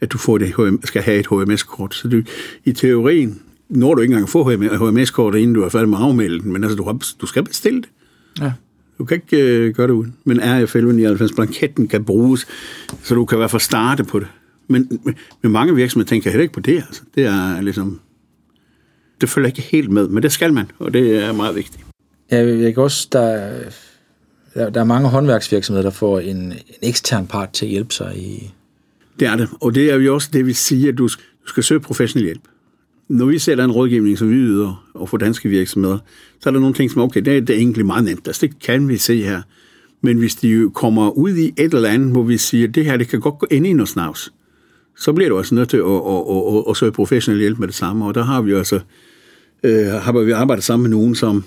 at 0.00 0.12
du 0.12 0.18
får 0.18 0.38
det, 0.38 0.78
skal 0.84 1.02
have 1.02 1.18
et 1.18 1.26
HMS-kort. 1.26 1.94
Så 1.94 2.08
du, 2.08 2.22
i 2.64 2.72
teorien 2.72 3.42
når 3.68 3.94
du 3.94 4.00
ikke 4.00 4.12
engang 4.12 4.28
få 4.28 4.50
HMS-kortet, 4.90 5.38
inden 5.38 5.54
du 5.54 5.62
er 5.62 5.68
færdig 5.68 5.88
med 5.88 5.98
at 5.98 6.04
afmelde 6.04 6.40
den, 6.40 6.52
men 6.52 6.64
altså, 6.64 6.76
du, 6.76 6.84
har, 6.84 6.98
du 7.20 7.26
skal 7.26 7.44
bestille 7.44 7.80
det. 7.80 7.88
Ja. 8.40 8.52
Du 8.98 9.04
kan 9.04 9.14
ikke 9.16 9.42
øh, 9.42 9.74
gøre 9.74 9.86
det 9.86 9.92
uden. 9.92 10.14
Men 10.24 10.36
RF 10.38 10.76
1199 10.76 11.32
blanketten 11.32 11.88
kan 11.88 12.04
bruges, 12.04 12.46
så 13.02 13.14
du 13.14 13.24
kan 13.24 13.36
i 13.36 13.40
hvert 13.40 13.50
fald 13.50 13.62
starte 13.62 14.04
på 14.04 14.18
det. 14.18 14.28
Men, 14.68 15.00
men 15.42 15.52
mange 15.52 15.74
virksomheder 15.74 16.08
tænker 16.08 16.30
heller 16.30 16.42
ikke 16.42 16.54
på 16.54 16.60
det. 16.60 16.76
Altså. 16.76 17.02
Det 17.14 17.24
er 17.24 17.60
ligesom... 17.60 18.00
Det 19.20 19.28
følger 19.28 19.46
ikke 19.46 19.62
helt 19.62 19.90
med, 19.90 20.08
men 20.08 20.22
det 20.22 20.32
skal 20.32 20.52
man, 20.52 20.70
og 20.78 20.94
det 20.94 21.24
er 21.24 21.32
meget 21.32 21.54
vigtigt. 21.54 21.84
Ja, 22.30 22.46
jeg 22.46 22.74
kan 22.74 22.82
også, 22.82 23.08
der, 23.12 23.58
der, 24.54 24.70
der 24.70 24.80
er 24.80 24.84
mange 24.84 25.08
håndværksvirksomheder, 25.08 25.82
der 25.82 25.90
får 25.90 26.20
en, 26.20 26.36
en 26.36 26.54
ekstern 26.82 27.26
part 27.26 27.50
til 27.50 27.66
at 27.66 27.70
hjælpe 27.70 27.94
sig 27.94 28.16
i... 28.16 28.52
Det 29.20 29.28
er 29.28 29.36
det, 29.36 29.48
og 29.60 29.74
det 29.74 29.90
er 29.90 29.96
jo 29.96 30.14
også 30.14 30.30
det, 30.32 30.46
vi 30.46 30.52
siger, 30.52 30.92
at 30.92 30.98
du, 30.98 31.08
du 31.42 31.48
skal 31.48 31.62
søge 31.62 31.80
professionel 31.80 32.24
hjælp 32.24 32.42
når 33.08 33.26
vi 33.26 33.38
sætter 33.38 33.64
en 33.64 33.72
rådgivning, 33.72 34.18
som 34.18 34.30
vi 34.30 34.34
yder 34.34 34.88
og 34.94 35.08
for 35.08 35.16
danske 35.16 35.48
virksomheder, 35.48 35.98
så 36.40 36.48
er 36.48 36.52
der 36.52 36.60
nogle 36.60 36.74
ting, 36.74 36.90
som 36.90 37.02
okay, 37.02 37.20
det 37.20 37.36
er, 37.36 37.40
det 37.40 37.50
er 37.50 37.58
egentlig 37.58 37.86
meget 37.86 38.04
nemt. 38.04 38.26
Altså, 38.26 38.46
det 38.46 38.58
kan 38.58 38.88
vi 38.88 38.96
se 38.96 39.22
her. 39.22 39.42
Men 40.00 40.18
hvis 40.18 40.34
de 40.34 40.70
kommer 40.74 41.10
ud 41.10 41.36
i 41.36 41.52
et 41.56 41.74
eller 41.74 41.88
andet, 41.88 42.12
hvor 42.12 42.22
vi 42.22 42.38
siger, 42.38 42.68
at 42.68 42.74
det 42.74 42.84
her 42.84 42.96
det 42.96 43.08
kan 43.08 43.20
godt 43.20 43.38
gå 43.38 43.46
ind 43.50 43.66
i 43.66 43.72
noget 43.72 43.88
snavs, 43.88 44.32
så 44.96 45.12
bliver 45.12 45.28
du 45.28 45.38
også 45.38 45.54
nødt 45.54 45.68
til 45.68 45.76
at, 45.76 45.84
at, 45.84 46.22
at, 46.30 46.56
at, 46.56 46.64
at 46.70 46.76
søge 46.76 46.92
professionel 46.92 47.40
hjælp 47.40 47.58
med 47.58 47.68
det 47.68 47.74
samme. 47.74 48.04
Og 48.06 48.14
der 48.14 48.24
har 48.24 48.42
vi 48.42 48.52
altså 48.52 48.80
øh, 49.62 49.86
har 49.86 50.12
vi 50.24 50.30
arbejdet 50.30 50.64
sammen 50.64 50.90
med 50.90 50.98
nogen, 50.98 51.14
som, 51.14 51.44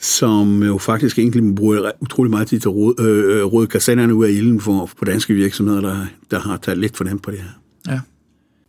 som 0.00 0.62
jo 0.62 0.78
faktisk 0.78 1.18
egentlig 1.18 1.54
bruger 1.54 1.90
utrolig 2.00 2.30
meget 2.30 2.48
tid 2.48 2.60
til 2.60 2.68
at 2.68 2.74
råde, 2.74 2.94
øh, 3.02 3.44
råde 3.44 3.66
kassanderne 3.66 4.14
ud 4.14 4.24
af 4.24 4.30
ilden 4.30 4.60
for, 4.60 4.90
for 4.96 5.04
danske 5.04 5.34
virksomheder, 5.34 5.80
der, 5.80 6.06
der 6.30 6.38
har 6.38 6.56
taget 6.56 6.78
lidt 6.78 6.96
for 6.96 7.04
dem 7.04 7.18
på 7.18 7.30
det 7.30 7.38
her. 7.38 7.50
Ja. 7.92 8.00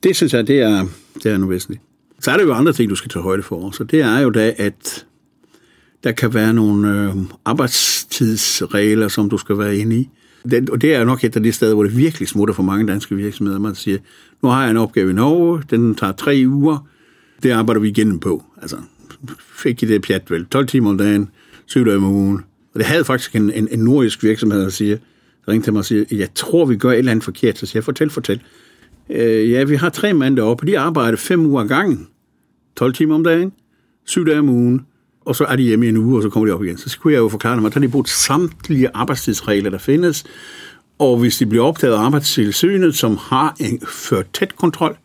Det 0.03 0.15
synes 0.15 0.33
jeg, 0.33 0.47
det 0.47 0.61
er, 0.61 0.85
det 1.23 1.31
er 1.31 1.37
nu 1.37 1.47
væsentligt. 1.47 1.81
Så 2.19 2.31
er 2.31 2.37
der 2.37 2.43
jo 2.43 2.53
andre 2.53 2.73
ting, 2.73 2.89
du 2.89 2.95
skal 2.95 3.09
tage 3.09 3.23
højde 3.23 3.43
for. 3.43 3.71
Så 3.71 3.83
det 3.83 4.01
er 4.01 4.19
jo 4.19 4.29
da, 4.29 4.53
at 4.57 5.05
der 6.03 6.11
kan 6.11 6.33
være 6.33 6.53
nogle 6.53 7.03
øh, 7.03 7.15
arbejdstidsregler, 7.45 9.07
som 9.07 9.29
du 9.29 9.37
skal 9.37 9.57
være 9.57 9.77
inde 9.77 9.99
i 9.99 10.09
den, 10.51 10.71
og 10.71 10.81
det 10.81 10.93
er 10.93 10.99
jo 10.99 11.05
nok 11.05 11.23
et 11.23 11.35
af 11.35 11.43
de 11.43 11.51
steder, 11.51 11.73
hvor 11.73 11.83
det 11.83 11.97
virkelig 11.97 12.27
smutter 12.27 12.53
for 12.53 12.63
mange 12.63 12.87
danske 12.87 13.15
virksomheder. 13.15 13.59
Man 13.59 13.75
siger, 13.75 13.97
nu 14.43 14.49
har 14.49 14.61
jeg 14.61 14.71
en 14.71 14.77
opgave 14.77 15.09
i 15.09 15.13
Norge, 15.13 15.63
den 15.69 15.95
tager 15.95 16.13
tre 16.13 16.43
uger, 16.47 16.87
det 17.43 17.51
arbejder 17.51 17.81
vi 17.81 17.89
igennem 17.89 18.19
på. 18.19 18.43
Altså, 18.61 18.77
fik 19.39 19.83
I 19.83 19.85
det 19.85 20.01
pjat 20.01 20.31
vel, 20.31 20.45
12 20.45 20.67
timer 20.67 20.89
om 20.89 20.97
dagen, 20.97 21.29
7 21.65 21.85
dage 21.85 21.97
om 21.97 22.03
ugen. 22.03 22.37
Og 22.73 22.79
det 22.79 22.85
havde 22.85 23.05
faktisk 23.05 23.35
en, 23.35 23.51
en, 23.51 23.67
en 23.71 23.79
nordisk 23.79 24.23
virksomhed, 24.23 24.61
der 24.61 24.69
siger, 24.69 24.97
der 25.45 25.51
ringte 25.51 25.65
til 25.65 25.73
mig 25.73 25.79
og 25.79 25.85
siger, 25.85 26.05
jeg 26.11 26.33
tror, 26.35 26.65
vi 26.65 26.77
gør 26.77 26.91
et 26.91 26.97
eller 26.97 27.11
andet 27.11 27.23
forkert. 27.23 27.57
Så 27.57 27.65
siger 27.65 27.77
jeg, 27.79 27.83
fortæl, 27.83 28.09
fortæl. 28.09 28.41
Øh, 29.09 29.51
ja, 29.51 29.63
vi 29.63 29.75
har 29.75 29.89
tre 29.89 30.13
mand 30.13 30.37
deroppe, 30.37 30.67
de 30.67 30.79
arbejder 30.79 31.17
fem 31.17 31.45
uger 31.45 31.61
ad 31.61 31.67
gangen. 31.67 32.07
12 32.75 32.93
timer 32.93 33.15
om 33.15 33.23
dagen, 33.23 33.51
syv 34.05 34.25
dage 34.25 34.39
om 34.39 34.49
ugen, 34.49 34.85
og 35.27 35.35
så 35.35 35.45
er 35.45 35.55
de 35.55 35.63
hjemme 35.63 35.85
i 35.85 35.89
en 35.89 35.97
uge, 35.97 36.17
og 36.17 36.23
så 36.23 36.29
kommer 36.29 36.47
de 36.47 36.53
op 36.53 36.63
igen. 36.63 36.77
Så 36.77 36.89
skulle 36.89 37.13
jeg 37.13 37.19
jo 37.19 37.29
forklare 37.29 37.55
dem, 37.55 37.65
at 37.65 37.73
der 37.73 37.79
har 37.79 37.87
de 37.87 37.91
brugt 37.91 38.09
samtlige 38.09 38.89
arbejdstidsregler, 38.93 39.69
der 39.69 39.77
findes, 39.77 40.23
og 40.99 41.17
hvis 41.17 41.37
de 41.37 41.45
bliver 41.45 41.63
opdaget 41.63 41.93
af 41.93 41.99
arbejdstilsynet, 41.99 42.95
som 42.95 43.17
har 43.17 43.55
en 43.59 43.81
ført 43.87 44.25
tæt 44.33 44.55
kontrol, 44.55 44.97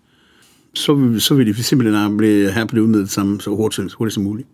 så, 0.75 1.15
så 1.19 1.35
vil 1.35 1.47
de 1.47 1.63
simpelthen 1.63 2.17
blive, 2.17 2.53
her 2.53 2.65
blive 2.65 2.85
udmedet 2.85 3.11
som, 3.11 3.41
så 3.41 3.51
hurtigt, 3.51 3.93
hurtigt 3.93 4.15
som 4.15 4.23
muligt. 4.23 4.49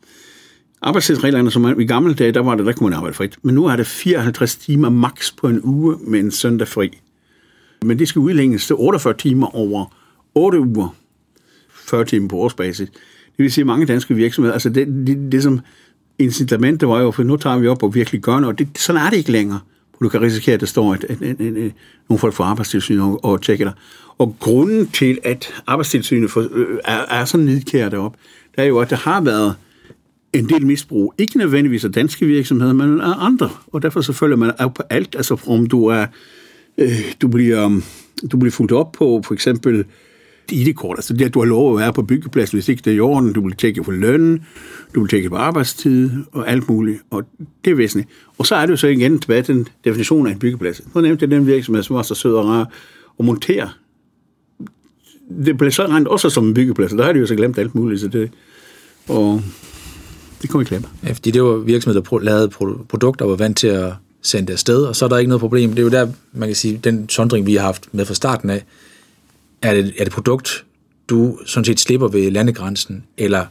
Arbejdstidsreglerne, 0.82 1.50
som 1.50 1.80
i 1.80 1.86
gamle 1.86 2.14
dage, 2.14 2.32
der 2.32 2.40
var 2.40 2.54
det, 2.54 2.66
der 2.66 2.72
kunne 2.72 2.90
man 2.90 2.96
arbejde 2.96 3.14
frit. 3.14 3.38
Men 3.42 3.54
nu 3.54 3.66
er 3.66 3.76
det 3.76 3.86
54 3.86 4.56
timer 4.56 4.90
maks 4.90 5.32
på 5.32 5.48
en 5.48 5.60
uge 5.62 5.96
med 6.00 6.20
en 6.20 6.30
søndag 6.30 6.68
fri. 6.68 6.98
Men 7.82 7.98
det 7.98 8.08
skal 8.08 8.20
udlænges 8.20 8.66
til 8.66 8.76
48 8.76 9.14
timer 9.14 9.56
over 9.56 9.94
8 10.34 10.60
uger. 10.60 10.94
40 11.70 12.04
timer 12.04 12.28
på 12.28 12.36
årsbasis. 12.36 12.88
Det 13.38 13.42
vil 13.42 13.52
sige, 13.52 13.64
mange 13.64 13.86
danske 13.86 14.14
virksomheder, 14.14 14.52
altså 14.52 14.68
det, 14.68 14.86
det, 15.06 15.32
det 15.32 15.42
som 15.42 15.60
incitamentet 16.18 16.88
var 16.88 17.00
jo, 17.00 17.10
for 17.10 17.22
nu 17.22 17.36
tager 17.36 17.58
vi 17.58 17.68
op 17.68 17.82
og 17.82 17.94
virkelig 17.94 18.20
gør 18.20 18.40
noget, 18.40 18.46
og 18.46 18.58
det, 18.58 18.68
sådan 18.78 19.00
er 19.06 19.10
det 19.10 19.16
ikke 19.16 19.32
længere. 19.32 19.60
Du 20.00 20.08
kan 20.08 20.22
risikere, 20.22 20.54
at 20.54 20.60
der 20.60 20.66
står 20.66 20.94
et, 20.94 21.04
et, 21.08 21.22
et, 21.22 21.40
et, 21.40 21.64
et, 21.64 21.72
nogle 22.08 22.18
folk 22.18 22.34
fra 22.34 22.44
arbejdstilsynet 22.44 23.02
og, 23.02 23.24
og 23.24 23.42
tjekker 23.42 23.64
dig. 23.64 23.74
Og 24.18 24.36
grunden 24.40 24.86
til, 24.86 25.18
at 25.24 25.52
arbejdstilsynet 25.66 26.30
for, 26.30 26.48
øh, 26.52 26.78
er, 26.84 26.98
er 27.10 27.24
så 27.24 27.36
nidkæret 27.36 27.94
op, 27.94 28.16
det 28.56 28.64
er 28.64 28.68
jo, 28.68 28.78
at 28.78 28.90
der 28.90 28.96
har 28.96 29.20
været 29.20 29.54
en 30.32 30.48
del 30.48 30.66
misbrug. 30.66 31.14
Ikke 31.18 31.38
nødvendigvis 31.38 31.84
af 31.84 31.92
danske 31.92 32.26
virksomheder, 32.26 32.72
men 32.72 33.00
af 33.00 33.26
andre. 33.26 33.50
Og 33.66 33.82
derfor 33.82 34.00
så 34.00 34.12
følger 34.12 34.36
man 34.36 34.52
op 34.58 34.74
på 34.74 34.82
alt. 34.90 35.16
Altså 35.16 35.40
om 35.46 35.66
du 35.66 35.86
er 35.86 36.06
øh, 36.78 37.14
du, 37.22 37.28
bliver, 37.28 37.80
du 38.32 38.36
bliver 38.36 38.52
fuldt 38.52 38.72
op 38.72 38.92
på 38.92 39.22
for 39.24 39.34
eksempel 39.34 39.84
ID-kort, 40.52 40.98
altså 40.98 41.14
det, 41.14 41.24
at 41.24 41.34
du 41.34 41.38
har 41.38 41.46
lov 41.46 41.72
at 41.72 41.80
være 41.80 41.92
på 41.92 42.02
byggepladsen, 42.02 42.56
hvis 42.56 42.68
ikke 42.68 42.82
det 42.84 42.90
er 42.90 42.96
i 42.96 43.00
orden, 43.00 43.32
du 43.32 43.44
vil 43.44 43.56
tjekke 43.56 43.84
for 43.84 43.92
lønnen, 43.92 44.44
du 44.94 45.00
vil 45.00 45.08
tjekke 45.08 45.30
på 45.30 45.36
arbejdstid 45.36 46.10
og 46.32 46.50
alt 46.50 46.68
muligt, 46.68 46.98
og 47.10 47.24
det 47.64 47.70
er 47.70 47.74
væsentligt. 47.74 48.08
Og 48.38 48.46
så 48.46 48.54
er 48.54 48.66
det 48.66 48.70
jo 48.70 48.76
så 48.76 48.86
igen 48.86 49.18
tilbage 49.18 49.42
til 49.42 49.54
den 49.54 49.68
definition 49.84 50.26
af 50.26 50.32
en 50.32 50.38
byggeplads. 50.38 50.82
Nu 50.94 51.00
nævnte 51.00 51.22
jeg 51.22 51.30
den 51.30 51.46
virksomhed, 51.46 51.82
som 51.82 51.96
var 51.96 52.02
så 52.02 52.14
sød 52.14 52.34
og 52.34 52.46
rar 52.46 52.70
at 53.18 53.24
montere. 53.24 53.70
Det 55.44 55.58
blev 55.58 55.70
så 55.70 55.86
rent 55.86 56.08
også 56.08 56.30
som 56.30 56.48
en 56.48 56.54
byggeplads, 56.54 56.92
og 56.92 56.98
der 56.98 57.04
har 57.04 57.12
de 57.12 57.18
jo 57.18 57.26
så 57.26 57.34
glemt 57.34 57.58
alt 57.58 57.74
muligt, 57.74 58.00
så 58.00 58.08
det, 58.08 58.30
og 59.08 59.42
det 60.42 60.50
kommer 60.50 60.62
i 60.62 60.68
klemme. 60.68 60.88
Ja, 61.04 61.12
fordi 61.12 61.30
det 61.30 61.42
var 61.42 61.56
virksomheder, 61.56 62.00
der 62.00 62.18
lavede 62.18 62.48
produkter, 62.88 63.24
og 63.24 63.30
var 63.30 63.36
vant 63.36 63.56
til 63.56 63.66
at 63.66 63.92
sendt 64.22 64.50
afsted, 64.50 64.84
og 64.84 64.96
så 64.96 65.04
er 65.04 65.08
der 65.08 65.18
ikke 65.18 65.28
noget 65.28 65.40
problem. 65.40 65.70
Det 65.70 65.78
er 65.78 65.82
jo 65.82 65.88
der, 65.88 66.08
man 66.32 66.48
kan 66.48 66.56
sige, 66.56 66.80
den 66.84 67.08
sondring, 67.08 67.46
vi 67.46 67.54
har 67.54 67.62
haft 67.62 67.88
med 67.92 68.04
fra 68.04 68.14
starten 68.14 68.50
af, 68.50 68.64
er 69.62 69.74
det, 69.74 69.94
er 69.98 70.04
det 70.04 70.12
produkt, 70.12 70.64
du 71.08 71.38
sådan 71.46 71.64
set 71.64 71.80
slipper 71.80 72.08
ved 72.08 72.30
landegrænsen, 72.30 73.04
eller 73.16 73.46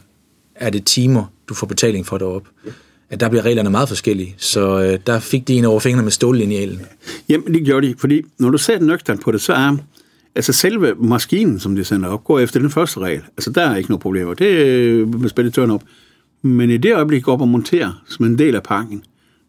er 0.54 0.70
det 0.70 0.84
timer, 0.84 1.24
du 1.48 1.54
får 1.54 1.66
betaling 1.66 2.06
for 2.06 2.18
deroppe? 2.18 2.50
At 3.10 3.20
der 3.20 3.28
bliver 3.28 3.44
reglerne 3.44 3.70
meget 3.70 3.88
forskellige, 3.88 4.34
så 4.38 4.82
øh, 4.82 4.98
der 5.06 5.20
fik 5.20 5.48
de 5.48 5.54
en 5.54 5.64
over 5.64 5.80
fingrene 5.80 6.02
med 6.02 6.12
stållinjalen. 6.12 6.80
Jamen, 7.28 7.54
det 7.54 7.64
gjorde 7.64 7.86
de, 7.86 7.94
fordi 7.98 8.22
når 8.38 8.50
du 8.50 8.58
ser 8.58 8.80
nøgteren 8.80 9.18
på 9.18 9.32
det, 9.32 9.40
så 9.40 9.52
er 9.52 9.76
altså 10.34 10.52
selve 10.52 10.94
maskinen, 10.94 11.60
som 11.60 11.76
de 11.76 11.84
sender 11.84 12.08
op, 12.08 12.24
går 12.24 12.38
efter 12.38 12.60
den 12.60 12.70
første 12.70 13.00
regel. 13.00 13.22
Altså, 13.36 13.50
der 13.50 13.62
er 13.62 13.76
ikke 13.76 13.90
noget 13.90 14.00
problemer. 14.00 14.34
Det 14.34 14.50
er 14.50 15.06
med 15.06 15.28
speditøren 15.28 15.70
op. 15.70 15.82
Men 16.42 16.70
i 16.70 16.76
det 16.76 16.94
øjeblik, 16.94 17.22
går 17.22 17.32
op 17.32 17.40
og 17.40 17.48
monterer 17.48 18.02
som 18.08 18.26
en 18.26 18.38
del 18.38 18.54
af 18.54 18.62
pakken, 18.62 19.04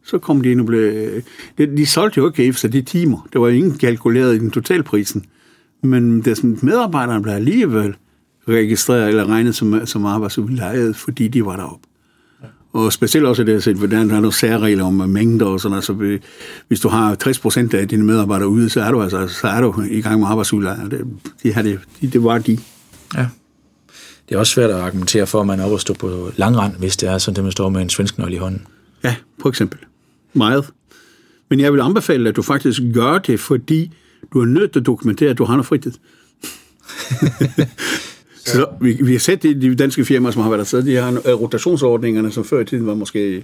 så 0.06 0.18
kom 0.18 0.42
de 0.42 0.52
ind 0.52 0.60
og 0.60 0.66
blev... 0.66 1.12
De, 1.58 1.78
de 1.78 1.86
solgte 1.86 2.18
jo 2.18 2.28
ikke 2.28 2.46
efter 2.46 2.68
de 2.68 2.82
timer. 2.82 3.28
Det 3.34 3.42
var 3.42 3.50
ingen 3.50 3.78
kalkuleret 3.78 4.36
i 4.36 4.40
den 4.40 4.52
totalprisen. 4.52 5.26
Men 5.82 6.22
deres 6.22 6.44
medarbejderne 6.44 7.24
blev 7.24 7.34
alligevel 7.34 7.96
registreret 8.48 9.08
eller 9.08 9.26
regnet 9.26 9.56
som, 9.56 9.86
som 9.86 10.06
arbejdsudlejet, 10.06 10.96
fordi 10.96 11.28
de 11.28 11.46
var 11.46 11.56
deroppe. 11.56 11.88
Og 12.74 12.94
specielt 12.94 13.26
også 13.26 13.44
det, 13.44 13.68
at 13.68 13.76
hvordan 13.76 14.10
der 14.10 14.16
er 14.16 14.20
nogle 14.20 14.34
særregler 14.34 14.84
om 14.84 14.94
mængder 14.94 15.46
og 15.46 15.62
sådan 15.62 15.76
altså, 15.76 16.20
hvis 16.68 16.80
du 16.80 16.90
har 16.90 17.16
60 17.16 17.40
procent 17.40 17.74
af 17.74 17.88
dine 17.88 18.06
medarbejdere 18.06 18.48
ude, 18.48 18.70
så 18.70 18.82
er 18.82 18.92
du 18.92 19.02
altså 19.02 19.28
så 19.28 19.48
er 19.48 19.62
du 19.62 19.84
i 19.90 20.02
gang 20.02 20.20
med 20.20 20.28
arbejdsudlejer. 20.28 20.90
Det, 20.90 21.06
det, 21.44 21.80
de, 22.02 22.08
det 22.08 22.24
var 22.24 22.38
de. 22.38 22.58
Ja. 23.16 23.28
Det 24.30 24.36
er 24.36 24.40
også 24.40 24.54
svært 24.54 24.70
at 24.70 24.76
argumentere 24.76 25.28
for, 25.28 25.42
at 25.42 25.48
man 25.48 25.60
er 25.60 25.64
oppe 25.64 25.76
og 25.76 25.82
stå 25.82 25.94
på 25.94 26.32
langrand, 26.36 26.76
hvis 26.76 26.98
det 26.98 27.10
er 27.10 27.18
sådan, 27.18 27.38
at 27.38 27.44
man 27.44 27.52
står 27.52 27.70
med 27.70 27.82
en 27.82 27.90
svensk 27.90 28.18
nøgle 28.18 28.36
i 28.36 28.38
hånden. 28.38 28.68
Ja, 29.04 29.16
for 29.42 29.50
eksempel. 29.50 29.80
Meget. 30.34 30.70
Men 31.50 31.60
jeg 31.60 31.74
vil 31.74 31.82
anbefale, 31.82 32.30
at 32.30 32.36
du 32.36 32.42
faktisk 32.42 32.82
gør 32.94 33.18
det, 33.18 33.40
fordi 33.40 33.92
du 34.34 34.42
er 34.42 34.46
nødt 34.46 34.72
til 34.72 34.80
at 34.80 34.86
dokumentere, 34.86 35.30
at 35.30 35.38
du 35.38 35.44
har 35.44 35.54
noget 35.54 35.66
fritid. 35.66 35.92
så 38.46 38.66
vi, 38.82 38.98
vi 39.02 39.12
har 39.12 39.20
set 39.20 39.44
de, 39.44 39.62
de 39.62 39.76
danske 39.76 40.06
firmaer, 40.06 40.32
som 40.32 40.42
har 40.42 40.50
været 40.50 40.60
der, 40.60 40.66
så 40.66 40.82
de 40.82 40.96
har 40.96 41.12
rotationsordningerne, 41.34 42.32
som 42.32 42.46
før 42.46 42.60
i 42.60 42.66
tiden 42.66 42.88
var 42.88 42.94
måske 42.94 43.44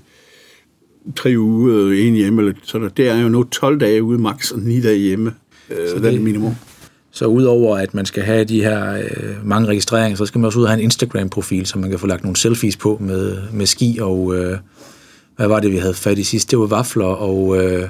tre 1.15 1.33
uger 1.37 2.07
en 2.07 2.13
hjemme, 2.13 2.41
eller 2.41 2.53
sådan. 2.63 2.91
Det 2.97 3.09
er 3.09 3.21
jo 3.21 3.29
nu 3.29 3.43
12 3.43 3.79
dage 3.79 4.03
ude 4.03 4.19
max, 4.19 4.51
og 4.51 4.59
9 4.59 4.81
dage 4.81 4.97
hjemme. 4.97 5.33
Øh, 5.69 5.89
så 5.89 5.99
det 5.99 6.15
er 6.15 6.19
minimum. 6.19 6.55
Så 7.11 7.25
udover 7.25 7.77
at 7.77 7.93
man 7.93 8.05
skal 8.05 8.23
have 8.23 8.43
de 8.43 8.61
her 8.61 8.93
øh, 8.93 9.35
mange 9.43 9.67
registreringer, 9.67 10.17
så 10.17 10.25
skal 10.25 10.39
man 10.39 10.45
også 10.45 10.59
ud 10.59 10.63
og 10.63 10.69
have 10.69 10.79
en 10.79 10.83
Instagram-profil, 10.83 11.65
så 11.65 11.79
man 11.79 11.89
kan 11.89 11.99
få 11.99 12.07
lagt 12.07 12.23
nogle 12.23 12.35
selfies 12.35 12.77
på 12.77 12.97
med, 13.01 13.37
med 13.53 13.65
ski 13.65 13.97
og... 14.01 14.35
Øh, 14.35 14.57
hvad 15.35 15.47
var 15.47 15.59
det, 15.59 15.71
vi 15.71 15.77
havde 15.77 15.93
fat 15.93 16.17
i 16.17 16.23
sidst? 16.23 16.51
Det 16.51 16.59
var 16.59 16.65
vafler 16.65 17.05
og 17.05 17.63
øh, 17.63 17.89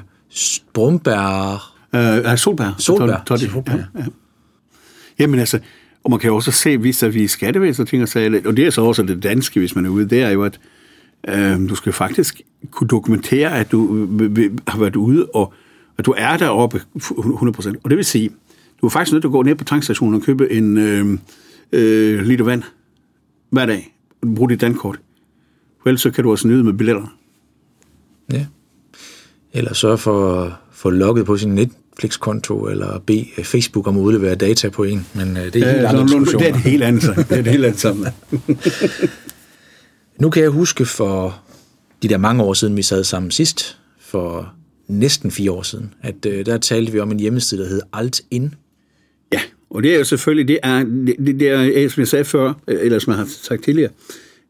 brumbær... 0.72 1.75
Øh, 1.96 2.22
nej, 2.22 2.36
solbær. 2.36 2.74
Solbær. 2.78 3.22
Toddy. 3.26 3.42
Ja, 3.42 3.76
ja. 3.94 4.04
Jamen 5.18 5.40
altså, 5.40 5.58
og 6.04 6.10
man 6.10 6.18
kan 6.18 6.32
også 6.32 6.50
se, 6.50 6.78
hvis 6.78 6.98
der 6.98 7.08
vi 7.08 7.26
skattevæsen 7.26 7.82
og 7.82 7.88
ting 7.88 8.02
og 8.02 8.08
sager, 8.08 8.40
og 8.44 8.56
det 8.56 8.66
er 8.66 8.70
så 8.70 8.82
også 8.82 9.02
det 9.02 9.22
danske, 9.22 9.60
hvis 9.60 9.74
man 9.74 9.86
er 9.86 9.90
ude, 9.90 10.08
det 10.08 10.22
er 10.22 10.30
jo, 10.30 10.44
at 10.44 10.60
øh, 11.28 11.68
du 11.68 11.74
skal 11.74 11.92
faktisk 11.92 12.40
kunne 12.70 12.88
dokumentere, 12.88 13.58
at 13.58 13.72
du 13.72 14.06
har 14.68 14.78
været 14.78 14.96
ude, 14.96 15.26
og 15.26 15.52
at 15.98 16.06
du 16.06 16.14
er 16.16 16.36
deroppe 16.36 16.82
100%. 16.96 17.72
Og 17.84 17.90
det 17.90 17.96
vil 17.96 18.04
sige, 18.04 18.30
du 18.80 18.86
er 18.86 18.90
faktisk 18.90 19.12
nødt 19.12 19.22
til 19.22 19.28
at 19.28 19.32
gå 19.32 19.42
ned 19.42 19.54
på 19.54 19.64
tankstationen 19.64 20.14
og 20.14 20.22
købe 20.22 20.52
en 20.52 20.78
øh, 20.78 21.18
øh, 21.72 22.20
liter 22.20 22.44
vand 22.44 22.62
hver 23.50 23.66
dag, 23.66 23.94
og 24.22 24.34
bruge 24.34 24.50
dit 24.50 24.60
dankort. 24.60 25.00
For 25.82 25.88
ellers 25.88 26.00
så 26.00 26.10
kan 26.10 26.24
du 26.24 26.30
også 26.30 26.48
nyde 26.48 26.64
med 26.64 26.72
billetter. 26.72 27.16
Ja. 28.32 28.46
Eller 29.52 29.74
sørge 29.74 29.98
for 29.98 30.42
at 30.42 30.52
få 30.70 30.90
logget 30.90 31.26
på 31.26 31.36
sin 31.36 31.54
Netflix-konto, 31.96 32.68
eller 32.68 32.98
bede 32.98 33.26
Facebook 33.44 33.86
om 33.86 33.96
at 33.96 34.02
udlevere 34.02 34.34
data 34.34 34.68
på 34.68 34.84
en. 34.84 35.06
Men 35.14 35.36
øh, 35.36 35.52
det 35.52 35.56
er 35.56 35.72
helt 35.72 35.86
andre 35.86 36.18
Det 36.18 36.48
er 36.48 36.52
det 36.52 36.60
helt 36.60 36.82
andet. 36.82 37.02
Det 37.02 37.38
er 37.38 37.42
det 37.42 37.46
helt 37.46 37.64
andet 37.64 37.80
sammen. 37.80 38.06
nu 40.20 40.30
kan 40.30 40.42
jeg 40.42 40.50
huske 40.50 40.86
for 40.86 41.42
de 42.02 42.08
der 42.08 42.18
mange 42.18 42.42
år 42.42 42.54
siden, 42.54 42.76
vi 42.76 42.82
sad 42.82 43.04
sammen 43.04 43.30
sidst, 43.30 43.78
for 44.00 44.52
næsten 44.88 45.30
fire 45.30 45.52
år 45.52 45.62
siden, 45.62 45.94
at 46.02 46.26
øh, 46.26 46.46
der 46.46 46.58
talte 46.58 46.92
vi 46.92 47.00
om 47.00 47.10
en 47.10 47.20
hjemmeside, 47.20 47.62
der 47.62 47.68
hed 47.68 47.80
Altin. 47.92 48.54
Ja, 49.32 49.40
og 49.70 49.82
det 49.82 49.94
er 49.94 49.98
jo 49.98 50.04
selvfølgelig, 50.04 50.48
det 50.48 50.58
er, 50.62 50.84
det, 51.18 51.40
det 51.40 51.48
er 51.82 51.88
som 51.88 52.00
jeg 52.00 52.08
sagde 52.08 52.24
før, 52.24 52.52
eller 52.68 52.98
som 52.98 53.10
jeg 53.10 53.18
har 53.18 53.28
sagt 53.42 53.64
tidligere, 53.64 53.90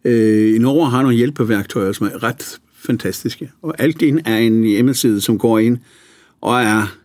øh, 0.04 0.54
i 0.54 0.58
Norge 0.58 0.90
har 0.90 1.02
nogle 1.02 1.16
hjælpeværktøjer, 1.16 1.92
som 1.92 2.06
er 2.06 2.22
ret 2.22 2.58
fantastiske. 2.78 3.50
Og 3.62 3.74
Altin 3.78 4.20
er 4.24 4.36
en 4.36 4.64
hjemmeside, 4.64 5.20
som 5.20 5.38
går 5.38 5.58
ind 5.58 5.78
og 6.40 6.62
er 6.62 6.96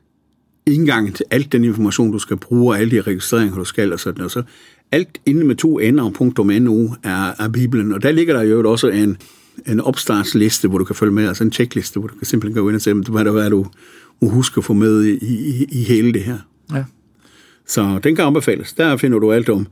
indgang 0.65 1.15
til 1.15 1.25
alt 1.31 1.51
den 1.51 1.63
information, 1.63 2.11
du 2.11 2.19
skal 2.19 2.37
bruge, 2.37 2.73
og 2.73 2.79
alle 2.79 2.91
de 2.91 3.01
registreringer, 3.01 3.57
du 3.57 3.65
skal, 3.65 3.93
og 3.93 3.99
sådan 3.99 4.17
noget. 4.17 4.31
Så 4.31 4.43
alt 4.91 5.21
inde 5.25 5.45
med 5.45 5.55
to 5.55 5.79
ender 5.79 6.03
og 6.03 6.45
.nu 6.61 6.95
er, 7.03 7.43
er 7.43 7.47
Bibelen, 7.47 7.93
og 7.93 8.03
der 8.03 8.11
ligger 8.11 8.33
der 8.33 8.41
jo 8.41 8.71
også 8.71 8.89
en, 8.89 9.17
en 9.67 9.79
opstartsliste, 9.79 10.67
hvor 10.67 10.77
du 10.77 10.83
kan 10.83 10.95
følge 10.95 11.13
med, 11.13 11.27
altså 11.27 11.43
en 11.43 11.51
checkliste, 11.51 11.99
hvor 11.99 12.07
du 12.07 12.15
kan 12.15 12.25
simpelthen 12.25 12.63
gå 12.63 12.69
ind 12.69 12.75
og 12.75 12.81
se, 12.81 12.93
hvad 12.93 13.25
der 13.25 13.43
er, 13.43 13.49
du 13.49 13.65
må 14.21 14.29
huske 14.29 14.57
at 14.57 14.63
få 14.63 14.73
med 14.73 15.03
i, 15.03 15.11
i, 15.11 15.65
i 15.71 15.83
hele 15.83 16.13
det 16.13 16.23
her. 16.23 16.37
Ja. 16.73 16.83
Så 17.67 17.99
den 18.03 18.15
kan 18.15 18.25
anbefales. 18.25 18.73
Der 18.73 18.97
finder 18.97 19.19
du 19.19 19.31
alt 19.31 19.49
om 19.49 19.67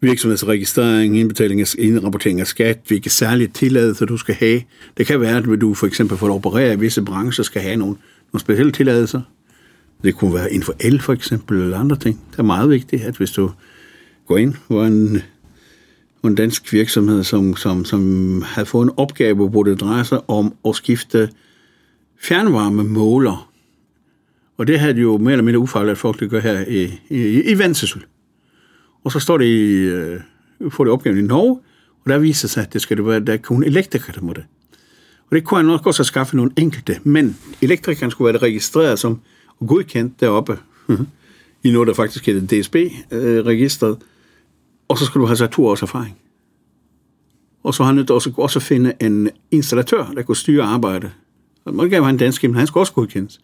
virksomhedsregistrering, 0.00 1.18
indbetaling 1.18 1.60
af 1.60 1.74
indrapportering 1.78 2.40
af 2.40 2.46
skat, 2.46 2.78
hvilke 2.88 3.10
særlige 3.10 3.50
tilladelser 3.54 4.06
du 4.06 4.16
skal 4.16 4.34
have. 4.34 4.62
Det 4.98 5.06
kan 5.06 5.20
være, 5.20 5.36
at 5.36 5.60
du 5.60 5.74
for 5.74 5.86
eksempel 5.86 6.18
for 6.18 6.26
at 6.26 6.32
operere 6.32 6.72
i 6.72 6.78
visse 6.78 7.02
brancher 7.02 7.44
skal 7.44 7.62
have 7.62 7.76
nogle, 7.76 7.96
nogle 8.32 8.40
specielle 8.40 8.72
tilladelser. 8.72 9.20
Det 10.02 10.14
kunne 10.14 10.34
være 10.34 10.50
inden 10.52 10.62
for 10.62 10.74
el 10.80 11.00
for 11.00 11.12
eksempel, 11.12 11.60
eller 11.60 11.78
andre 11.78 11.96
ting. 11.96 12.20
Det 12.30 12.38
er 12.38 12.42
meget 12.42 12.70
vigtigt, 12.70 13.02
at 13.02 13.16
hvis 13.16 13.30
du 13.30 13.50
går 14.26 14.36
ind 14.36 14.54
på 14.68 14.84
en, 14.84 15.22
en 16.24 16.34
dansk 16.34 16.72
virksomhed, 16.72 17.24
som, 17.24 17.56
som, 17.56 17.84
som 17.84 18.42
har 18.46 18.64
fået 18.64 18.84
en 18.84 18.92
opgave, 18.96 19.48
hvor 19.48 19.62
det 19.62 19.80
drejer 19.80 20.02
sig 20.02 20.30
om 20.30 20.54
at 20.68 20.74
skifte 20.74 21.30
fjernvarmemåler. 22.20 23.50
Og 24.56 24.66
det 24.66 24.80
havde 24.80 24.94
de 24.94 25.00
jo 25.00 25.18
mere 25.18 25.32
eller 25.32 25.44
mindre 25.44 25.58
ufaglært 25.58 25.98
folk, 25.98 26.20
der 26.20 26.26
gør 26.26 26.40
her 26.40 26.64
i, 26.68 27.00
i, 27.08 27.42
i 27.42 27.58
Vendsyssel. 27.58 28.04
Og 29.04 29.12
så 29.12 29.20
står 29.20 29.38
det 29.38 29.44
i, 29.44 29.72
øh, 29.72 30.20
får 30.70 30.84
det 30.84 30.92
opgaven 30.92 31.18
i 31.18 31.22
Norge, 31.22 31.60
og 32.04 32.10
der 32.10 32.18
viser 32.18 32.48
sig, 32.48 32.62
at 32.62 32.72
det 32.72 32.82
skal 32.82 32.96
det 32.96 33.06
være, 33.06 33.20
der 33.20 33.32
er 33.32 33.36
kun 33.36 33.64
elektriker, 33.64 34.12
der 34.12 34.20
må 34.20 34.32
det. 34.32 34.44
Og 35.30 35.36
det 35.36 35.44
kunne 35.44 35.58
han 35.58 35.66
nok 35.66 35.86
også 35.86 36.00
have 36.00 36.06
skaffet 36.06 36.34
nogle 36.34 36.52
enkelte, 36.56 37.00
men 37.04 37.36
elektrikeren 37.62 38.10
skulle 38.10 38.32
være 38.32 38.42
registreret 38.42 38.98
som 38.98 39.20
godkendt 39.66 40.20
deroppe, 40.20 40.58
mhm. 40.86 41.06
i 41.64 41.72
noget, 41.72 41.88
der 41.88 41.94
faktisk 41.94 42.26
hedder 42.26 42.62
DSB-registret, 42.62 43.96
og 44.88 44.98
så 44.98 45.04
skal 45.04 45.20
du 45.20 45.26
have 45.26 45.36
så 45.36 45.46
to 45.46 45.66
års 45.66 45.82
erfaring. 45.82 46.16
Og 47.62 47.74
så 47.74 47.82
har 47.82 47.86
han 47.86 47.96
nødt 47.96 48.10
også, 48.10 48.32
også 48.36 48.60
finde 48.60 48.92
en 49.00 49.30
installatør, 49.50 50.12
der 50.16 50.22
kunne 50.22 50.36
styre 50.36 50.64
arbejdet. 50.64 51.10
Og 51.64 51.74
man 51.74 51.90
kan 51.90 52.04
en 52.04 52.16
dansk, 52.16 52.42
men 52.42 52.54
han 52.54 52.66
skal 52.66 52.78
også 52.78 52.92
godkendes. 52.92 53.40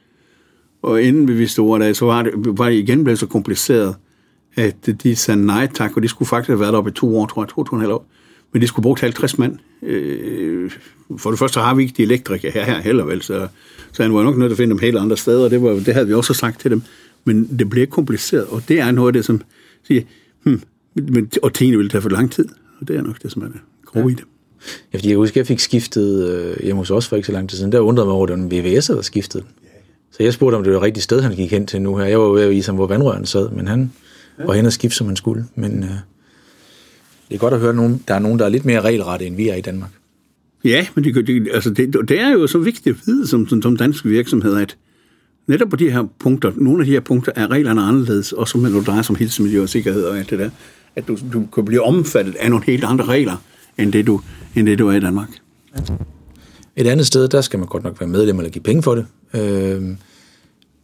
Og 0.82 1.02
inden 1.02 1.28
vi 1.28 1.34
vidste 1.34 1.60
ordet, 1.60 1.96
så 1.96 2.04
var 2.06 2.22
det, 2.22 2.32
var 2.34 2.68
det 2.68 2.76
igen 2.76 3.04
blevet 3.04 3.18
så 3.18 3.26
kompliceret, 3.26 3.96
at 4.54 5.02
de 5.02 5.16
sagde 5.16 5.46
nej 5.46 5.68
tak, 5.74 5.96
og 5.96 6.02
de 6.02 6.08
skulle 6.08 6.28
faktisk 6.28 6.48
have 6.48 6.60
været 6.60 6.72
deroppe 6.72 6.90
i 6.90 6.94
to 6.94 7.18
år, 7.18 7.26
tror 7.26 7.42
jeg, 7.42 7.48
to, 7.48 7.64
to 7.64 7.70
og 7.70 7.76
en 7.76 7.80
halv 7.80 7.92
år. 7.92 8.06
Men 8.52 8.62
de 8.62 8.66
skulle 8.66 8.82
bruge 8.82 8.96
50 9.00 9.38
mand. 9.38 9.58
Øh, 9.82 10.70
for 11.18 11.30
det 11.30 11.38
første 11.38 11.60
har 11.60 11.74
vi 11.74 11.82
ikke 11.82 11.94
de 11.96 12.02
elektrikere 12.02 12.52
her, 12.52 12.64
her 12.64 12.80
heller 12.80 13.04
vel, 13.04 13.22
så, 13.22 13.48
så 13.92 14.02
han 14.02 14.14
var 14.14 14.22
nok 14.22 14.36
nødt 14.36 14.48
til 14.48 14.54
at 14.54 14.56
finde 14.56 14.70
dem 14.70 14.78
helt 14.78 14.98
andre 14.98 15.16
steder, 15.16 15.44
og 15.44 15.50
det, 15.50 15.62
var, 15.62 15.70
det 15.70 15.94
havde 15.94 16.06
vi 16.06 16.14
også 16.14 16.34
sagt 16.34 16.60
til 16.60 16.70
dem. 16.70 16.82
Men 17.24 17.58
det 17.58 17.70
bliver 17.70 17.86
kompliceret, 17.86 18.44
og 18.44 18.62
det 18.68 18.80
er 18.80 18.90
noget 18.90 19.08
af 19.08 19.12
det, 19.12 19.24
som 19.24 19.42
siger, 19.86 20.02
hmm, 20.42 20.62
men, 20.94 21.30
og 21.42 21.54
tingene 21.54 21.78
vil 21.78 21.90
tage 21.90 22.02
for 22.02 22.08
lang 22.08 22.32
tid, 22.32 22.48
og 22.80 22.88
det 22.88 22.96
er 22.96 23.02
nok 23.02 23.22
det, 23.22 23.32
som 23.32 23.42
er 23.42 23.46
det 23.46 23.60
grove 23.86 24.06
ja. 24.06 24.12
i 24.12 24.14
det. 24.14 24.24
Ja, 24.92 24.98
fordi 24.98 25.08
jeg 25.08 25.16
husker, 25.16 25.40
jeg 25.40 25.46
fik 25.46 25.60
skiftet 25.60 26.28
øh, 26.28 26.64
hjemme 26.64 26.80
hos 26.80 26.90
os 26.90 27.08
for 27.08 27.16
ikke 27.16 27.26
så 27.26 27.32
lang 27.32 27.48
tid 27.50 27.58
siden. 27.58 27.72
Der 27.72 27.80
undrede 27.80 28.06
mig 28.06 28.14
over, 28.14 28.26
at 28.26 28.28
det 28.28 28.38
var 28.38 28.44
en 28.44 28.74
VVS, 28.74 28.86
der 28.86 29.02
skiftede. 29.02 29.44
Så 30.10 30.22
jeg 30.22 30.32
spurgte, 30.32 30.56
om 30.56 30.62
det 30.62 30.72
var 30.72 30.78
det 30.78 30.84
rigtige 30.84 31.02
sted, 31.02 31.20
han 31.20 31.34
gik 31.34 31.50
hen 31.50 31.66
til 31.66 31.82
nu 31.82 31.96
her. 31.96 32.04
Jeg 32.04 32.20
var 32.20 32.28
ved 32.28 32.42
at 32.42 32.50
vise 32.50 32.68
ham, 32.68 32.76
hvor 32.76 32.86
vandrøren 32.86 33.26
sad, 33.26 33.50
men 33.50 33.68
han 33.68 33.92
ja. 34.38 34.44
var 34.44 34.54
hen 34.54 34.66
og 34.66 34.72
skifte, 34.72 34.96
som 34.96 35.06
han 35.06 35.16
skulle. 35.16 35.44
Men 35.54 35.82
øh, 35.82 35.90
det 37.28 37.34
er 37.34 37.38
godt 37.38 37.54
at 37.54 37.60
høre, 37.60 37.70
at 37.70 37.76
nogen, 37.76 38.02
der 38.08 38.14
er 38.14 38.18
nogen, 38.18 38.38
der 38.38 38.44
er 38.44 38.48
lidt 38.48 38.64
mere 38.64 38.80
regelrette, 38.80 39.26
end 39.26 39.36
vi 39.36 39.48
er 39.48 39.54
i 39.54 39.60
Danmark. 39.60 39.90
Ja, 40.64 40.86
men 40.94 41.04
det, 41.04 41.26
det, 41.26 41.48
altså 41.52 41.70
det, 41.70 42.08
det 42.08 42.20
er 42.20 42.30
jo 42.30 42.46
så 42.46 42.58
vigtigt 42.58 42.96
at 42.96 43.02
vide 43.06 43.26
som, 43.26 43.48
som, 43.48 43.62
som 43.62 43.76
danske 43.76 44.08
virksomheder, 44.08 44.58
at 44.58 44.76
netop 45.46 45.68
på 45.68 45.76
de 45.76 45.90
her 45.90 46.04
punkter, 46.18 46.52
nogle 46.56 46.80
af 46.82 46.86
de 46.86 46.92
her 46.92 47.00
punkter 47.00 47.32
er 47.36 47.50
reglerne 47.50 47.82
anderledes, 47.82 48.32
også 48.32 48.58
når 48.58 48.68
det 48.68 48.86
drejer 48.86 49.02
sig 49.02 49.12
om 49.12 49.16
helsemiljø 49.16 49.62
og 49.62 49.68
sikkerhed 49.68 50.04
og 50.04 50.18
alt 50.18 50.30
det 50.30 50.38
der, 50.38 50.50
at 50.96 51.08
du, 51.08 51.18
du 51.32 51.46
kan 51.54 51.64
blive 51.64 51.82
omfattet 51.82 52.34
af 52.34 52.50
nogle 52.50 52.64
helt 52.64 52.84
andre 52.84 53.04
regler, 53.04 53.36
end 53.78 53.92
det 53.92 54.06
du, 54.06 54.20
end 54.54 54.66
det, 54.66 54.78
du 54.78 54.88
er 54.88 54.92
i 54.92 55.00
Danmark. 55.00 55.28
Et 56.76 56.86
andet 56.86 57.06
sted, 57.06 57.28
der 57.28 57.40
skal 57.40 57.58
man 57.58 57.68
godt 57.68 57.84
nok 57.84 58.00
være 58.00 58.08
medlem 58.08 58.38
eller 58.38 58.50
give 58.50 58.62
penge 58.62 58.82
for 58.82 58.94
det. 58.94 59.06
Øh, 59.34 59.40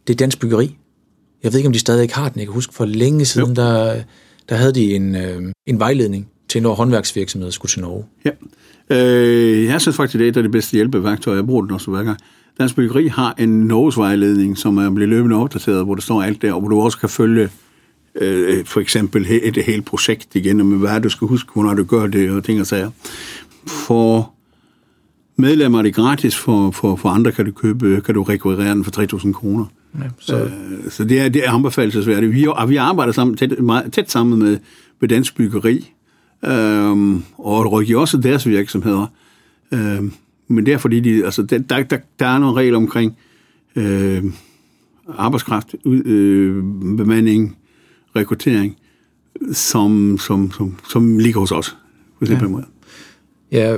det 0.07 0.13
er 0.13 0.17
dansk 0.17 0.39
byggeri. 0.39 0.77
Jeg 1.43 1.53
ved 1.53 1.59
ikke, 1.59 1.67
om 1.67 1.73
de 1.73 1.79
stadig 1.79 2.01
ikke 2.01 2.15
har 2.15 2.29
den. 2.29 2.39
Jeg 2.39 2.47
kan 2.47 2.53
huske, 2.53 2.73
for 2.73 2.85
længe 2.85 3.25
siden, 3.25 3.55
der, 3.55 4.01
der 4.49 4.55
havde 4.55 4.73
de 4.73 4.95
en, 4.95 5.15
øh, 5.15 5.41
en 5.65 5.79
vejledning 5.79 6.27
til, 6.53 6.61
når 6.61 6.73
håndværksvirksomheder 6.73 7.51
skulle 7.51 7.69
til 7.69 7.81
Norge. 7.81 8.05
Ja. 8.25 8.31
Øh, 8.89 9.65
jeg 9.65 9.81
synes 9.81 9.95
faktisk, 9.95 10.19
det 10.19 10.25
er 10.25 10.29
et 10.29 10.37
af 10.37 10.43
de 10.43 10.49
bedste 10.49 10.73
hjælpeværktøjer. 10.73 11.37
Jeg 11.37 11.45
bruger 11.45 11.61
den 11.61 11.71
også 11.71 11.91
hver 11.91 12.03
gang. 12.03 12.17
Dansk 12.59 12.75
Byggeri 12.75 13.07
har 13.07 13.35
en 13.39 13.49
Norges 13.49 13.97
vejledning, 13.97 14.57
som 14.57 14.77
er 14.77 14.89
blevet 14.89 15.09
løbende 15.09 15.35
opdateret, 15.35 15.85
hvor 15.85 15.95
der 15.95 16.01
står 16.01 16.23
alt 16.23 16.41
der, 16.41 16.53
og 16.53 16.59
hvor 16.59 16.69
du 16.69 16.81
også 16.81 16.97
kan 16.97 17.09
følge 17.09 17.49
øh, 18.15 18.65
for 18.65 18.79
eksempel 18.79 19.25
et, 19.29 19.57
et 19.57 19.65
helt 19.65 19.85
projekt 19.85 20.35
igen, 20.35 20.65
med 20.65 20.77
hvad 20.77 21.01
du 21.01 21.09
skal 21.09 21.27
huske, 21.27 21.49
hvornår 21.53 21.73
du 21.73 21.83
gør 21.83 22.07
det, 22.07 22.31
og 22.31 22.43
ting 22.43 22.59
og 22.59 22.67
sager. 22.67 22.91
For 23.67 24.33
medlemmer 25.35 25.79
er 25.79 25.83
det 25.83 25.95
gratis, 25.95 26.35
for, 26.35 26.71
for, 26.71 26.95
for 26.95 27.09
andre 27.09 27.31
kan 27.31 27.45
du 27.45 27.51
købe, 27.51 28.01
kan 28.05 28.15
du 28.15 28.23
rekvirere 28.23 28.69
den 28.69 28.83
for 28.83 29.17
3.000 29.17 29.31
kroner. 29.31 29.65
Ja, 29.99 30.05
så. 30.19 30.43
Øh, 30.43 30.51
så 30.89 31.03
det 31.03 31.19
er, 31.19 31.29
det 31.29 31.47
er 31.47 31.51
anbefalesværdigt. 31.51 32.33
Vi, 32.33 32.47
vi 32.67 32.75
arbejder 32.75 33.13
sammen, 33.13 33.37
tæt, 33.37 33.59
meget, 33.59 33.93
tæt 33.93 34.11
sammen 34.11 34.39
med, 34.39 34.59
med 34.99 35.09
Dansk 35.09 35.35
Byggeri, 35.35 35.93
øh, 36.45 37.15
og 37.37 37.71
rådgiver 37.71 37.99
også 37.99 38.17
deres 38.17 38.47
virksomheder. 38.47 39.07
Øh, 39.71 40.03
men 40.47 40.65
det 40.65 40.73
er 40.73 40.77
fordi, 40.77 40.99
de, 40.99 41.25
altså, 41.25 41.43
der, 41.43 41.57
der, 41.57 41.83
der, 41.83 41.97
der 42.19 42.27
er 42.27 42.39
nogle 42.39 42.55
regler 42.55 42.77
omkring 42.77 43.17
øh, 43.75 44.23
arbejdskraft, 45.17 45.75
øh, 45.85 46.63
bemanding, 46.97 47.57
rekruttering, 48.15 48.77
som, 49.51 50.17
som, 50.17 50.51
som, 50.51 50.75
som 50.89 51.17
ligger 51.19 51.39
hos 51.39 51.51
os, 51.51 51.77
på 52.19 52.25
ja. 52.25 52.47
måde. 52.47 52.65
Ja, 53.51 53.77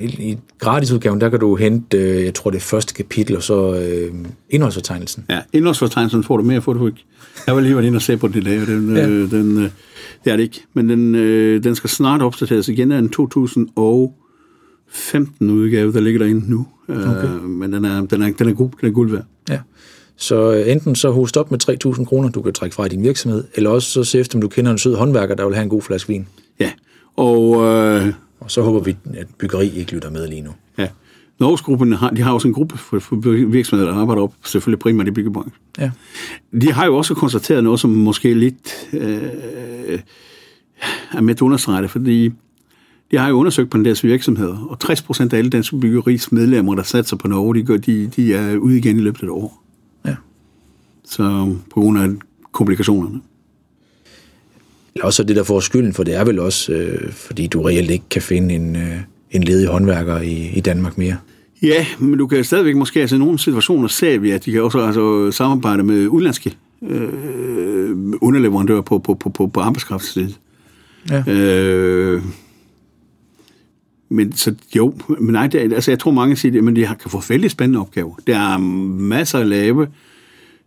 i 0.00 0.38
gratisudgaven, 0.58 1.20
der 1.20 1.28
kan 1.28 1.40
du 1.40 1.56
hente, 1.56 1.98
øh, 1.98 2.24
jeg 2.24 2.34
tror 2.34 2.50
det 2.50 2.62
første 2.62 2.94
kapitel, 2.94 3.36
og 3.36 3.42
så 3.42 3.74
øh, 3.74 4.14
indholdsfortegnelsen. 4.50 5.24
Ja, 5.30 5.40
indholdsfortegnelsen 5.52 6.24
får 6.24 6.36
du 6.36 6.42
mere, 6.42 6.62
får 6.62 6.72
du 6.72 6.86
ikke. 6.86 7.04
Jeg 7.46 7.54
var 7.54 7.60
lige 7.60 7.74
været 7.74 7.86
inde 7.86 7.96
og 7.96 8.02
se 8.02 8.16
på 8.16 8.28
det 8.28 8.44
der, 8.44 8.64
den, 8.64 8.96
ja. 8.96 9.08
øh, 9.08 9.30
den, 9.30 9.58
øh, 9.58 9.70
det 10.24 10.32
er 10.32 10.36
det 10.36 10.42
ikke, 10.42 10.64
men 10.74 10.88
den, 10.88 11.14
øh, 11.14 11.64
den 11.64 11.74
skal 11.74 11.90
snart 11.90 12.22
opdateres 12.22 12.68
igen 12.68 12.92
af 12.92 12.98
en 12.98 13.08
2015 13.08 15.50
udgave, 15.50 15.92
der 15.92 16.00
ligger 16.00 16.18
derinde 16.18 16.50
nu. 16.50 16.66
Øh, 16.88 17.10
okay. 17.10 17.24
Øh, 17.24 17.42
men 17.42 17.72
den 17.72 17.84
er, 17.84 18.00
den, 18.00 18.22
er, 18.22 18.32
den 18.38 18.48
er 18.48 18.52
god, 18.52 18.70
den 18.80 18.88
er 18.88 18.92
guld 18.92 19.10
værd. 19.10 19.24
Ja. 19.50 19.58
Så 20.16 20.52
øh, 20.52 20.72
enten 20.72 20.94
så 20.94 21.10
host 21.10 21.36
op 21.36 21.50
med 21.50 21.68
3.000 21.98 22.04
kroner, 22.04 22.28
du 22.28 22.42
kan 22.42 22.52
trække 22.52 22.74
fra 22.74 22.84
i 22.84 22.88
din 22.88 23.02
virksomhed, 23.02 23.44
eller 23.54 23.70
også 23.70 23.90
så 23.90 24.04
se 24.04 24.18
efter, 24.18 24.36
om 24.36 24.42
du 24.42 24.48
kender 24.48 24.70
en 24.70 24.78
sød 24.78 24.94
håndværker, 24.94 25.34
der 25.34 25.44
vil 25.44 25.54
have 25.54 25.62
en 25.62 25.70
god 25.70 25.82
flaske 25.82 26.08
vin. 26.08 26.26
Ja, 26.60 26.70
og... 27.16 27.64
Øh, 27.64 28.12
og 28.40 28.50
så 28.50 28.62
håber 28.62 28.80
vi, 28.80 28.96
at 29.14 29.26
byggeri 29.38 29.70
ikke 29.76 29.92
lytter 29.92 30.10
med 30.10 30.28
lige 30.28 30.40
nu. 30.40 30.50
Ja. 30.78 30.88
Norgesgruppen 31.38 31.92
har, 31.92 32.10
de 32.10 32.22
har 32.22 32.32
også 32.32 32.48
en 32.48 32.54
gruppe 32.54 32.78
for, 32.78 32.98
for 32.98 33.16
virksomheder, 33.46 33.90
der 33.90 33.98
arbejder 33.98 34.22
op, 34.22 34.34
selvfølgelig 34.44 34.78
primært 34.78 35.08
i 35.08 35.10
byggebranchen. 35.10 35.54
Ja. 35.78 35.90
De 36.60 36.72
har 36.72 36.86
jo 36.86 36.96
også 36.96 37.14
konstateret 37.14 37.64
noget, 37.64 37.80
som 37.80 37.90
måske 37.90 38.34
lidt 38.34 38.88
øh, 38.92 39.22
er 41.12 41.20
med 41.20 41.34
at 41.34 41.42
understrege 41.42 41.82
det, 41.82 41.90
fordi 41.90 42.32
de 43.10 43.16
har 43.16 43.28
jo 43.28 43.34
undersøgt 43.34 43.70
på 43.70 43.78
deres 43.78 44.04
virksomheder, 44.04 44.66
og 44.70 44.78
60 44.78 45.02
procent 45.02 45.32
af 45.32 45.38
alle 45.38 45.50
danske 45.50 45.80
byggeris 45.80 46.32
medlemmer, 46.32 46.74
der 46.74 46.82
satser 46.82 47.16
på 47.16 47.28
Norge, 47.28 47.54
de, 47.54 47.78
de, 47.78 48.06
de 48.06 48.34
er 48.34 48.56
ude 48.56 48.78
igen 48.78 48.96
i 48.98 49.00
løbet 49.00 49.20
af 49.20 49.24
et 49.24 49.30
år. 49.30 49.64
Ja. 50.06 50.14
Så 51.04 51.54
på 51.74 51.80
grund 51.80 51.98
af 51.98 52.08
komplikationerne. 52.52 53.20
Eller 54.98 55.06
også 55.06 55.22
det, 55.22 55.36
der 55.36 55.42
får 55.42 55.60
skylden 55.60 55.92
for 55.92 56.04
det, 56.04 56.14
er 56.14 56.24
vel 56.24 56.38
også, 56.38 56.72
øh, 56.72 57.12
fordi 57.12 57.46
du 57.46 57.62
reelt 57.62 57.90
ikke 57.90 58.04
kan 58.10 58.22
finde 58.22 58.54
en, 58.54 58.76
øh, 58.76 58.96
en 59.30 59.44
ledig 59.44 59.68
håndværker 59.68 60.20
i, 60.20 60.50
i 60.54 60.60
Danmark 60.60 60.98
mere. 60.98 61.16
Ja, 61.62 61.86
men 61.98 62.18
du 62.18 62.26
kan 62.26 62.44
stadigvæk 62.44 62.76
måske, 62.76 63.00
altså 63.00 63.16
i 63.16 63.18
nogle 63.18 63.38
situationer 63.38 63.88
ser 63.88 64.18
vi, 64.18 64.30
at 64.30 64.44
de 64.44 64.52
kan 64.52 64.62
også 64.62 64.78
altså, 64.78 65.30
samarbejde 65.30 65.82
med 65.82 66.06
udlandske 66.06 66.56
øh, 66.82 67.90
underleverandører 68.20 68.80
på, 68.80 68.98
på, 68.98 69.14
på, 69.14 69.28
på, 69.28 69.46
på 69.46 69.60
arbejdskraftssiden. 69.60 70.34
Ja. 71.10 71.32
Øh, 71.32 72.22
men 74.08 74.32
så 74.32 74.54
jo, 74.76 74.94
men 75.20 75.32
nej, 75.32 75.46
det, 75.46 75.58
altså 75.72 75.90
jeg 75.90 75.98
tror 75.98 76.10
mange 76.10 76.36
siger 76.36 76.52
det, 76.52 76.64
men 76.64 76.76
de 76.76 76.86
har, 76.86 76.94
kan 76.94 77.10
få 77.10 77.22
vældig 77.28 77.50
spændende 77.50 77.80
opgaver. 77.80 78.14
Der 78.26 78.38
er 78.38 78.58
masser 78.58 79.38
af 79.38 79.48
lave. 79.48 79.86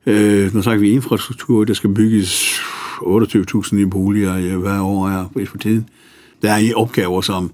Øh, 0.05 0.55
nu 0.55 0.61
snakker 0.61 0.81
vi 0.81 0.91
infrastruktur, 0.91 1.63
der 1.63 1.73
skal 1.73 1.93
bygges 1.93 2.61
28.000 3.01 3.75
nye 3.75 3.87
boliger 3.87 4.37
øh, 4.37 4.61
hver 4.61 4.81
år 4.81 5.09
er 5.09 5.45
for 5.45 5.57
tiden. 5.57 5.89
Der 6.41 6.51
er 6.51 6.73
opgaver 6.75 7.21
som, 7.21 7.51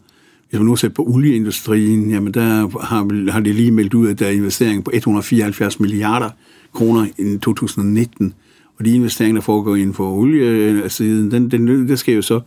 hvis 0.50 0.60
man 0.60 0.66
nu 0.66 0.76
ser 0.76 0.90
på 0.90 1.04
olieindustrien, 1.04 2.10
jamen 2.10 2.34
der 2.34 2.80
har, 2.86 3.32
har 3.32 3.40
de 3.40 3.54
lige 3.54 3.72
meldt 3.72 3.94
ud, 3.94 4.10
at 4.10 4.20
der 4.20 4.26
er 4.26 4.32
investeringer 4.32 4.82
på 4.82 4.92
174 4.94 5.80
milliarder 5.80 6.30
kroner 6.74 7.08
i 7.18 7.38
2019. 7.38 8.34
Og 8.80 8.86
de 8.86 8.96
investeringer, 8.96 9.42
der 9.42 9.46
foregår 9.46 9.76
inden 9.76 9.94
for 9.94 10.12
oliesiden, 10.14 11.32
den, 11.32 11.52
den, 11.52 11.88
det 11.88 12.00
skal 12.00 12.16
jo 12.16 12.22
så 12.22 12.42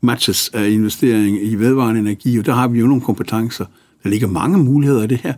matches 0.00 0.48
af 0.48 0.68
investering 0.68 1.42
i 1.42 1.54
vedvarende 1.54 2.00
energi, 2.00 2.38
og 2.38 2.46
der 2.46 2.52
har 2.52 2.68
vi 2.68 2.78
jo 2.78 2.86
nogle 2.86 3.02
kompetencer. 3.02 3.64
Der 4.02 4.10
ligger 4.10 4.26
mange 4.26 4.58
muligheder 4.58 5.02
i 5.02 5.06
det 5.06 5.18
her. 5.18 5.34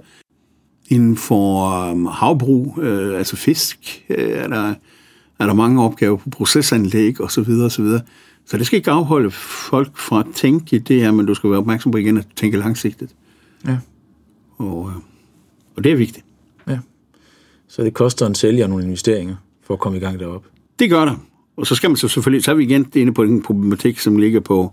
Inden 0.88 1.16
for 1.16 1.70
øhm, 1.70 2.06
havbrug, 2.06 2.78
øh, 2.82 3.18
altså 3.18 3.36
fisk, 3.36 4.04
øh, 4.10 4.28
er 4.28 4.48
der 4.48 4.74
er 5.38 5.46
der 5.46 5.54
mange 5.54 5.82
opgaver 5.82 6.16
på 6.16 6.30
procesanlæg 6.30 7.20
og 7.20 7.30
så 7.30 7.42
videre 7.42 7.64
og 7.64 7.72
så 7.72 7.82
videre. 7.82 8.00
Så 8.46 8.58
det 8.58 8.66
skal 8.66 8.76
ikke 8.76 8.90
afholde 8.90 9.30
folk 9.30 9.96
fra 9.96 10.20
at 10.20 10.26
tænke 10.34 10.78
det 10.78 11.00
her, 11.00 11.12
men 11.12 11.26
du 11.26 11.34
skal 11.34 11.50
være 11.50 11.58
opmærksom 11.58 11.92
på 11.92 11.98
igen 11.98 12.18
at 12.18 12.26
tænke 12.36 12.58
langsigtet. 12.58 13.14
Ja. 13.66 13.78
Og, 14.58 14.90
øh, 14.90 14.96
og 15.76 15.84
det 15.84 15.92
er 15.92 15.96
vigtigt. 15.96 16.26
Ja. 16.68 16.78
Så 17.68 17.82
det 17.82 17.94
koster 17.94 18.26
en 18.26 18.34
sælger 18.34 18.66
nogle 18.66 18.84
investeringer 18.84 19.36
for 19.62 19.74
at 19.74 19.80
komme 19.80 19.98
i 19.98 20.00
gang 20.00 20.20
deroppe? 20.20 20.48
Det 20.78 20.90
gør 20.90 21.04
der. 21.04 21.16
Og 21.56 21.66
så 21.66 21.74
skal 21.74 21.90
man 21.90 21.96
så 21.96 22.08
selvfølgelig, 22.08 22.44
så 22.44 22.50
er 22.50 22.54
vi 22.54 22.64
igen 22.64 22.86
inde 22.94 23.14
på 23.14 23.24
den 23.24 23.42
problematik, 23.42 23.98
som 23.98 24.16
ligger 24.16 24.40
på, 24.40 24.72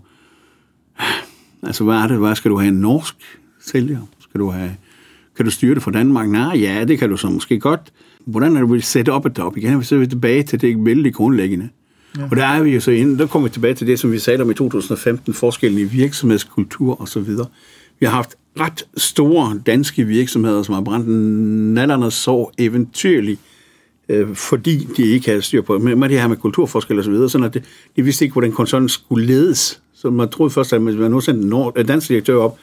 altså 1.62 1.84
hvad 1.84 1.96
er 1.96 2.06
det, 2.06 2.18
hvad 2.18 2.34
skal 2.34 2.50
du 2.50 2.58
have 2.58 2.68
en 2.68 2.80
norsk 2.80 3.14
sælger? 3.60 4.00
Skal 4.18 4.40
du 4.40 4.50
have, 4.50 4.76
kan 5.36 5.44
du 5.44 5.50
styre 5.50 5.74
det 5.74 5.82
fra 5.82 5.90
Danmark? 5.90 6.28
Nej, 6.28 6.58
ja, 6.58 6.84
det 6.84 6.98
kan 6.98 7.10
du 7.10 7.16
så 7.16 7.30
måske 7.30 7.60
godt 7.60 7.92
hvordan 8.26 8.56
er 8.56 8.64
vil 8.64 8.82
sætte 8.82 9.10
op 9.10 9.24
og 9.24 9.46
op 9.46 9.56
igen? 9.56 9.84
Så 9.84 9.94
er 9.94 9.98
vi 9.98 10.06
tilbage 10.06 10.42
til 10.42 10.60
det 10.60 10.84
vældig 10.84 11.14
grundlæggende. 11.14 11.68
Ja. 12.18 12.24
Og 12.30 12.36
der 12.36 12.44
er 12.44 12.62
vi 12.62 12.70
jo 12.70 12.80
så 12.80 12.90
inde, 12.90 13.18
der 13.18 13.26
kommer 13.26 13.48
vi 13.48 13.52
tilbage 13.52 13.74
til 13.74 13.86
det, 13.86 13.98
som 13.98 14.12
vi 14.12 14.18
sagde 14.18 14.42
om 14.42 14.50
i 14.50 14.54
2015, 14.54 15.34
forskellen 15.34 15.78
i 15.78 15.84
virksomhedskultur 15.84 17.00
og 17.00 17.08
så 17.08 17.20
videre. 17.20 17.46
Vi 18.00 18.06
har 18.06 18.12
haft 18.12 18.36
ret 18.60 18.86
store 18.96 19.60
danske 19.66 20.04
virksomheder, 20.04 20.62
som 20.62 20.74
har 20.74 20.82
brændt 20.82 21.08
nallerne 21.74 22.10
så 22.10 22.50
eventyrligt, 22.58 23.40
øh, 24.08 24.34
fordi 24.34 24.88
de 24.96 25.02
ikke 25.02 25.28
havde 25.28 25.42
styr 25.42 25.62
på 25.62 25.78
med 25.78 26.08
det 26.08 26.20
her 26.20 26.28
med 26.28 26.36
kulturforskel 26.36 26.98
og 26.98 27.04
så 27.04 27.10
videre, 27.10 27.30
sådan 27.30 27.44
at 27.44 27.54
det, 27.54 27.64
de 27.96 28.02
vidste 28.02 28.24
ikke, 28.24 28.32
hvordan 28.32 28.52
koncernen 28.52 28.88
skulle 28.88 29.26
ledes. 29.26 29.82
Så 29.94 30.10
man 30.10 30.28
troede 30.28 30.50
først, 30.50 30.72
at 30.72 30.82
man 30.82 31.10
nu 31.10 31.20
sendte 31.20 31.56
en 31.80 31.86
dansk 31.86 32.08
direktør 32.08 32.36
op, 32.36 32.58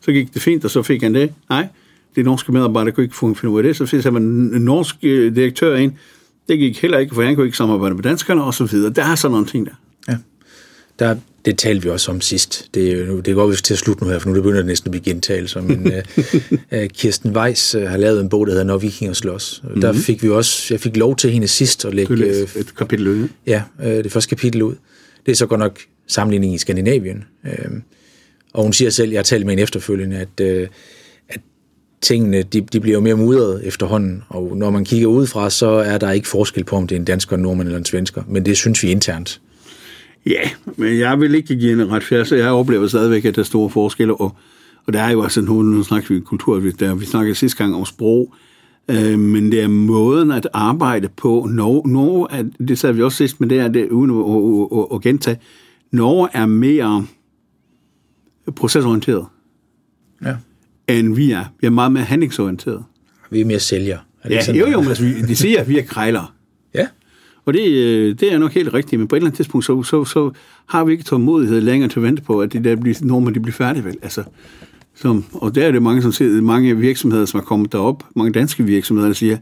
så 0.00 0.12
gik 0.12 0.34
det 0.34 0.42
fint, 0.42 0.64
og 0.64 0.70
så 0.70 0.82
fik 0.82 1.02
han 1.02 1.14
det. 1.14 1.32
Nej, 1.48 1.68
de 2.16 2.22
norske 2.22 2.52
medarbejdere 2.52 2.92
kunne 2.92 3.04
ikke 3.04 3.16
finde 3.16 3.48
ud 3.48 3.58
af 3.58 3.62
det, 3.62 3.76
så 3.76 3.86
fik 3.86 4.12
man 4.12 4.22
en 4.22 4.62
norsk 4.62 4.96
øh, 5.02 5.36
direktør 5.36 5.76
ind. 5.76 5.92
Det 6.48 6.58
gik 6.58 6.82
heller 6.82 6.98
ikke, 6.98 7.14
for 7.14 7.22
han 7.22 7.34
kunne 7.34 7.46
ikke 7.46 7.56
samarbejde 7.56 7.94
med 7.94 8.02
danskerne 8.02 8.44
og 8.44 8.54
så 8.54 8.64
videre. 8.64 8.92
Der 8.92 9.04
er 9.04 9.14
sådan 9.14 9.32
nogle 9.32 9.46
ting 9.46 9.66
der. 9.66 9.72
Ja. 10.08 10.16
Der, 10.98 11.16
det 11.44 11.58
talte 11.58 11.82
vi 11.82 11.88
også 11.88 12.10
om 12.10 12.20
sidst. 12.20 12.68
Det, 12.74 13.08
nu, 13.08 13.20
det 13.20 13.34
går 13.34 13.46
vi 13.46 13.56
til 13.56 13.74
at 13.74 13.78
slutte 13.78 14.04
nu 14.04 14.10
her, 14.10 14.18
for 14.18 14.28
nu 14.28 14.34
det 14.34 14.42
begynder 14.42 14.60
det 14.60 14.66
næsten 14.66 14.88
at 14.88 14.90
blive 14.90 15.14
gentagelser. 15.14 15.62
Men 15.62 15.92
uh, 16.72 16.78
Kirsten 16.98 17.36
Weiss 17.36 17.74
uh, 17.74 17.82
har 17.82 17.96
lavet 17.96 18.20
en 18.20 18.28
bog, 18.28 18.46
der 18.46 18.52
hedder 18.52 18.64
Når 18.64 18.78
vikinger 18.78 19.14
slås. 19.14 19.60
Mm-hmm. 19.64 19.80
Der 19.80 19.92
fik 19.92 20.22
vi 20.22 20.30
også, 20.30 20.74
jeg 20.74 20.80
fik 20.80 20.96
lov 20.96 21.16
til 21.16 21.30
hende 21.30 21.48
sidst 21.48 21.84
at 21.84 21.94
lægge... 21.94 22.14
Uh, 22.14 22.60
et 22.60 22.74
kapitel 22.76 23.08
ud. 23.08 23.28
Ja, 23.46 23.62
uh, 23.78 23.84
det 23.84 24.12
første 24.12 24.28
kapitel 24.28 24.62
ud. 24.62 24.74
Det 25.26 25.32
er 25.32 25.36
så 25.36 25.46
godt 25.46 25.60
nok 25.60 25.78
sammenligning 26.06 26.54
i 26.54 26.58
Skandinavien. 26.58 27.24
Uh, 27.44 27.76
og 28.52 28.62
hun 28.62 28.72
siger 28.72 28.90
selv, 28.90 29.10
jeg 29.10 29.18
har 29.18 29.24
talt 29.24 29.46
med 29.46 29.52
en 29.52 29.58
efterfølgende, 29.58 30.16
at 30.16 30.62
uh, 30.62 30.68
tingene 32.02 32.42
de, 32.42 32.60
de 32.60 32.80
bliver 32.80 32.94
jo 32.94 33.00
mere 33.00 33.14
mudret 33.14 33.66
efterhånden, 33.66 34.22
og 34.28 34.56
når 34.56 34.70
man 34.70 34.84
kigger 34.84 35.06
udefra, 35.06 35.50
så 35.50 35.66
er 35.66 35.98
der 35.98 36.10
ikke 36.10 36.28
forskel 36.28 36.64
på, 36.64 36.76
om 36.76 36.86
det 36.86 36.94
er 36.96 37.00
en 37.00 37.04
dansker, 37.04 37.36
en 37.36 37.42
nordmand 37.42 37.68
eller 37.68 37.78
en 37.78 37.84
svensker, 37.84 38.22
men 38.28 38.46
det 38.46 38.56
synes 38.56 38.82
vi 38.82 38.88
internt. 38.88 39.40
Ja, 40.26 40.50
men 40.76 40.98
jeg 40.98 41.20
vil 41.20 41.34
ikke 41.34 41.56
give 41.56 41.72
en 41.72 41.92
ret 41.92 42.28
så 42.28 42.36
jeg 42.36 42.50
oplever 42.50 42.86
stadigvæk, 42.86 43.24
at 43.24 43.34
der 43.34 43.42
er 43.42 43.44
store 43.44 43.70
forskelle, 43.70 44.14
og, 44.14 44.36
og 44.86 44.92
der 44.92 45.02
er 45.02 45.10
jo 45.10 45.22
altså 45.22 45.40
nu, 45.40 45.62
nu 45.62 45.82
snakker 45.82 46.14
vi 46.14 46.20
kultur, 46.20 46.60
der, 46.80 46.94
vi 46.94 47.04
snakkede 47.04 47.34
sidste 47.34 47.58
gang 47.58 47.74
om 47.74 47.84
sprog, 47.84 48.34
øh, 48.88 49.18
men 49.18 49.52
det 49.52 49.60
er 49.60 49.68
måden 49.68 50.30
at 50.30 50.48
arbejde 50.52 51.08
på. 51.08 51.48
Norge, 51.50 51.92
Norge 51.92 52.26
er, 52.30 52.44
det 52.66 52.78
sagde 52.78 52.96
vi 52.96 53.02
også 53.02 53.16
sidst, 53.16 53.40
men 53.40 53.50
det 53.50 53.58
er 53.58 53.68
det, 53.68 53.88
uden 53.90 54.10
at, 54.10 54.16
at, 54.16 54.78
at, 54.78 54.96
at 54.96 55.02
gentage, 55.02 55.38
Norge 55.90 56.28
er 56.32 56.46
mere 56.46 57.06
procesorienteret. 58.56 59.26
Ja 60.24 60.36
end 60.88 61.14
vi 61.14 61.30
er. 61.30 61.44
Vi 61.60 61.66
er 61.66 61.70
meget 61.70 61.92
mere 61.92 62.04
handlingsorienteret. 62.04 62.84
Vi 63.30 63.40
er 63.40 63.44
mere 63.44 63.60
sælger. 63.60 63.98
Er 64.22 64.28
det 64.28 64.34
ja, 64.34 64.44
sådan, 64.44 64.60
jo, 64.60 64.66
jo, 64.66 64.80
men 64.80 64.88
altså, 64.88 65.04
de 65.28 65.36
siger, 65.36 65.60
at 65.60 65.68
vi 65.68 65.78
er 65.78 65.82
krejlere. 65.82 66.26
ja. 66.74 66.86
Og 67.44 67.54
det, 67.54 67.68
øh, 67.68 68.14
det 68.20 68.32
er 68.32 68.38
nok 68.38 68.52
helt 68.52 68.74
rigtigt, 68.74 69.00
men 69.00 69.08
på 69.08 69.16
et 69.16 69.18
eller 69.18 69.26
andet 69.26 69.36
tidspunkt, 69.36 69.66
så, 69.66 69.82
så, 69.82 70.04
så 70.04 70.30
har 70.66 70.84
vi 70.84 70.92
ikke 70.92 71.04
tålmodighed 71.04 71.60
længere 71.60 71.88
til 71.88 71.98
at 71.98 72.02
vente 72.02 72.22
på, 72.22 72.40
at 72.40 72.52
det 72.52 72.64
der 72.64 72.76
bliver, 72.76 72.96
når 73.00 73.20
man 73.20 73.34
de 73.34 73.40
bliver 73.40 73.52
færdige, 73.54 73.84
vel? 73.84 73.96
Altså, 74.02 74.24
som, 74.94 75.24
og 75.32 75.54
der 75.54 75.66
er 75.66 75.72
det 75.72 75.82
mange, 75.82 76.02
som 76.02 76.12
siger, 76.12 76.42
mange 76.42 76.76
virksomheder, 76.76 77.24
som 77.24 77.40
er 77.40 77.44
kommet 77.44 77.72
derop, 77.72 78.04
mange 78.16 78.32
danske 78.32 78.64
virksomheder, 78.64 79.08
der 79.08 79.14
siger, 79.14 79.38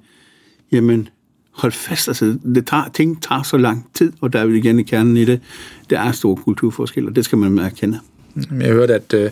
jamen, 0.73 1.09
hold 1.51 1.73
fast, 1.73 2.09
altså, 2.09 2.39
det 2.55 2.67
tager, 2.67 2.91
ting 2.95 3.23
tager 3.23 3.43
så 3.43 3.57
lang 3.57 3.91
tid, 3.95 4.13
og 4.21 4.33
der 4.33 4.39
er 4.39 4.47
vi 4.47 4.59
igen 4.59 4.79
i 4.79 4.83
kernen 4.83 5.17
i 5.17 5.25
det. 5.25 5.41
Der 5.91 6.01
er 6.01 6.13
store 6.13 6.37
kulturforskelle, 6.37 7.09
og 7.09 7.17
det 7.17 7.25
skal 7.25 7.39
man 7.39 7.59
erkende. 7.59 8.01
Jeg 8.61 8.73
hørte, 8.73 8.95
at 8.95 9.15
øh, 9.15 9.31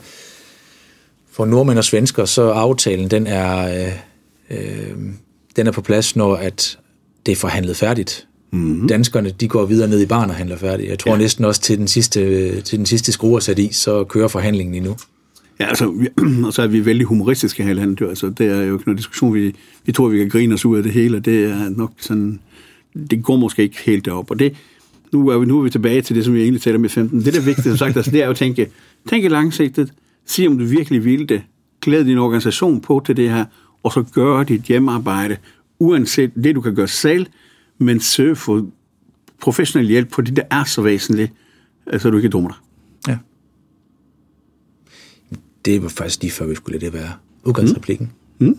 for 1.38 1.46
nordmænd 1.46 1.78
og 1.78 1.84
svensker, 1.84 2.24
så 2.24 2.42
aftalen, 2.42 3.10
den 3.10 3.26
er, 3.26 3.84
øh, 3.84 3.92
øh, 4.50 4.96
den 5.56 5.66
er 5.66 5.72
på 5.72 5.80
plads, 5.80 6.16
når 6.16 6.36
at 6.36 6.78
det 7.26 7.32
er 7.32 7.36
forhandlet 7.36 7.76
færdigt. 7.76 8.26
Mm-hmm. 8.52 8.88
Danskerne, 8.88 9.30
de 9.30 9.48
går 9.48 9.64
videre 9.64 9.88
ned 9.88 10.00
i 10.00 10.06
barn 10.06 10.30
og 10.30 10.36
handler 10.36 10.56
færdig. 10.56 10.88
Jeg 10.88 10.98
tror 10.98 11.10
ja. 11.10 11.18
næsten 11.18 11.44
også 11.44 11.60
til 11.60 11.78
den 11.78 11.88
sidste, 11.88 12.60
til 12.60 12.78
den 12.78 12.86
sidste 12.86 13.12
skrue 13.12 13.36
er 13.36 13.40
sat 13.40 13.58
i, 13.58 13.72
så 13.72 14.04
kører 14.04 14.28
forhandlingen 14.28 14.74
endnu. 14.74 14.96
Ja, 15.60 15.66
altså, 15.66 15.90
vi, 15.90 16.08
og 16.46 16.52
så 16.52 16.62
er 16.62 16.66
vi 16.66 16.84
vældig 16.84 17.06
humoristiske 17.06 17.62
her 17.62 17.70
i 17.70 17.74
landet. 17.74 18.08
Altså, 18.08 18.28
det 18.38 18.46
er 18.46 18.62
jo 18.62 18.74
ikke 18.74 18.84
noget 18.86 18.98
diskussion. 18.98 19.34
Vi, 19.34 19.54
vi 19.84 19.92
tror, 19.92 20.08
vi 20.08 20.18
kan 20.18 20.28
grine 20.28 20.54
os 20.54 20.64
ud 20.64 20.76
af 20.76 20.82
det 20.82 20.92
hele, 20.92 21.20
det 21.20 21.44
er 21.44 21.68
nok 21.68 21.92
sådan... 22.00 22.40
Det 23.10 23.22
går 23.22 23.36
måske 23.36 23.62
ikke 23.62 23.78
helt 23.86 24.04
derop. 24.04 24.30
Og 24.30 24.38
det, 24.38 24.56
nu 25.12 25.28
er 25.28 25.38
vi, 25.38 25.46
nu 25.46 25.58
er 25.58 25.62
vi 25.62 25.70
tilbage 25.70 26.02
til 26.02 26.16
det, 26.16 26.24
som 26.24 26.34
vi 26.34 26.42
egentlig 26.42 26.62
taler 26.62 26.78
med 26.78 26.88
15. 26.88 27.24
Det, 27.24 27.32
der 27.32 27.40
er 27.40 27.44
vigtigt, 27.44 27.66
som 27.66 27.76
sagt, 27.76 27.96
altså, 27.96 28.10
det 28.10 28.20
er 28.20 28.24
jo 28.24 28.30
at 28.30 28.36
tænke, 28.36 28.70
tænke 29.08 29.28
langsigtet, 29.28 29.92
sig 30.28 30.48
om 30.48 30.58
du 30.58 30.64
virkelig 30.64 31.04
vil 31.04 31.28
det, 31.28 31.42
klæde 31.80 32.04
din 32.04 32.18
organisation 32.18 32.80
på 32.80 33.02
til 33.06 33.16
det 33.16 33.30
her, 33.30 33.44
og 33.82 33.92
så 33.92 34.02
gøre 34.02 34.44
dit 34.44 34.62
hjemmearbejde, 34.62 35.36
uanset 35.78 36.32
det, 36.44 36.54
du 36.54 36.60
kan 36.60 36.74
gøre 36.74 36.88
selv, 36.88 37.26
men 37.78 38.00
søg 38.00 38.36
for 38.36 38.66
professionel 39.40 39.88
hjælp 39.88 40.10
på 40.10 40.22
det, 40.22 40.36
der 40.36 40.42
er 40.50 40.64
så 40.64 40.82
væsentligt, 40.82 41.32
så 41.98 42.10
du 42.10 42.16
ikke 42.16 42.28
dummer 42.28 42.50
dig. 42.50 42.58
Ja. 43.08 43.18
Det 45.64 45.82
var 45.82 45.88
faktisk 45.88 46.22
lige 46.22 46.30
før, 46.30 46.46
vi 46.46 46.54
skulle 46.54 46.78
lade 46.78 46.92
det 46.92 47.00
være 47.00 47.12
udgangsreplikken. 47.44 48.12
Mm. 48.38 48.46
Mm. 48.46 48.58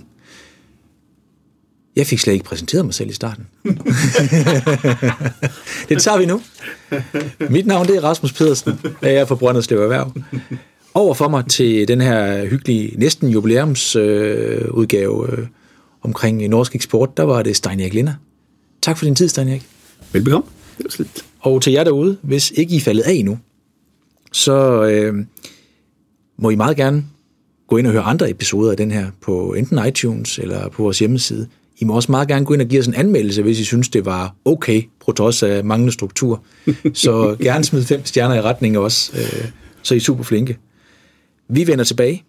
Jeg 1.95 2.07
fik 2.07 2.19
slet 2.19 2.33
ikke 2.33 2.45
præsenteret 2.45 2.85
mig 2.85 2.93
selv 2.93 3.09
i 3.09 3.13
starten. 3.13 3.47
det 5.89 6.01
tager 6.01 6.17
vi 6.17 6.25
nu. 6.25 6.41
Mit 7.49 7.65
navn 7.65 7.87
det 7.87 7.95
er 7.95 8.01
Rasmus 8.01 8.33
Pedersen, 8.33 8.79
og 9.01 9.07
jeg 9.07 9.15
er 9.15 9.25
fra 9.25 9.35
Brønderslev 9.35 9.79
Erhverv. 9.79 10.13
Over 10.93 11.13
for 11.13 11.27
mig 11.27 11.45
til 11.45 11.87
den 11.87 12.01
her 12.01 12.45
hyggelige, 12.45 12.93
næsten 12.97 13.29
jubilæumsudgave 13.29 15.31
øh, 15.31 15.39
øh, 15.39 15.47
omkring 16.01 16.47
norsk 16.47 16.75
eksport, 16.75 17.17
der 17.17 17.23
var 17.23 17.43
det 17.43 17.55
Stein 17.55 17.79
Erik 17.79 17.93
Linder. 17.93 18.13
Tak 18.81 18.97
for 18.97 19.05
din 19.05 19.15
tid, 19.15 19.27
Stein 19.27 19.47
Erik. 19.47 19.65
Velbekomme. 20.11 20.47
Det 20.77 20.83
var 20.83 20.89
slet. 20.89 21.25
Og 21.39 21.61
til 21.61 21.73
jer 21.73 21.83
derude, 21.83 22.17
hvis 22.21 22.51
ikke 22.51 22.73
I 22.73 22.77
er 22.77 22.81
faldet 22.81 23.03
af 23.03 23.11
endnu, 23.11 23.39
så 24.31 24.83
øh, 24.83 25.25
må 26.37 26.49
I 26.49 26.55
meget 26.55 26.77
gerne 26.77 27.05
gå 27.67 27.77
ind 27.77 27.87
og 27.87 27.93
høre 27.93 28.03
andre 28.03 28.29
episoder 28.29 28.71
af 28.71 28.77
den 28.77 28.91
her 28.91 29.07
på 29.21 29.53
enten 29.53 29.87
iTunes 29.87 30.39
eller 30.39 30.69
på 30.69 30.83
vores 30.83 30.99
hjemmeside. 30.99 31.47
I 31.77 31.85
må 31.85 31.95
også 31.95 32.11
meget 32.11 32.27
gerne 32.27 32.45
gå 32.45 32.53
ind 32.53 32.61
og 32.61 32.67
give 32.67 32.79
os 32.79 32.87
en 32.87 32.93
anmeldelse, 32.93 33.41
hvis 33.41 33.59
I 33.59 33.63
synes, 33.63 33.89
det 33.89 34.05
var 34.05 34.35
okay, 34.45 34.83
på 35.05 35.11
trods 35.11 35.43
af 35.43 35.63
manglende 35.63 35.93
struktur. 35.93 36.43
Så 36.93 37.35
gerne 37.43 37.63
smid 37.63 37.83
fem 37.83 38.05
stjerner 38.05 38.35
i 38.35 38.41
retning 38.41 38.75
af 38.75 38.79
os, 38.79 39.11
øh, 39.15 39.47
så 39.81 39.93
I 39.93 39.97
er 39.97 40.01
super 40.01 40.23
flinke. 40.23 40.57
Vi 41.49 41.67
vender 41.67 41.83
tilbage 41.83 42.23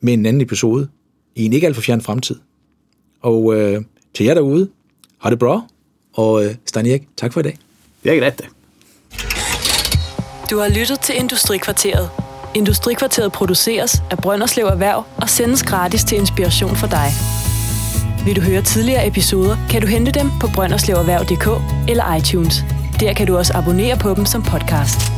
med 0.00 0.14
en 0.14 0.26
anden 0.26 0.42
episode 0.42 0.88
i 1.34 1.44
en 1.44 1.52
ikke 1.52 1.66
alt 1.66 1.76
for 1.76 1.82
fjern 1.82 2.00
fremtid. 2.00 2.36
Og 3.20 3.54
øh, 3.56 3.82
til 4.14 4.26
jer 4.26 4.34
derude, 4.34 4.68
har 5.20 5.30
det 5.30 5.38
bra, 5.38 5.66
og 6.14 6.44
øh, 6.44 6.54
Stein 6.66 6.86
Erik, 6.86 7.02
tak 7.16 7.32
for 7.32 7.40
i 7.40 7.42
dag. 7.42 7.58
Det 8.04 8.18
er 8.18 8.30
det. 8.30 8.46
Du 10.50 10.58
har 10.58 10.68
lyttet 10.68 11.00
til 11.00 11.16
Industrikvarteret. 11.16 12.10
Industrikvarteret 12.54 13.32
produceres 13.32 14.02
af 14.10 14.18
Brønderslev 14.18 14.66
Erhverv 14.66 15.04
og 15.16 15.28
sendes 15.28 15.62
gratis 15.62 16.04
til 16.04 16.18
inspiration 16.18 16.76
for 16.76 16.86
dig. 16.86 17.10
Vil 18.24 18.36
du 18.36 18.40
høre 18.40 18.62
tidligere 18.62 19.06
episoder, 19.06 19.56
kan 19.70 19.80
du 19.80 19.86
hente 19.86 20.12
dem 20.12 20.26
på 20.40 20.46
brønderslevererhverv.dk 20.54 21.48
eller 21.90 22.14
iTunes. 22.14 22.54
Der 23.00 23.14
kan 23.14 23.26
du 23.26 23.36
også 23.36 23.52
abonnere 23.54 23.96
på 23.96 24.14
dem 24.14 24.24
som 24.24 24.42
podcast. 24.42 25.17